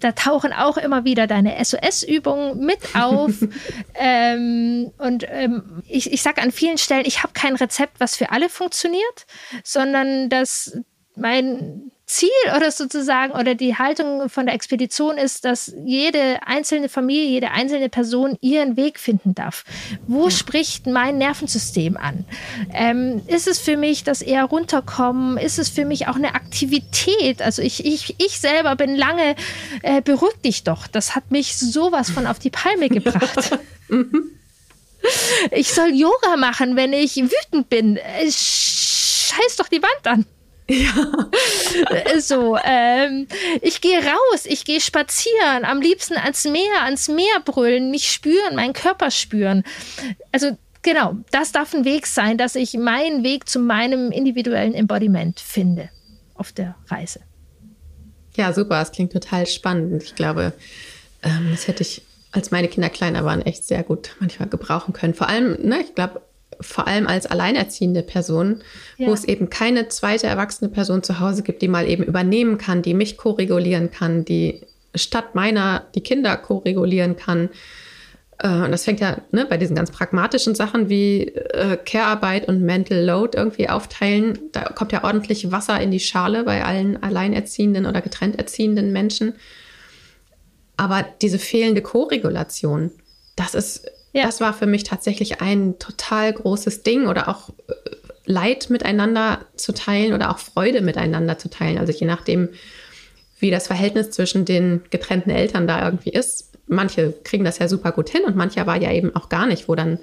da 0.00 0.12
tauchen 0.12 0.52
auch 0.52 0.76
immer 0.76 1.04
wieder 1.04 1.26
deine 1.26 1.62
SOS-Übungen 1.62 2.64
mit 2.64 2.78
auf. 2.94 3.32
ähm, 3.94 4.92
und 4.98 5.26
ähm, 5.28 5.82
ich, 5.86 6.12
ich 6.12 6.22
sage 6.22 6.42
an 6.42 6.52
vielen 6.52 6.78
Stellen, 6.78 7.04
ich 7.06 7.22
habe 7.22 7.32
kein 7.32 7.56
Rezept, 7.56 8.00
was 8.00 8.16
für 8.16 8.30
alle 8.32 8.48
funktioniert, 8.48 9.26
sondern 9.62 10.28
dass 10.28 10.78
mein 11.16 11.92
Ziel 12.10 12.28
oder 12.56 12.72
sozusagen 12.72 13.32
oder 13.32 13.54
die 13.54 13.76
Haltung 13.76 14.28
von 14.28 14.46
der 14.46 14.54
Expedition 14.54 15.16
ist, 15.16 15.44
dass 15.44 15.72
jede 15.84 16.40
einzelne 16.44 16.88
Familie, 16.88 17.28
jede 17.28 17.52
einzelne 17.52 17.88
Person 17.88 18.36
ihren 18.40 18.76
Weg 18.76 18.98
finden 18.98 19.34
darf. 19.34 19.64
Wo 20.08 20.24
ja. 20.24 20.30
spricht 20.30 20.86
mein 20.86 21.18
Nervensystem 21.18 21.96
an? 21.96 22.24
Ähm, 22.72 23.22
ist 23.28 23.46
es 23.46 23.60
für 23.60 23.76
mich 23.76 24.02
das 24.02 24.22
eher 24.22 24.44
runterkommen? 24.44 25.38
Ist 25.38 25.58
es 25.58 25.68
für 25.68 25.84
mich 25.84 26.08
auch 26.08 26.16
eine 26.16 26.34
Aktivität? 26.34 27.40
Also 27.42 27.62
ich, 27.62 27.84
ich, 27.86 28.16
ich 28.18 28.40
selber 28.40 28.74
bin 28.74 28.96
lange, 28.96 29.36
äh, 29.82 30.02
beruhig 30.02 30.34
dich 30.44 30.64
doch. 30.64 30.88
Das 30.88 31.14
hat 31.14 31.30
mich 31.30 31.56
sowas 31.56 32.10
von 32.10 32.26
auf 32.26 32.40
die 32.40 32.50
Palme 32.50 32.88
gebracht. 32.88 33.58
Mhm. 33.88 34.32
ich 35.52 35.72
soll 35.72 35.94
Yoga 35.94 36.36
machen, 36.36 36.74
wenn 36.74 36.92
ich 36.92 37.16
wütend 37.16 37.70
bin. 37.70 37.96
Äh, 37.96 38.26
scheiß 38.26 39.56
doch 39.56 39.68
die 39.68 39.82
Wand 39.82 40.06
an. 40.06 40.26
Ja. 40.70 42.20
so, 42.20 42.56
ähm, 42.62 43.26
ich 43.60 43.80
gehe 43.80 43.98
raus, 43.98 44.44
ich 44.44 44.64
gehe 44.64 44.80
spazieren, 44.80 45.64
am 45.64 45.80
liebsten 45.80 46.14
ans 46.14 46.44
Meer, 46.44 46.82
ans 46.84 47.08
Meer 47.08 47.40
brüllen, 47.44 47.90
mich 47.90 48.10
spüren, 48.10 48.54
meinen 48.54 48.72
Körper 48.72 49.10
spüren. 49.10 49.64
Also 50.30 50.56
genau, 50.82 51.16
das 51.32 51.50
darf 51.50 51.74
ein 51.74 51.84
Weg 51.84 52.06
sein, 52.06 52.38
dass 52.38 52.54
ich 52.54 52.74
meinen 52.74 53.24
Weg 53.24 53.48
zu 53.48 53.58
meinem 53.58 54.12
individuellen 54.12 54.74
Embodiment 54.74 55.40
finde 55.40 55.90
auf 56.34 56.52
der 56.52 56.76
Reise. 56.88 57.20
Ja, 58.36 58.52
super, 58.52 58.78
das 58.78 58.92
klingt 58.92 59.12
total 59.12 59.46
spannend. 59.46 60.04
Ich 60.04 60.14
glaube, 60.14 60.52
ähm, 61.22 61.48
das 61.50 61.66
hätte 61.66 61.82
ich, 61.82 62.02
als 62.30 62.52
meine 62.52 62.68
Kinder 62.68 62.90
kleiner 62.90 63.24
waren, 63.24 63.42
echt 63.42 63.64
sehr 63.64 63.82
gut 63.82 64.14
manchmal 64.20 64.48
gebrauchen 64.48 64.94
können. 64.94 65.14
Vor 65.14 65.28
allem, 65.28 65.60
ne, 65.60 65.80
ich 65.80 65.96
glaube, 65.96 66.22
vor 66.60 66.86
allem 66.86 67.06
als 67.06 67.26
alleinerziehende 67.26 68.02
Person, 68.02 68.62
ja. 68.96 69.08
wo 69.08 69.12
es 69.12 69.24
eben 69.24 69.50
keine 69.50 69.88
zweite 69.88 70.26
erwachsene 70.26 70.70
Person 70.70 71.02
zu 71.02 71.20
Hause 71.20 71.42
gibt, 71.42 71.62
die 71.62 71.68
mal 71.68 71.88
eben 71.88 72.02
übernehmen 72.02 72.58
kann, 72.58 72.82
die 72.82 72.94
mich 72.94 73.16
koregulieren 73.16 73.90
kann, 73.90 74.24
die 74.24 74.62
statt 74.94 75.34
meiner 75.34 75.86
die 75.94 76.02
Kinder 76.02 76.36
koregulieren 76.36 77.16
kann. 77.16 77.50
Äh, 78.38 78.48
und 78.48 78.72
das 78.72 78.84
fängt 78.84 79.00
ja 79.00 79.18
ne, 79.30 79.46
bei 79.46 79.56
diesen 79.56 79.76
ganz 79.76 79.90
pragmatischen 79.90 80.54
Sachen 80.54 80.88
wie 80.88 81.28
äh, 81.28 81.76
Care-Arbeit 81.76 82.48
und 82.48 82.62
Mental 82.62 82.98
Load 82.98 83.36
irgendwie 83.36 83.68
aufteilen. 83.68 84.38
Da 84.52 84.64
kommt 84.64 84.92
ja 84.92 85.04
ordentlich 85.04 85.52
Wasser 85.52 85.80
in 85.80 85.90
die 85.90 86.00
Schale 86.00 86.44
bei 86.44 86.64
allen 86.64 87.02
alleinerziehenden 87.02 87.86
oder 87.86 88.00
getrennt 88.00 88.38
erziehenden 88.38 88.92
Menschen. 88.92 89.34
Aber 90.76 91.04
diese 91.20 91.38
fehlende 91.38 91.82
Koregulation, 91.82 92.90
das 93.36 93.54
ist, 93.54 93.90
ja. 94.12 94.24
das 94.24 94.40
war 94.40 94.52
für 94.52 94.66
mich 94.66 94.84
tatsächlich 94.84 95.40
ein 95.40 95.78
total 95.78 96.32
großes 96.32 96.82
Ding 96.82 97.06
oder 97.06 97.28
auch 97.28 97.50
äh, 97.68 97.72
Leid 98.26 98.70
miteinander 98.70 99.40
zu 99.56 99.72
teilen 99.72 100.12
oder 100.12 100.30
auch 100.30 100.38
Freude 100.38 100.82
miteinander 100.82 101.38
zu 101.38 101.50
teilen. 101.50 101.78
Also 101.78 101.92
je 101.92 102.06
nachdem, 102.06 102.50
wie 103.40 103.50
das 103.50 103.66
Verhältnis 103.66 104.10
zwischen 104.10 104.44
den 104.44 104.82
getrennten 104.90 105.30
Eltern 105.30 105.66
da 105.66 105.84
irgendwie 105.84 106.10
ist, 106.10 106.50
manche 106.66 107.12
kriegen 107.24 107.44
das 107.44 107.58
ja 107.58 107.68
super 107.68 107.92
gut 107.92 108.08
hin 108.08 108.22
und 108.24 108.36
manche 108.36 108.60
aber 108.60 108.76
ja 108.76 108.92
eben 108.92 109.14
auch 109.16 109.28
gar 109.28 109.46
nicht, 109.46 109.68
wo 109.68 109.74
dann 109.74 109.98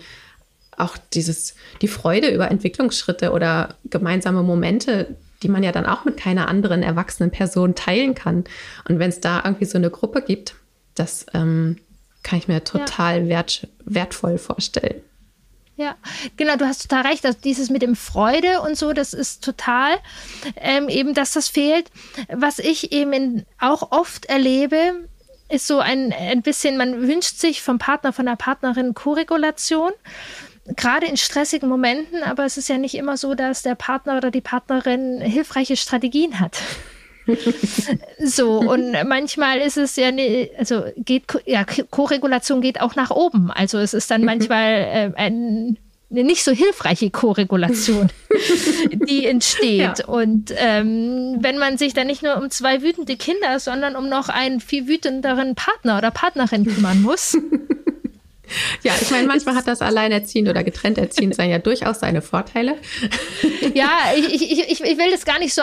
auch 0.75 0.97
dieses, 1.13 1.55
die 1.81 1.87
Freude 1.87 2.29
über 2.29 2.51
Entwicklungsschritte 2.51 3.31
oder 3.31 3.75
gemeinsame 3.85 4.43
Momente, 4.43 5.15
die 5.41 5.49
man 5.49 5.63
ja 5.63 5.71
dann 5.71 5.85
auch 5.85 6.05
mit 6.05 6.17
keiner 6.17 6.47
anderen 6.47 6.83
erwachsenen 6.83 7.31
Person 7.31 7.75
teilen 7.75 8.13
kann. 8.13 8.43
Und 8.87 8.99
wenn 8.99 9.09
es 9.09 9.19
da 9.19 9.41
irgendwie 9.43 9.65
so 9.65 9.77
eine 9.77 9.89
Gruppe 9.89 10.21
gibt, 10.21 10.55
das 10.93 11.25
ähm, 11.33 11.77
kann 12.27 12.39
ich 12.39 12.47
mir 12.47 12.63
total 12.63 13.23
ja. 13.23 13.29
wert, 13.29 13.67
wertvoll 13.85 14.37
vorstellen. 14.37 15.01
Ja, 15.77 15.95
genau, 16.35 16.57
du 16.57 16.65
hast 16.65 16.81
total 16.89 17.05
recht. 17.05 17.25
Also 17.25 17.37
dieses 17.41 17.69
mit 17.69 17.83
dem 17.83 17.95
Freude 17.95 18.61
und 18.61 18.75
so, 18.75 18.93
das 18.93 19.13
ist 19.13 19.43
total 19.43 19.97
ähm, 20.55 20.89
eben, 20.89 21.13
dass 21.13 21.33
das 21.33 21.47
fehlt. 21.47 21.89
Was 22.29 22.59
ich 22.59 22.91
eben 22.91 23.45
auch 23.59 23.91
oft 23.91 24.25
erlebe, 24.25 25.07
ist 25.49 25.67
so 25.67 25.79
ein, 25.79 26.11
ein 26.11 26.41
bisschen, 26.41 26.77
man 26.77 27.07
wünscht 27.07 27.37
sich 27.37 27.61
vom 27.61 27.77
Partner, 27.77 28.11
von 28.11 28.25
der 28.25 28.35
Partnerin 28.35 28.93
Koregulation 28.93 29.91
gerade 30.75 31.05
in 31.05 31.15
stressigen 31.15 31.69
Momenten, 31.69 32.23
aber 32.23 32.43
es 32.43 32.57
ist 32.57 32.67
ja 32.67 32.77
nicht 32.77 32.95
immer 32.95 33.15
so, 33.15 33.35
dass 33.35 33.61
der 33.61 33.75
Partner 33.75 34.17
oder 34.17 34.31
die 34.31 34.41
Partnerin 34.41 35.21
hilfreiche 35.21 35.77
Strategien 35.77 36.41
hat. 36.41 36.59
So, 38.19 38.59
und 38.59 38.91
manchmal 39.07 39.59
ist 39.59 39.77
es 39.77 39.95
ja, 39.95 40.11
ne, 40.11 40.49
also 40.57 40.83
geht, 40.97 41.23
ja, 41.45 41.65
Koregulation 41.65 42.61
geht 42.61 42.81
auch 42.81 42.95
nach 42.95 43.11
oben. 43.11 43.51
Also 43.51 43.77
es 43.77 43.93
ist 43.93 44.11
dann 44.11 44.21
mhm. 44.21 44.27
manchmal 44.27 44.73
äh, 44.73 45.11
ein 45.15 45.77
eine 46.09 46.23
nicht 46.23 46.43
so 46.43 46.51
hilfreiche 46.51 47.09
Koregulation, 47.09 48.07
die 48.91 49.25
entsteht. 49.25 49.99
Ja. 49.99 50.05
Und 50.05 50.53
ähm, 50.55 51.37
wenn 51.41 51.57
man 51.57 51.77
sich 51.77 51.93
dann 51.93 52.07
nicht 52.07 52.23
nur 52.23 52.37
um 52.37 52.49
zwei 52.49 52.81
wütende 52.81 53.17
Kinder, 53.17 53.59
sondern 53.59 53.95
um 53.95 54.07
noch 54.07 54.29
einen 54.29 54.61
viel 54.61 54.87
wütenderen 54.87 55.55
Partner 55.55 55.97
oder 55.97 56.11
Partnerin 56.11 56.65
kümmern 56.65 57.01
muss, 57.01 57.37
Ja, 58.83 58.93
ich 59.01 59.11
meine, 59.11 59.27
manchmal 59.27 59.55
hat 59.55 59.67
das 59.67 59.81
Alleinerziehend 59.81 60.49
oder 60.49 60.63
getrennt 60.63 60.97
erziehend 60.97 61.35
sein 61.35 61.49
ja 61.49 61.59
durchaus 61.59 61.99
seine 61.99 62.21
Vorteile. 62.21 62.75
Ja, 63.73 63.89
ich, 64.15 64.33
ich, 64.33 64.51
ich, 64.51 64.81
ich 64.81 64.97
will 64.97 65.11
das 65.11 65.25
gar 65.25 65.39
nicht 65.39 65.53
so 65.53 65.61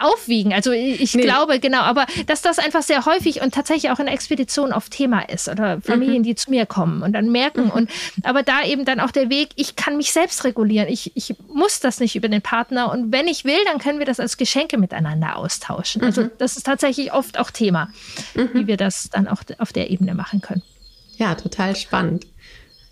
aufwiegen. 0.00 0.52
Also 0.52 0.72
ich 0.72 1.14
nee. 1.14 1.22
glaube, 1.22 1.60
genau, 1.60 1.80
aber 1.80 2.06
dass 2.26 2.42
das 2.42 2.58
einfach 2.58 2.82
sehr 2.82 3.04
häufig 3.06 3.42
und 3.42 3.54
tatsächlich 3.54 3.90
auch 3.90 4.00
in 4.00 4.06
Expeditionen 4.06 4.72
auf 4.72 4.88
Thema 4.88 5.20
ist 5.28 5.48
oder 5.48 5.80
Familien, 5.80 6.18
mhm. 6.18 6.24
die 6.24 6.34
zu 6.34 6.50
mir 6.50 6.66
kommen 6.66 7.02
und 7.02 7.12
dann 7.12 7.30
merken 7.30 7.64
mhm. 7.64 7.70
und 7.70 7.90
aber 8.22 8.42
da 8.42 8.64
eben 8.64 8.84
dann 8.84 9.00
auch 9.00 9.10
der 9.10 9.30
Weg, 9.30 9.50
ich 9.56 9.76
kann 9.76 9.96
mich 9.96 10.12
selbst 10.12 10.44
regulieren. 10.44 10.88
Ich, 10.88 11.12
ich 11.14 11.34
muss 11.48 11.80
das 11.80 12.00
nicht 12.00 12.16
über 12.16 12.28
den 12.28 12.42
Partner 12.42 12.90
und 12.90 13.12
wenn 13.12 13.28
ich 13.28 13.44
will, 13.44 13.58
dann 13.66 13.78
können 13.78 13.98
wir 13.98 14.06
das 14.06 14.20
als 14.20 14.36
Geschenke 14.36 14.78
miteinander 14.78 15.36
austauschen. 15.36 16.02
Also 16.02 16.22
mhm. 16.22 16.30
das 16.38 16.56
ist 16.56 16.64
tatsächlich 16.64 17.12
oft 17.12 17.38
auch 17.38 17.50
Thema, 17.50 17.90
mhm. 18.34 18.50
wie 18.54 18.66
wir 18.66 18.76
das 18.76 19.10
dann 19.10 19.28
auch 19.28 19.42
auf 19.58 19.72
der 19.72 19.90
Ebene 19.90 20.14
machen 20.14 20.40
können. 20.40 20.62
Ja, 21.22 21.36
total 21.36 21.76
spannend. 21.76 22.26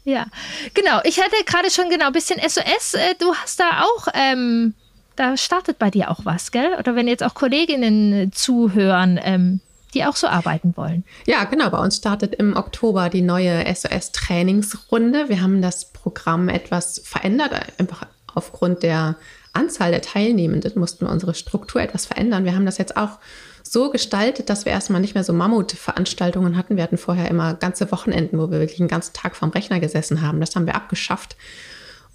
Ja, 0.04 0.26
genau. 0.72 1.00
Ich 1.02 1.18
hatte 1.18 1.34
gerade 1.46 1.68
schon 1.68 1.90
genau 1.90 2.06
ein 2.06 2.12
bisschen 2.12 2.38
SOS. 2.40 2.94
Äh, 2.94 3.16
du 3.18 3.34
hast 3.34 3.58
da 3.58 3.82
auch, 3.82 4.06
ähm, 4.14 4.74
da 5.16 5.36
startet 5.36 5.80
bei 5.80 5.90
dir 5.90 6.12
auch 6.12 6.20
was, 6.22 6.52
gell? 6.52 6.76
Oder 6.78 6.94
wenn 6.94 7.08
jetzt 7.08 7.24
auch 7.24 7.34
Kolleginnen 7.34 8.30
zuhören, 8.32 9.18
ähm, 9.20 9.60
die 9.94 10.04
auch 10.04 10.14
so 10.14 10.28
arbeiten 10.28 10.76
wollen. 10.76 11.02
Ja, 11.26 11.42
genau. 11.42 11.70
Bei 11.70 11.78
uns 11.78 11.96
startet 11.96 12.36
im 12.36 12.56
Oktober 12.56 13.08
die 13.08 13.22
neue 13.22 13.64
SOS-Trainingsrunde. 13.66 15.28
Wir 15.28 15.42
haben 15.42 15.60
das 15.60 15.92
Programm 15.92 16.48
etwas 16.48 17.02
verändert, 17.04 17.52
einfach 17.78 18.06
aufgrund 18.32 18.84
der 18.84 19.16
Anzahl 19.52 19.90
der 19.90 20.02
Teilnehmenden 20.02 20.78
mussten 20.78 21.04
wir 21.04 21.10
unsere 21.10 21.34
Struktur 21.34 21.82
etwas 21.82 22.06
verändern. 22.06 22.44
Wir 22.44 22.54
haben 22.54 22.66
das 22.66 22.78
jetzt 22.78 22.96
auch 22.96 23.18
so 23.62 23.90
gestaltet, 23.90 24.50
dass 24.50 24.64
wir 24.64 24.72
erstmal 24.72 25.00
nicht 25.00 25.14
mehr 25.14 25.24
so 25.24 25.32
Mammutveranstaltungen 25.32 26.56
hatten. 26.56 26.76
Wir 26.76 26.82
hatten 26.82 26.98
vorher 26.98 27.28
immer 27.28 27.54
ganze 27.54 27.90
Wochenenden, 27.92 28.38
wo 28.38 28.50
wir 28.50 28.60
wirklich 28.60 28.80
einen 28.80 28.88
ganzen 28.88 29.12
Tag 29.12 29.36
vorm 29.36 29.50
Rechner 29.50 29.80
gesessen 29.80 30.22
haben. 30.22 30.40
Das 30.40 30.56
haben 30.56 30.66
wir 30.66 30.74
abgeschafft. 30.74 31.36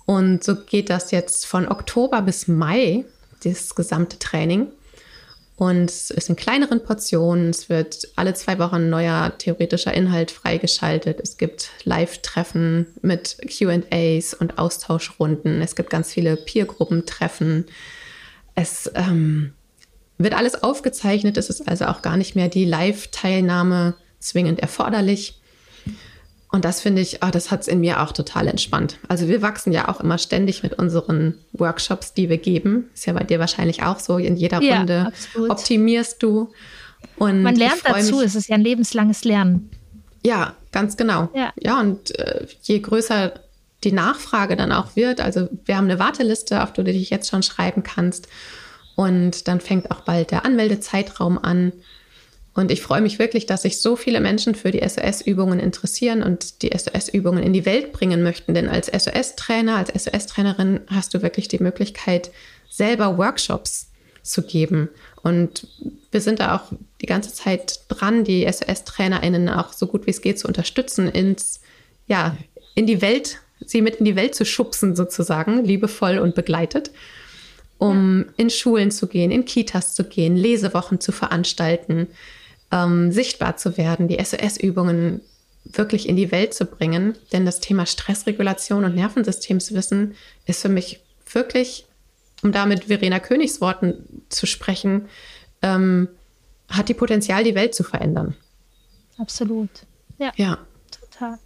Und 0.05 0.43
so 0.43 0.55
geht 0.55 0.89
das 0.89 1.11
jetzt 1.11 1.45
von 1.45 1.67
Oktober 1.67 2.21
bis 2.21 2.47
Mai, 2.47 3.05
das 3.43 3.75
gesamte 3.75 4.19
Training. 4.19 4.67
Und 5.57 5.89
es 5.89 6.11
ist 6.11 6.29
in 6.29 6.35
kleineren 6.35 6.83
Portionen. 6.83 7.49
Es 7.49 7.69
wird 7.69 8.09
alle 8.17 8.33
zwei 8.33 8.59
Wochen 8.59 8.89
neuer 8.89 9.37
theoretischer 9.37 9.93
Inhalt 9.93 10.31
freigeschaltet. 10.31 11.19
Es 11.21 11.37
gibt 11.37 11.69
Live-Treffen 11.85 12.87
mit 13.01 13.37
QAs 13.47 14.33
und 14.33 14.57
Austauschrunden. 14.57 15.61
Es 15.61 15.75
gibt 15.75 15.89
ganz 15.89 16.11
viele 16.11 16.35
Peer-Gruppentreffen. 16.35 17.65
Es 18.53 18.91
ähm, 18.95 19.53
wird 20.17 20.35
alles 20.35 20.63
aufgezeichnet. 20.63 21.37
Es 21.37 21.49
ist 21.49 21.67
also 21.67 21.85
auch 21.85 22.01
gar 22.01 22.17
nicht 22.17 22.35
mehr 22.35 22.47
die 22.47 22.65
Live-Teilnahme 22.65 23.95
zwingend 24.19 24.59
erforderlich. 24.59 25.39
Und 26.51 26.63
das 26.63 26.79
finde 26.79 27.01
ich, 27.01 27.19
oh, 27.21 27.29
das 27.31 27.51
hat 27.51 27.61
es 27.61 27.67
in 27.67 27.81
mir 27.81 28.01
auch 28.01 28.13
total 28.13 28.47
entspannt. 28.47 28.97
Also 29.09 29.27
wir 29.27 29.41
wachsen 29.41 29.73
ja 29.73 29.89
auch 29.89 29.99
immer 29.99 30.17
ständig 30.17 30.63
mit 30.63 30.73
unseren 30.75 31.35
Workshops, 31.51 32.13
die 32.13 32.29
wir 32.29 32.37
geben. 32.37 32.89
Ist 32.93 33.05
ja 33.07 33.13
bei 33.13 33.23
dir 33.23 33.39
wahrscheinlich 33.39 33.83
auch 33.83 33.99
so. 33.99 34.17
In 34.17 34.37
jeder 34.37 34.61
ja, 34.61 34.77
Runde 34.77 35.07
absolut. 35.07 35.49
optimierst 35.49 36.23
du. 36.23 36.53
Und 37.17 37.43
Man 37.43 37.55
lernt 37.55 37.81
dazu, 37.83 38.17
mich, 38.17 38.25
es 38.25 38.35
ist 38.35 38.47
ja 38.47 38.55
ein 38.55 38.61
lebenslanges 38.61 39.25
Lernen. 39.25 39.69
Ja, 40.23 40.55
ganz 40.71 40.95
genau. 40.95 41.29
Ja, 41.33 41.51
ja 41.59 41.79
und 41.79 42.17
äh, 42.17 42.47
je 42.61 42.79
größer 42.79 43.33
die 43.83 43.91
Nachfrage 43.91 44.55
dann 44.55 44.71
auch 44.71 44.95
wird, 44.95 45.21
also 45.21 45.49
wir 45.65 45.77
haben 45.77 45.85
eine 45.85 45.99
Warteliste, 45.99 46.63
auf 46.63 46.73
die 46.73 46.83
du 46.83 46.91
dich 46.91 47.09
jetzt 47.09 47.29
schon 47.29 47.43
schreiben 47.43 47.83
kannst. 47.83 48.27
Und 48.95 49.47
dann 49.47 49.59
fängt 49.59 49.91
auch 49.91 50.01
bald 50.01 50.31
der 50.31 50.45
Anmeldezeitraum 50.45 51.37
an. 51.37 51.73
Und 52.53 52.71
ich 52.71 52.81
freue 52.81 53.01
mich 53.01 53.19
wirklich, 53.19 53.45
dass 53.45 53.63
sich 53.63 53.81
so 53.81 53.97
viele 53.97 54.21
Menschen 54.21 54.55
für 54.55 54.71
die 54.71 54.87
SOS-Übungen 54.87 55.59
interessieren 55.59 56.23
und 56.23 56.61
die 56.61 56.71
SOS-Übungen 56.75 57.43
in 57.43 57.51
die 57.51 57.65
Welt 57.65 57.91
bringen 57.91 58.23
möchten. 58.23 58.53
Denn 58.53 58.69
als 58.69 58.87
SOS-Trainer, 58.87 59.75
als 59.75 59.89
SOS-Trainerin 59.89 60.79
hast 60.87 61.13
du 61.13 61.21
wirklich 61.21 61.49
die 61.49 61.59
Möglichkeit, 61.59 62.31
selber 62.69 63.17
Workshops 63.17 63.87
zu 64.23 64.41
geben. 64.41 64.89
Und 65.21 65.67
wir 66.11 66.21
sind 66.21 66.39
da 66.39 66.55
auch 66.55 66.71
die 67.01 67.07
ganze 67.07 67.33
Zeit 67.33 67.81
dran, 67.89 68.23
die 68.23 68.47
SOS-TrainerInnen 68.47 69.49
auch 69.49 69.73
so 69.73 69.87
gut 69.87 70.05
wie 70.05 70.11
es 70.11 70.21
geht 70.21 70.39
zu 70.39 70.47
unterstützen, 70.47 71.09
ins, 71.09 71.59
ja, 72.07 72.37
in 72.73 72.87
die 72.87 73.01
Welt, 73.01 73.39
sie 73.65 73.81
mit 73.81 73.95
in 73.95 74.05
die 74.05 74.15
Welt 74.15 74.33
zu 74.33 74.45
schubsen, 74.45 74.95
sozusagen, 74.95 75.65
liebevoll 75.65 76.19
und 76.19 76.35
begleitet 76.35 76.91
um 77.77 78.25
ja. 78.25 78.33
in 78.37 78.49
Schulen 78.49 78.91
zu 78.91 79.07
gehen, 79.07 79.31
in 79.31 79.45
Kitas 79.45 79.93
zu 79.93 80.03
gehen, 80.03 80.35
Lesewochen 80.35 80.99
zu 80.99 81.11
veranstalten, 81.11 82.07
ähm, 82.71 83.11
sichtbar 83.11 83.57
zu 83.57 83.77
werden, 83.77 84.07
die 84.07 84.23
SOS-Übungen 84.23 85.21
wirklich 85.65 86.07
in 86.07 86.15
die 86.15 86.31
Welt 86.31 86.53
zu 86.53 86.65
bringen. 86.65 87.15
Denn 87.31 87.45
das 87.45 87.59
Thema 87.59 87.85
Stressregulation 87.85 88.83
und 88.83 88.95
Nervensystemswissen 88.95 90.15
ist 90.45 90.61
für 90.61 90.69
mich 90.69 90.99
wirklich, 91.31 91.85
um 92.43 92.51
da 92.51 92.65
mit 92.65 92.85
Verena 92.85 93.19
Königs 93.19 93.61
Worten 93.61 94.23
zu 94.29 94.45
sprechen, 94.45 95.07
ähm, 95.61 96.07
hat 96.69 96.89
die 96.89 96.93
Potenzial, 96.93 97.43
die 97.43 97.55
Welt 97.55 97.75
zu 97.75 97.83
verändern. 97.83 98.35
Absolut. 99.17 99.69
Ja. 100.17 100.31
Ja. 100.35 100.59
Total. 100.91 101.39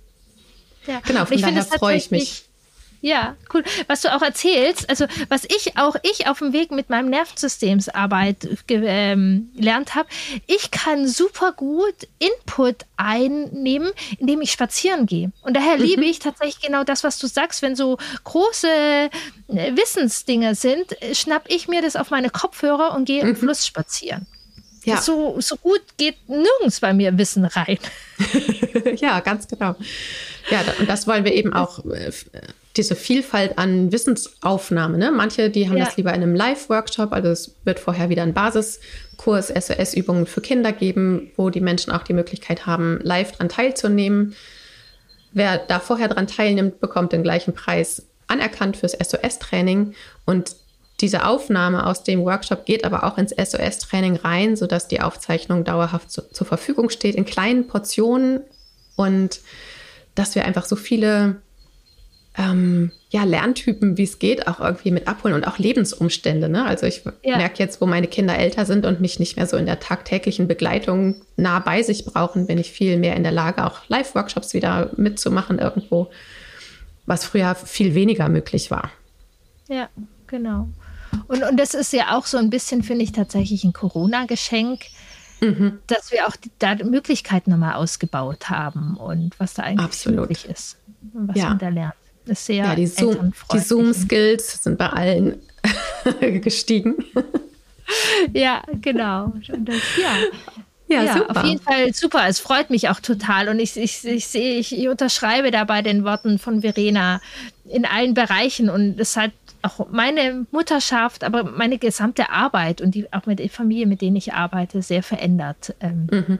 Ja. 0.88 1.02
Genau, 1.06 1.26
von 1.26 1.36
ich 1.36 1.42
daher 1.42 1.64
freue 1.64 1.98
ich 1.98 2.12
mich 2.12 2.49
ja, 3.02 3.38
cool. 3.54 3.64
Was 3.88 4.02
du 4.02 4.14
auch 4.14 4.22
erzählst, 4.22 4.90
also 4.90 5.06
was 5.30 5.46
ich 5.46 5.78
auch 5.78 5.96
ich 6.04 6.28
auf 6.28 6.40
dem 6.40 6.52
Weg 6.52 6.72
mit 6.72 6.90
meinem 6.90 7.10
Nervensystemsarbeit 7.10 8.48
ähm, 8.70 9.52
gelernt 9.56 9.96
habe, 9.96 10.10
ich 10.48 10.72
kann 10.72 11.08
super 11.08 11.54
gut 11.54 12.08
Input 12.20 12.86
einnehmen, 12.98 13.92
indem 14.20 14.42
ich 14.42 14.52
spazieren 14.52 15.06
gehe. 15.06 15.32
Und 15.44 15.56
daher 15.56 15.78
mhm. 15.78 15.84
liebe 15.84 16.06
ich 16.06 16.20
tatsächlich 16.20 16.62
genau 16.62 16.84
das, 16.84 17.04
was 17.04 17.18
du 17.20 17.28
sagst, 17.28 17.62
wenn 17.62 17.76
so 17.76 17.98
große 18.26 18.68
äh, 18.68 19.10
Wissensdinge 19.76 20.56
sind, 20.56 20.96
schnapp 21.14 21.46
ich 21.48 21.68
mir 21.68 21.82
das 21.82 21.96
auf 21.96 22.10
meine 22.10 22.30
Kopfhörer 22.30 22.94
und 22.96 23.06
gehe 23.06 23.24
mhm. 23.24 23.30
im 23.30 23.36
Fluss 23.38 23.66
spazieren. 23.66 24.28
Ja. 24.84 25.02
So, 25.02 25.40
so 25.40 25.56
gut 25.58 25.82
geht 25.98 26.18
nirgends 26.28 26.80
bei 26.80 26.94
mir 26.94 27.18
Wissen 27.18 27.46
rein. 27.46 27.78
ja, 28.98 29.20
ganz 29.20 29.48
genau. 29.48 29.76
Ja, 30.50 30.64
und 30.80 30.90
das 30.90 31.06
wollen 31.06 31.26
wir 31.26 31.34
eben 31.34 31.54
auch 31.54 31.86
äh, 31.86 32.12
diese 32.78 32.96
Vielfalt 32.96 33.58
an 33.58 33.92
Wissensaufnahme. 33.92 34.98
Ne? 34.98 35.12
Manche, 35.12 35.50
die 35.50 35.68
haben 35.68 35.78
Ja. 35.78 35.86
das 35.86 35.98
lieber 35.98 36.14
in 36.14 36.22
einem 36.22 36.36
Live-Workshop, 36.36 37.12
also 37.12 37.30
es 37.30 37.56
wird 37.64 37.80
vorher 37.80 38.10
wieder 38.10 38.24
einen 38.24 38.34
Basiskurs 38.34 39.48
SOS-Übungen 39.50 40.26
für 40.28 40.42
Kinder 40.42 40.72
geben, 40.72 41.32
wo 41.36 41.50
die 41.50 41.62
Menschen 41.62 41.92
auch 41.92 42.04
die 42.04 42.14
Möglichkeit 42.14 42.66
haben, 42.66 43.00
live 43.02 43.32
dran 43.34 43.50
teilzunehmen. 43.50 44.36
Wer 45.32 45.58
da 45.58 45.80
vorher 45.80 46.08
dran 46.08 46.28
teilnimmt, 46.28 46.80
bekommt 46.80 47.12
den 47.12 47.24
gleichen 47.24 47.54
Preis 47.54 48.04
anerkannt 48.28 48.78
fürs 48.78 48.94
SOS-Training. 48.94 49.94
Und 50.26 50.56
diese 51.02 51.26
Aufnahme 51.26 51.86
aus 51.86 52.04
dem 52.04 52.22
Workshop 52.24 52.66
geht 52.66 52.84
aber 52.84 53.04
auch 53.04 53.18
ins 53.18 53.32
SOS-Training 53.32 54.18
rein, 54.18 54.56
sodass 54.56 54.88
die 54.88 55.02
Aufzeichnung 55.02 55.64
dauerhaft 55.64 56.12
zu, 56.12 56.22
zur 56.32 56.46
Verfügung 56.46 56.90
steht 56.90 57.16
in 57.16 57.26
kleinen 57.26 57.68
Portionen 57.68 58.42
und 58.96 59.40
dass 60.14 60.36
wir 60.36 60.46
einfach 60.46 60.66
so 60.66 60.76
viele 60.76 61.38
ähm, 62.38 62.92
ja, 63.10 63.24
Lerntypen, 63.24 63.98
wie 63.98 64.04
es 64.04 64.20
geht, 64.20 64.48
auch 64.48 64.60
irgendwie 64.60 64.92
mit 64.92 65.08
abholen 65.08 65.34
und 65.36 65.48
auch 65.48 65.58
Lebensumstände. 65.58 66.48
Ne? 66.48 66.64
Also 66.66 66.86
ich 66.86 67.04
Ja. 67.24 67.38
merke 67.38 67.58
jetzt, 67.58 67.82
wo 67.82 67.86
meine 67.86 68.08
Kinder 68.08 68.38
älter 68.38 68.66
sind 68.66 68.86
und 68.86 69.02
mich 69.02 69.20
nicht 69.20 69.36
mehr 69.36 69.48
so 69.48 69.58
in 69.58 69.66
der 69.66 69.80
tagtäglichen 69.80 70.48
Begleitung 70.48 71.16
nah 71.36 71.60
bei 71.60 71.82
sich 71.82 72.06
brauchen, 72.06 72.46
bin 72.48 72.58
ich 72.60 72.72
viel 72.72 72.98
mehr 72.98 73.16
in 73.16 73.24
der 73.24 73.32
Lage, 73.32 73.66
auch 73.66 73.80
Live-Workshops 73.88 74.54
wieder 74.54 74.92
mitzumachen 74.96 75.58
irgendwo, 75.60 76.10
was 77.08 77.26
früher 77.26 77.56
viel 77.56 77.96
weniger 77.96 78.30
möglich 78.30 78.70
war. 78.70 78.92
Ja, 79.68 79.90
genau. 80.28 80.70
Und, 81.28 81.44
und 81.44 81.58
das 81.60 81.74
ist 81.74 81.92
ja 81.94 82.16
auch 82.16 82.28
so 82.28 82.38
ein 82.38 82.52
bisschen, 82.52 82.84
finde 82.84 83.04
ich, 83.04 83.12
tatsächlich 83.12 83.64
ein 83.64 83.74
Corona-Geschenk, 83.74 84.82
Mhm. 85.42 85.80
dass 85.88 86.12
wir 86.12 86.28
auch 86.28 86.36
die, 86.36 86.52
da 86.60 86.76
Möglichkeiten 86.84 87.52
nochmal 87.52 87.76
ausgebaut 87.76 88.50
haben 88.50 88.98
und 88.98 89.40
was 89.40 89.54
da 89.54 89.64
eigentlich 89.64 89.86
Absolut. 89.86 90.20
möglich 90.20 90.44
ist 90.50 90.76
und 91.14 91.30
was 91.30 91.38
Ja. 91.38 91.48
man 91.50 91.60
da 91.60 91.70
lernt. 91.70 91.94
Ist 92.30 92.46
sehr 92.46 92.66
Ja, 92.66 92.76
die, 92.76 92.88
Zoom, 92.88 93.34
die. 93.54 93.60
Zoom-Skills 93.60 94.64
sind 94.64 94.78
bei 94.78 94.88
allen 94.88 95.40
gestiegen. 96.42 96.96
Ja, 98.34 98.62
genau. 98.82 99.34
Und 99.52 99.66
das, 99.68 99.76
ja. 100.02 100.16
Ja, 100.88 101.04
Ja, 101.04 101.14
super. 101.18 101.38
auf 101.38 101.44
jeden 101.46 101.62
Fall 101.62 101.94
super. 101.94 102.28
Es 102.28 102.40
freut 102.40 102.70
mich 102.70 102.90
auch 102.90 103.00
total. 103.00 103.50
Und 103.50 103.60
ich, 103.60 103.78
ich, 103.78 104.04
ich 104.06 104.28
sehe, 104.28 104.60
ich, 104.60 104.78
ich 104.78 104.88
unterschreibe 104.88 105.52
da 105.52 105.64
bei 105.64 105.82
den 105.82 106.04
Worten 106.04 106.40
von 106.40 106.62
Verena 106.62 107.22
in 107.66 107.86
allen 107.86 108.14
Bereichen. 108.14 108.70
Und 108.70 109.00
es 109.00 109.16
hat 109.18 109.32
auch 109.62 109.88
meine 109.92 110.46
Mutterschaft, 110.52 111.24
aber 111.24 111.44
meine 111.44 111.78
gesamte 111.78 112.30
Arbeit 112.30 112.82
und 112.82 112.96
die, 112.96 113.12
auch 113.12 113.26
mit 113.26 113.40
der 113.40 113.50
Familie, 113.50 113.86
mit 113.88 114.02
denen 114.02 114.16
ich 114.16 114.34
arbeite, 114.34 114.82
sehr 114.82 115.04
verändert. 115.04 115.76
Ähm, 115.80 116.40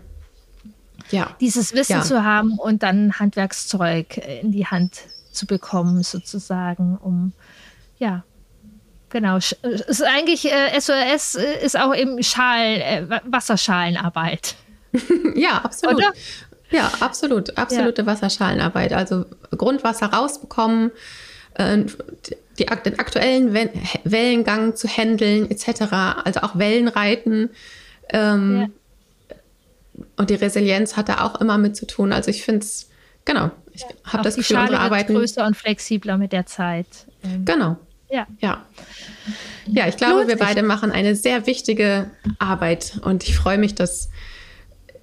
Ja. 1.12 1.36
Dieses 1.42 1.74
Wissen 1.74 1.94
Ja. 1.98 2.02
zu 2.02 2.24
haben 2.24 2.58
und 2.60 2.82
dann 2.84 3.20
Handwerkszeug 3.20 4.18
in 4.42 4.52
die 4.52 4.68
Hand 4.68 5.02
zu 5.32 5.46
bekommen, 5.46 6.04
sozusagen, 6.04 6.98
um 6.98 7.34
ja. 7.98 8.24
Genau, 9.12 9.38
Sch- 9.38 9.56
es 9.64 9.82
ist 9.82 10.04
eigentlich 10.04 10.46
äh, 10.52 10.80
SOS 10.80 11.34
äh, 11.36 11.66
ist 11.66 11.80
auch 11.80 11.96
eben 11.96 12.22
Schalen, 12.22 12.82
äh, 12.82 13.10
Wa- 13.10 13.22
Wasserschalenarbeit. 13.26 14.56
Ja, 15.36 15.58
absolut. 15.64 15.96
Oder? 15.98 16.14
Ja, 16.72 16.92
absolut. 17.00 17.58
Absolute 17.58 18.06
Wasserschalenarbeit. 18.06 18.94
Also 18.94 19.26
Grundwasser 19.58 20.08
rausbekommen, 20.08 20.92
äh, 21.56 21.86
die, 22.60 22.66
den 22.86 23.00
aktuellen 23.00 23.54
Wel- 23.54 23.72
Wellengang 24.04 24.76
zu 24.76 24.88
handeln, 24.88 25.50
etc. 25.50 25.92
Also 26.24 26.42
auch 26.42 26.58
Wellenreiten. 26.60 27.50
Ähm, 28.10 28.72
Und 30.18 30.30
die 30.30 30.36
Resilienz 30.36 30.96
hat 30.98 31.10
da 31.10 31.22
auch 31.22 31.42
immer 31.42 31.58
mit 31.58 31.76
zu 31.76 31.86
tun. 31.88 32.14
Also 32.14 32.30
ich 32.30 32.44
finde 32.44 32.66
es, 32.66 32.90
genau, 33.26 33.52
ich 34.06 34.14
habe 34.14 34.24
das 34.24 34.36
Gefühl, 34.36 34.56
Schale 34.56 34.68
unsere 34.70 34.82
wird 34.84 34.92
Arbeiten. 34.92 35.14
größer 35.16 35.46
und 35.46 35.56
flexibler 35.58 36.18
mit 36.18 36.32
der 36.32 36.46
Zeit. 36.46 36.88
Ähm, 37.24 37.46
Genau, 37.46 37.78
ja. 38.10 38.28
ja. 38.40 38.64
Ja, 39.68 39.88
ich 39.88 39.98
glaube, 39.98 40.16
Lohnt 40.16 40.28
wir 40.30 40.38
sich. 40.38 40.46
beide 40.46 40.64
machen 40.64 40.92
eine 40.92 41.16
sehr 41.16 41.46
wichtige 41.46 42.10
Arbeit 42.40 43.00
und 43.04 43.24
ich 43.24 43.36
freue 43.36 43.58
mich, 43.58 43.76
dass, 43.76 44.10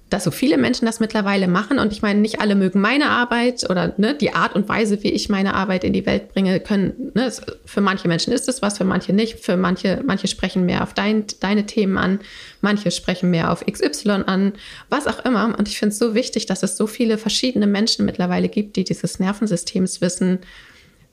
dass 0.09 0.23
so 0.23 0.31
viele 0.31 0.57
Menschen 0.57 0.85
das 0.85 1.01
mittlerweile 1.01 1.47
machen. 1.49 1.79
Und 1.79 1.91
ich 1.91 2.01
meine, 2.01 2.21
nicht 2.21 2.39
alle 2.39 2.55
mögen 2.55 2.79
meine 2.79 3.09
Arbeit 3.09 3.69
oder 3.69 3.93
ne, 3.97 4.15
die 4.15 4.33
Art 4.33 4.55
und 4.55 4.69
Weise, 4.69 5.03
wie 5.03 5.11
ich 5.11 5.27
meine 5.27 5.53
Arbeit 5.53 5.83
in 5.83 5.91
die 5.91 6.05
Welt 6.05 6.29
bringe, 6.33 6.59
können. 6.61 7.11
Ne, 7.13 7.29
für 7.65 7.81
manche 7.81 8.07
Menschen 8.07 8.31
ist 8.31 8.47
es 8.47 8.61
was, 8.61 8.77
für 8.77 8.85
manche 8.85 9.11
nicht. 9.11 9.39
Für 9.39 9.57
manche, 9.57 10.01
manche 10.05 10.27
sprechen 10.27 10.65
mehr 10.65 10.83
auf 10.83 10.93
dein, 10.93 11.25
deine 11.41 11.65
Themen 11.65 11.97
an, 11.97 12.19
manche 12.61 12.89
sprechen 12.91 13.31
mehr 13.31 13.51
auf 13.51 13.65
XY 13.65 14.23
an, 14.27 14.53
was 14.89 15.07
auch 15.07 15.25
immer. 15.25 15.53
Und 15.57 15.67
ich 15.67 15.77
finde 15.77 15.91
es 15.91 15.99
so 15.99 16.15
wichtig, 16.15 16.45
dass 16.45 16.63
es 16.63 16.77
so 16.77 16.87
viele 16.87 17.17
verschiedene 17.17 17.67
Menschen 17.67 18.05
mittlerweile 18.05 18.47
gibt, 18.47 18.77
die 18.77 18.85
dieses 18.85 19.19
Nervensystemswissen 19.19 20.39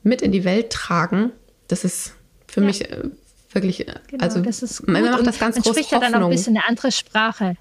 mit 0.03 0.21
in 0.21 0.31
die 0.31 0.45
Welt 0.45 0.69
tragen. 0.69 1.31
Das 1.67 1.83
ist 1.83 2.13
für 2.47 2.61
Ja. 2.61 2.65
mich 2.67 2.89
äh, 2.89 3.03
wirklich, 3.51 3.87
äh, 3.87 3.93
Genau, 4.09 4.23
also 4.23 4.37
gut. 4.37 4.45
macht 4.47 5.27
das 5.27 5.39
ganz 5.39 5.55
man 5.55 5.63
große 5.63 5.79
spricht 5.79 5.91
ja 5.91 5.99
dann 5.99 6.15
auch 6.15 6.25
ein 6.27 6.29
bisschen 6.29 6.55
eine 6.55 6.65
andere 6.67 6.91
Sprache. 6.93 7.55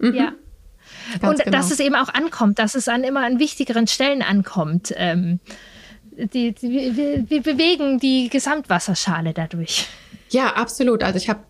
Ja. 0.00 0.32
Ganz 1.20 1.38
und 1.38 1.44
genau. 1.44 1.56
dass 1.56 1.70
es 1.70 1.80
eben 1.80 1.94
auch 1.94 2.08
ankommt, 2.12 2.58
dass 2.58 2.74
es 2.74 2.88
an 2.88 3.04
immer 3.04 3.24
an 3.24 3.38
wichtigeren 3.38 3.86
Stellen 3.86 4.22
ankommt. 4.22 4.92
Ähm, 4.96 5.40
die, 6.12 6.52
die, 6.52 6.96
wir, 6.96 7.30
wir 7.30 7.42
bewegen 7.42 7.98
die 8.00 8.28
Gesamtwasserschale 8.28 9.32
dadurch. 9.32 9.86
Ja, 10.30 10.54
absolut. 10.54 11.02
Also 11.02 11.16
ich 11.16 11.28
habe 11.28 11.40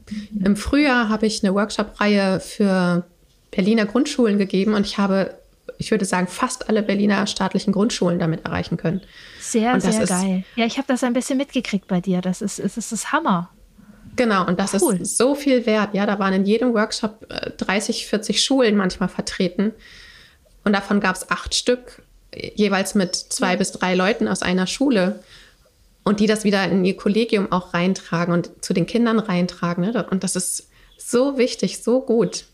im 0.45 0.57
Frühjahr 0.57 1.09
habe 1.09 1.26
ich 1.26 1.43
eine 1.43 1.55
Workshop-Reihe 1.55 2.41
für 2.41 3.05
Berliner 3.51 3.86
Grundschulen 3.86 4.39
gegeben 4.39 4.74
und 4.74 4.86
ich 4.86 4.99
habe, 4.99 5.39
ich 5.78 5.91
würde 5.91 6.05
sagen, 6.05 6.26
fast 6.28 6.68
alle 6.68 6.82
Berliner 6.82 7.26
staatlichen 7.26 7.72
Grundschulen 7.72 8.18
damit 8.18 8.45
erreichen 8.45 8.76
können. 8.76 9.01
Sehr, 9.41 9.80
sehr 9.80 10.03
ist- 10.03 10.09
geil. 10.11 10.45
Ja, 10.55 10.66
ich 10.66 10.76
habe 10.76 10.86
das 10.86 11.03
ein 11.03 11.12
bisschen 11.14 11.39
mitgekriegt 11.39 11.89
bei 11.89 12.01
dir. 12.01 12.20
Das 12.20 12.43
ist, 12.43 12.59
es 12.59 12.76
ist 12.76 12.93
das 12.93 13.11
Hammer. 13.11 13.51
Genau, 14.19 14.47
und 14.47 14.59
das 14.61 14.75
Cool. 14.83 14.97
ist 15.01 15.16
so 15.16 15.35
viel 15.35 15.64
wert. 15.64 15.95
Ja, 15.95 16.05
da 16.05 16.19
waren 16.19 16.35
in 16.35 16.45
jedem 16.45 16.75
Workshop 16.75 17.25
äh, 17.31 17.51
30, 17.57 18.07
40 18.07 18.43
Schulen 18.43 18.77
manchmal 18.77 19.09
vertreten. 19.09 19.73
Und 20.64 20.73
davon 20.75 21.01
gab 21.01 21.16
es 21.16 21.31
acht 21.31 21.55
Stück, 21.55 22.03
äh, 22.33 22.51
jeweils 22.57 22.95
mit 22.95 23.14
zwei 23.14 23.57
bis 23.57 23.73
drei 23.73 23.95
Leuten 23.95 24.29
aus 24.29 24.43
einer 24.43 24.66
Schule. 24.66 25.21
Und 26.05 26.21
die 26.21 26.27
das 26.27 26.45
wieder 26.45 26.64
in 26.64 26.85
ihr 26.85 26.97
Kollegium 26.97 27.53
auch 27.53 27.75
reintragen 27.75 28.35
und 28.35 28.51
zu 28.64 28.73
den 28.75 28.87
Kindern 28.87 29.19
reintragen. 29.19 29.85
Ne? 29.85 30.07
Und 30.11 30.25
das 30.25 30.37
ist 30.37 30.69
so 30.99 31.39
wichtig, 31.39 31.83
so 31.83 32.01
gut. 32.01 32.45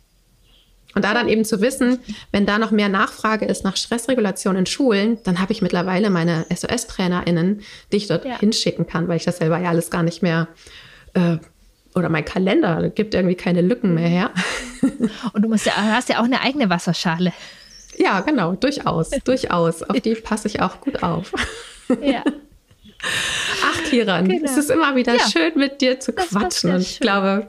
Und 0.95 1.05
da 1.05 1.15
dann 1.15 1.29
eben 1.29 1.45
zu 1.45 1.61
wissen, 1.61 1.99
wenn 2.31 2.47
da 2.47 2.59
noch 2.59 2.71
mehr 2.73 2.89
Nachfrage 2.89 3.47
ist 3.47 3.65
nach 3.65 3.77
Stressregulation 3.77 4.55
in 4.57 4.67
Schulen, 4.67 5.19
dann 5.25 5.41
habe 5.41 5.53
ich 5.53 5.63
mittlerweile 5.63 6.11
meine 6.11 6.47
SOS-TrainerInnen, 6.55 7.63
die 7.91 7.97
ich 7.97 8.07
dort 8.07 8.25
Ja. 8.25 8.39
hinschicken 8.39 8.87
kann, 8.87 9.09
weil 9.09 9.17
ich 9.17 9.25
das 9.25 9.39
selber 9.39 9.59
ja 9.59 9.71
alles 9.71 9.91
gar 9.91 10.03
nicht 10.03 10.23
mehr 10.23 10.47
äh, 11.15 11.39
oder 11.95 12.09
mein 12.09 12.25
Kalender 12.25 12.89
gibt 12.91 13.15
irgendwie 13.15 13.35
keine 13.37 13.61
Lücken 13.61 13.95
mehr 13.95 14.09
her. 14.09 14.31
Und 15.33 15.43
du 15.43 15.49
musst 15.49 15.67
ja, 15.67 15.73
hast 15.77 16.09
ja 16.09 16.19
auch 16.21 16.25
eine 16.25 16.41
eigene 16.41 16.69
Wasserschale. 16.71 17.33
ja, 17.97 18.21
genau, 18.21 18.53
durchaus, 18.55 19.11
durchaus. 19.25 19.83
Auf 19.83 20.01
die 20.01 20.15
passe 20.15 20.49
ich 20.49 20.61
auch 20.61 20.81
gut 20.81 21.03
auf. 21.03 21.33
Ja. 22.03 22.23
Ach, 23.65 23.83
Kiran, 23.91 24.29
Genau. 24.29 24.45
es 24.45 24.57
ist 24.57 24.71
immer 24.71 24.97
wieder 24.97 25.15
Ja. 25.15 25.29
schön 25.29 25.53
mit 25.57 25.81
dir 25.81 26.01
zu 26.01 26.13
Das 26.13 26.29
quatschen. 26.31 26.71
Und 26.75 26.81
ich 26.81 27.01
glaube, 27.01 27.49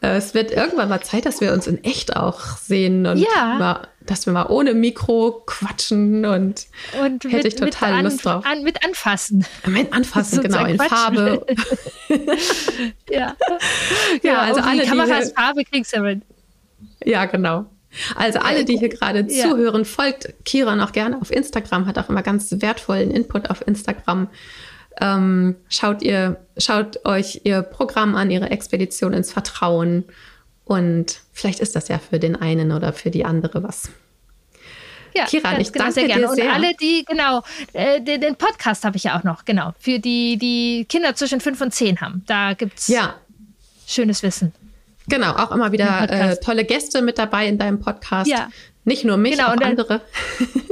äh, 0.00 0.16
es 0.16 0.32
wird 0.34 0.50
irgendwann 0.52 0.88
mal 0.88 1.02
Zeit, 1.02 1.26
dass 1.26 1.40
wir 1.40 1.52
uns 1.52 1.66
in 1.66 1.82
echt 1.84 2.16
auch 2.16 2.40
sehen 2.56 3.06
und 3.06 3.18
Ja. 3.18 3.56
mal, 3.58 3.88
dass 4.06 4.26
wir 4.26 4.32
mal 4.32 4.46
ohne 4.46 4.74
Mikro 4.74 5.42
quatschen 5.46 6.24
und 6.24 6.66
Und 7.00 7.24
Hätte 7.24 7.48
ich 7.48 7.54
total 7.56 8.02
mit 8.02 8.12
Lust 8.12 8.24
drauf. 8.24 8.44
An, 8.46 8.62
mit 8.62 8.84
anfassen. 8.84 9.44
Moment 9.64 9.92
anfassen, 9.92 10.36
So 10.36 10.42
genau, 10.42 10.64
in 10.66 10.76
quatschen. 10.76 10.88
Farbe. 10.96 11.46
Ja. 13.10 13.36
Ja, 14.22 14.38
also 14.40 14.56
und 14.60 14.64
die 14.64 14.70
alle, 14.70 14.82
die 14.82 14.88
Kameras 14.88 15.26
hier- 15.26 15.34
Farbe 15.34 15.64
kriegst 15.64 15.94
du 15.96 16.00
mit. 16.00 16.22
Ja, 17.04 17.24
genau. 17.26 17.66
Also 18.16 18.38
alle, 18.38 18.64
die 18.64 18.78
hier 18.78 18.88
gerade 18.88 19.26
Ja. 19.28 19.48
zuhören, 19.50 19.84
folgt 19.84 20.32
Kiran 20.44 20.80
auch 20.80 20.92
gerne 20.92 21.20
auf 21.20 21.30
Instagram, 21.30 21.86
hat 21.86 21.98
auch 21.98 22.08
immer 22.08 22.22
ganz 22.22 22.50
wertvollen 22.58 23.10
Input 23.10 23.50
auf 23.50 23.66
Instagram. 23.66 24.28
Ähm, 25.00 25.56
schaut 25.68 26.02
ihr, 26.02 26.44
schaut 26.56 27.04
euch 27.06 27.42
ihr 27.44 27.62
Programm 27.62 28.14
an, 28.14 28.30
ihre 28.30 28.50
Expedition 28.50 29.12
ins 29.12 29.32
Vertrauen. 29.32 30.04
Und 30.72 31.20
vielleicht 31.32 31.60
ist 31.60 31.76
das 31.76 31.88
ja 31.88 31.98
für 31.98 32.18
den 32.18 32.36
einen 32.36 32.72
oder 32.72 32.92
für 32.92 33.10
die 33.10 33.24
andere 33.24 33.62
was. 33.62 33.90
Ja, 35.14 35.26
Kiran, 35.26 35.60
ich 35.60 35.72
genau, 35.72 35.84
danke 35.84 35.94
sehr 35.94 36.04
dir 36.04 36.14
gerne. 36.14 36.28
Und 36.30 36.36
sehr. 36.36 36.52
alle, 36.52 36.72
die, 36.80 37.04
genau, 37.06 37.42
äh, 37.74 38.00
den, 38.00 38.20
den 38.22 38.36
Podcast 38.36 38.84
habe 38.84 38.96
ich 38.96 39.04
ja 39.04 39.18
auch 39.18 39.24
noch, 39.24 39.44
genau, 39.44 39.74
für 39.78 39.98
die, 39.98 40.38
die 40.38 40.86
Kinder 40.88 41.14
zwischen 41.14 41.40
fünf 41.40 41.60
und 41.60 41.72
zehn 41.74 42.00
haben. 42.00 42.24
Da 42.26 42.54
gibt 42.54 42.78
es 42.78 42.88
Ja, 42.88 43.16
schönes 43.86 44.22
Wissen. 44.22 44.52
genau. 45.08 45.32
Auch 45.32 45.50
immer 45.52 45.66
Im 45.66 45.72
wieder 45.72 46.10
äh, 46.10 46.36
tolle 46.40 46.64
Gäste 46.64 47.02
mit 47.02 47.18
dabei 47.18 47.46
in 47.46 47.58
deinem 47.58 47.78
Podcast. 47.80 48.30
Ja. 48.30 48.48
Nicht 48.84 49.04
nur 49.04 49.16
mich, 49.16 49.32
Genau, 49.32 49.48
auch 49.48 49.52
und 49.52 49.62
dann- 49.62 49.70
andere. 49.70 50.00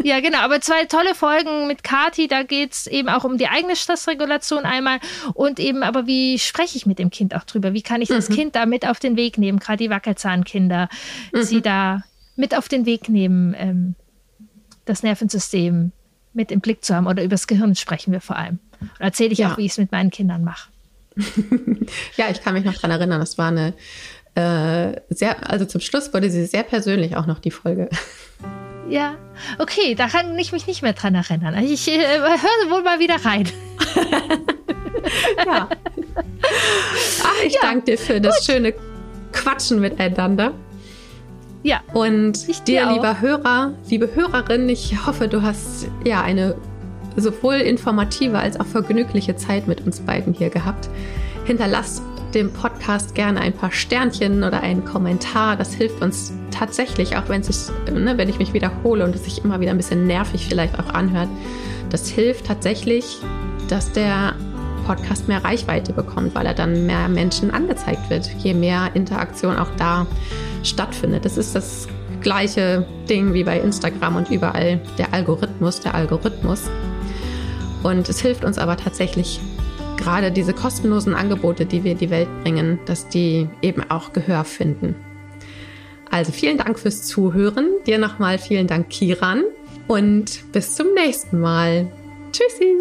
Ja, 0.02 0.20
genau, 0.20 0.38
aber 0.38 0.62
zwei 0.62 0.86
tolle 0.86 1.14
Folgen 1.14 1.66
mit 1.66 1.84
Kati, 1.84 2.26
da 2.26 2.42
geht 2.42 2.72
es 2.72 2.86
eben 2.86 3.10
auch 3.10 3.22
um 3.24 3.36
die 3.36 3.48
eigene 3.48 3.76
Stressregulation 3.76 4.64
einmal 4.64 4.98
und 5.34 5.60
eben 5.60 5.82
aber, 5.82 6.06
wie 6.06 6.38
spreche 6.38 6.78
ich 6.78 6.86
mit 6.86 6.98
dem 6.98 7.10
Kind 7.10 7.34
auch 7.36 7.44
drüber? 7.44 7.74
Wie 7.74 7.82
kann 7.82 8.00
ich 8.00 8.08
das 8.08 8.28
Kind 8.30 8.56
da 8.56 8.64
mit 8.64 8.88
auf 8.88 8.98
den 8.98 9.16
Weg 9.16 9.36
nehmen, 9.36 9.58
gerade 9.58 9.76
die 9.76 9.90
Wackelzahnkinder, 9.90 10.88
sie 11.34 11.60
da 11.60 12.02
mit 12.34 12.56
auf 12.56 12.68
den 12.68 12.86
Weg 12.86 13.10
nehmen, 13.10 13.54
ähm, 13.58 13.94
das 14.86 15.02
Nervensystem 15.02 15.92
mit 16.32 16.50
im 16.50 16.60
Blick 16.60 16.82
zu 16.82 16.94
haben 16.94 17.06
oder 17.06 17.22
übers 17.22 17.46
Gehirn 17.46 17.74
sprechen 17.74 18.12
wir 18.12 18.22
vor 18.22 18.36
allem. 18.36 18.58
Und 18.80 19.00
erzähle 19.00 19.32
ich 19.32 19.38
ja. 19.40 19.52
auch, 19.52 19.58
wie 19.58 19.66
ich 19.66 19.72
es 19.72 19.78
mit 19.78 19.92
meinen 19.92 20.10
Kindern 20.10 20.42
mache. 20.44 20.70
ja, 22.16 22.30
ich 22.30 22.40
kann 22.40 22.54
mich 22.54 22.64
noch 22.64 22.74
daran 22.74 22.92
erinnern, 22.92 23.20
das 23.20 23.36
war 23.36 23.48
eine 23.48 23.74
äh, 24.34 25.00
sehr, 25.08 25.50
also 25.50 25.64
zum 25.64 25.80
Schluss 25.80 26.12
wurde 26.14 26.30
sie 26.30 26.44
sehr 26.46 26.62
persönlich 26.62 27.16
auch 27.16 27.26
noch 27.26 27.38
die 27.38 27.50
Folge. 27.50 27.88
Ja, 28.88 29.14
okay, 29.60 29.94
da 29.94 30.08
kann 30.08 30.36
ich 30.36 30.50
mich 30.50 30.66
nicht 30.66 30.82
mehr 30.82 30.94
dran 30.94 31.14
erinnern. 31.14 31.54
Ich 31.62 31.86
äh, 31.86 32.00
höre 32.00 32.70
wohl 32.72 32.82
mal 32.82 32.98
wieder 32.98 33.24
rein. 33.24 33.48
ja. 35.46 35.68
Ach, 37.22 37.44
ich 37.46 37.54
ja, 37.54 37.60
danke 37.62 37.84
dir 37.84 37.98
für 37.98 38.20
das 38.20 38.38
gut. 38.38 38.46
schöne 38.46 38.74
Quatschen 39.32 39.80
miteinander. 39.80 40.54
Ja. 41.62 41.82
Und 41.92 42.48
ich 42.48 42.62
dir, 42.62 42.86
dir 42.86 42.92
lieber 42.94 43.20
Hörer, 43.20 43.74
liebe 43.88 44.12
Hörerin, 44.12 44.68
ich 44.68 45.06
hoffe, 45.06 45.28
du 45.28 45.42
hast 45.42 45.86
ja 46.04 46.22
eine 46.22 46.56
sowohl 47.16 47.56
informative 47.56 48.38
als 48.38 48.58
auch 48.58 48.66
vergnügliche 48.66 49.36
Zeit 49.36 49.68
mit 49.68 49.82
uns 49.82 50.00
beiden 50.00 50.32
hier 50.32 50.50
gehabt. 50.50 50.88
Hinterlass 51.44 52.02
dem 52.34 52.52
Podcast 52.52 53.14
gerne 53.14 53.40
ein 53.40 53.52
paar 53.52 53.72
Sternchen 53.72 54.44
oder 54.44 54.60
einen 54.60 54.84
Kommentar. 54.84 55.56
Das 55.56 55.74
hilft 55.74 56.02
uns 56.02 56.32
tatsächlich, 56.50 57.16
auch 57.16 57.28
wenn, 57.28 57.40
es 57.40 57.72
ne, 57.90 58.16
wenn 58.18 58.28
ich 58.28 58.38
mich 58.38 58.52
wiederhole 58.52 59.04
und 59.04 59.14
es 59.14 59.24
sich 59.24 59.44
immer 59.44 59.60
wieder 59.60 59.70
ein 59.70 59.76
bisschen 59.76 60.06
nervig 60.06 60.46
vielleicht 60.48 60.78
auch 60.78 60.94
anhört. 60.94 61.28
Das 61.90 62.08
hilft 62.08 62.46
tatsächlich, 62.46 63.18
dass 63.68 63.92
der 63.92 64.34
Podcast 64.86 65.28
mehr 65.28 65.44
Reichweite 65.44 65.92
bekommt, 65.92 66.34
weil 66.34 66.46
er 66.46 66.54
dann 66.54 66.86
mehr 66.86 67.08
Menschen 67.08 67.50
angezeigt 67.50 68.10
wird, 68.10 68.28
je 68.38 68.54
mehr 68.54 68.90
Interaktion 68.94 69.56
auch 69.56 69.70
da 69.76 70.06
stattfindet. 70.62 71.24
Das 71.24 71.36
ist 71.36 71.54
das 71.54 71.88
gleiche 72.20 72.86
Ding 73.08 73.32
wie 73.32 73.44
bei 73.44 73.60
Instagram 73.60 74.16
und 74.16 74.30
überall 74.30 74.80
der 74.98 75.12
Algorithmus, 75.14 75.80
der 75.80 75.94
Algorithmus. 75.94 76.70
Und 77.82 78.08
es 78.08 78.20
hilft 78.20 78.44
uns 78.44 78.58
aber 78.58 78.76
tatsächlich 78.76 79.40
gerade 80.00 80.32
diese 80.32 80.52
kostenlosen 80.52 81.14
Angebote, 81.14 81.66
die 81.66 81.84
wir 81.84 81.92
in 81.92 81.98
die 81.98 82.10
Welt 82.10 82.28
bringen, 82.42 82.78
dass 82.86 83.08
die 83.08 83.48
eben 83.62 83.88
auch 83.90 84.12
Gehör 84.12 84.44
finden. 84.44 84.96
Also 86.10 86.32
vielen 86.32 86.58
Dank 86.58 86.78
fürs 86.78 87.04
Zuhören. 87.04 87.68
Dir 87.86 87.98
nochmal 87.98 88.38
vielen 88.38 88.66
Dank, 88.66 88.88
Kiran. 88.90 89.44
Und 89.86 90.52
bis 90.52 90.74
zum 90.74 90.94
nächsten 90.94 91.40
Mal. 91.40 91.86
Tschüssi. 92.32 92.78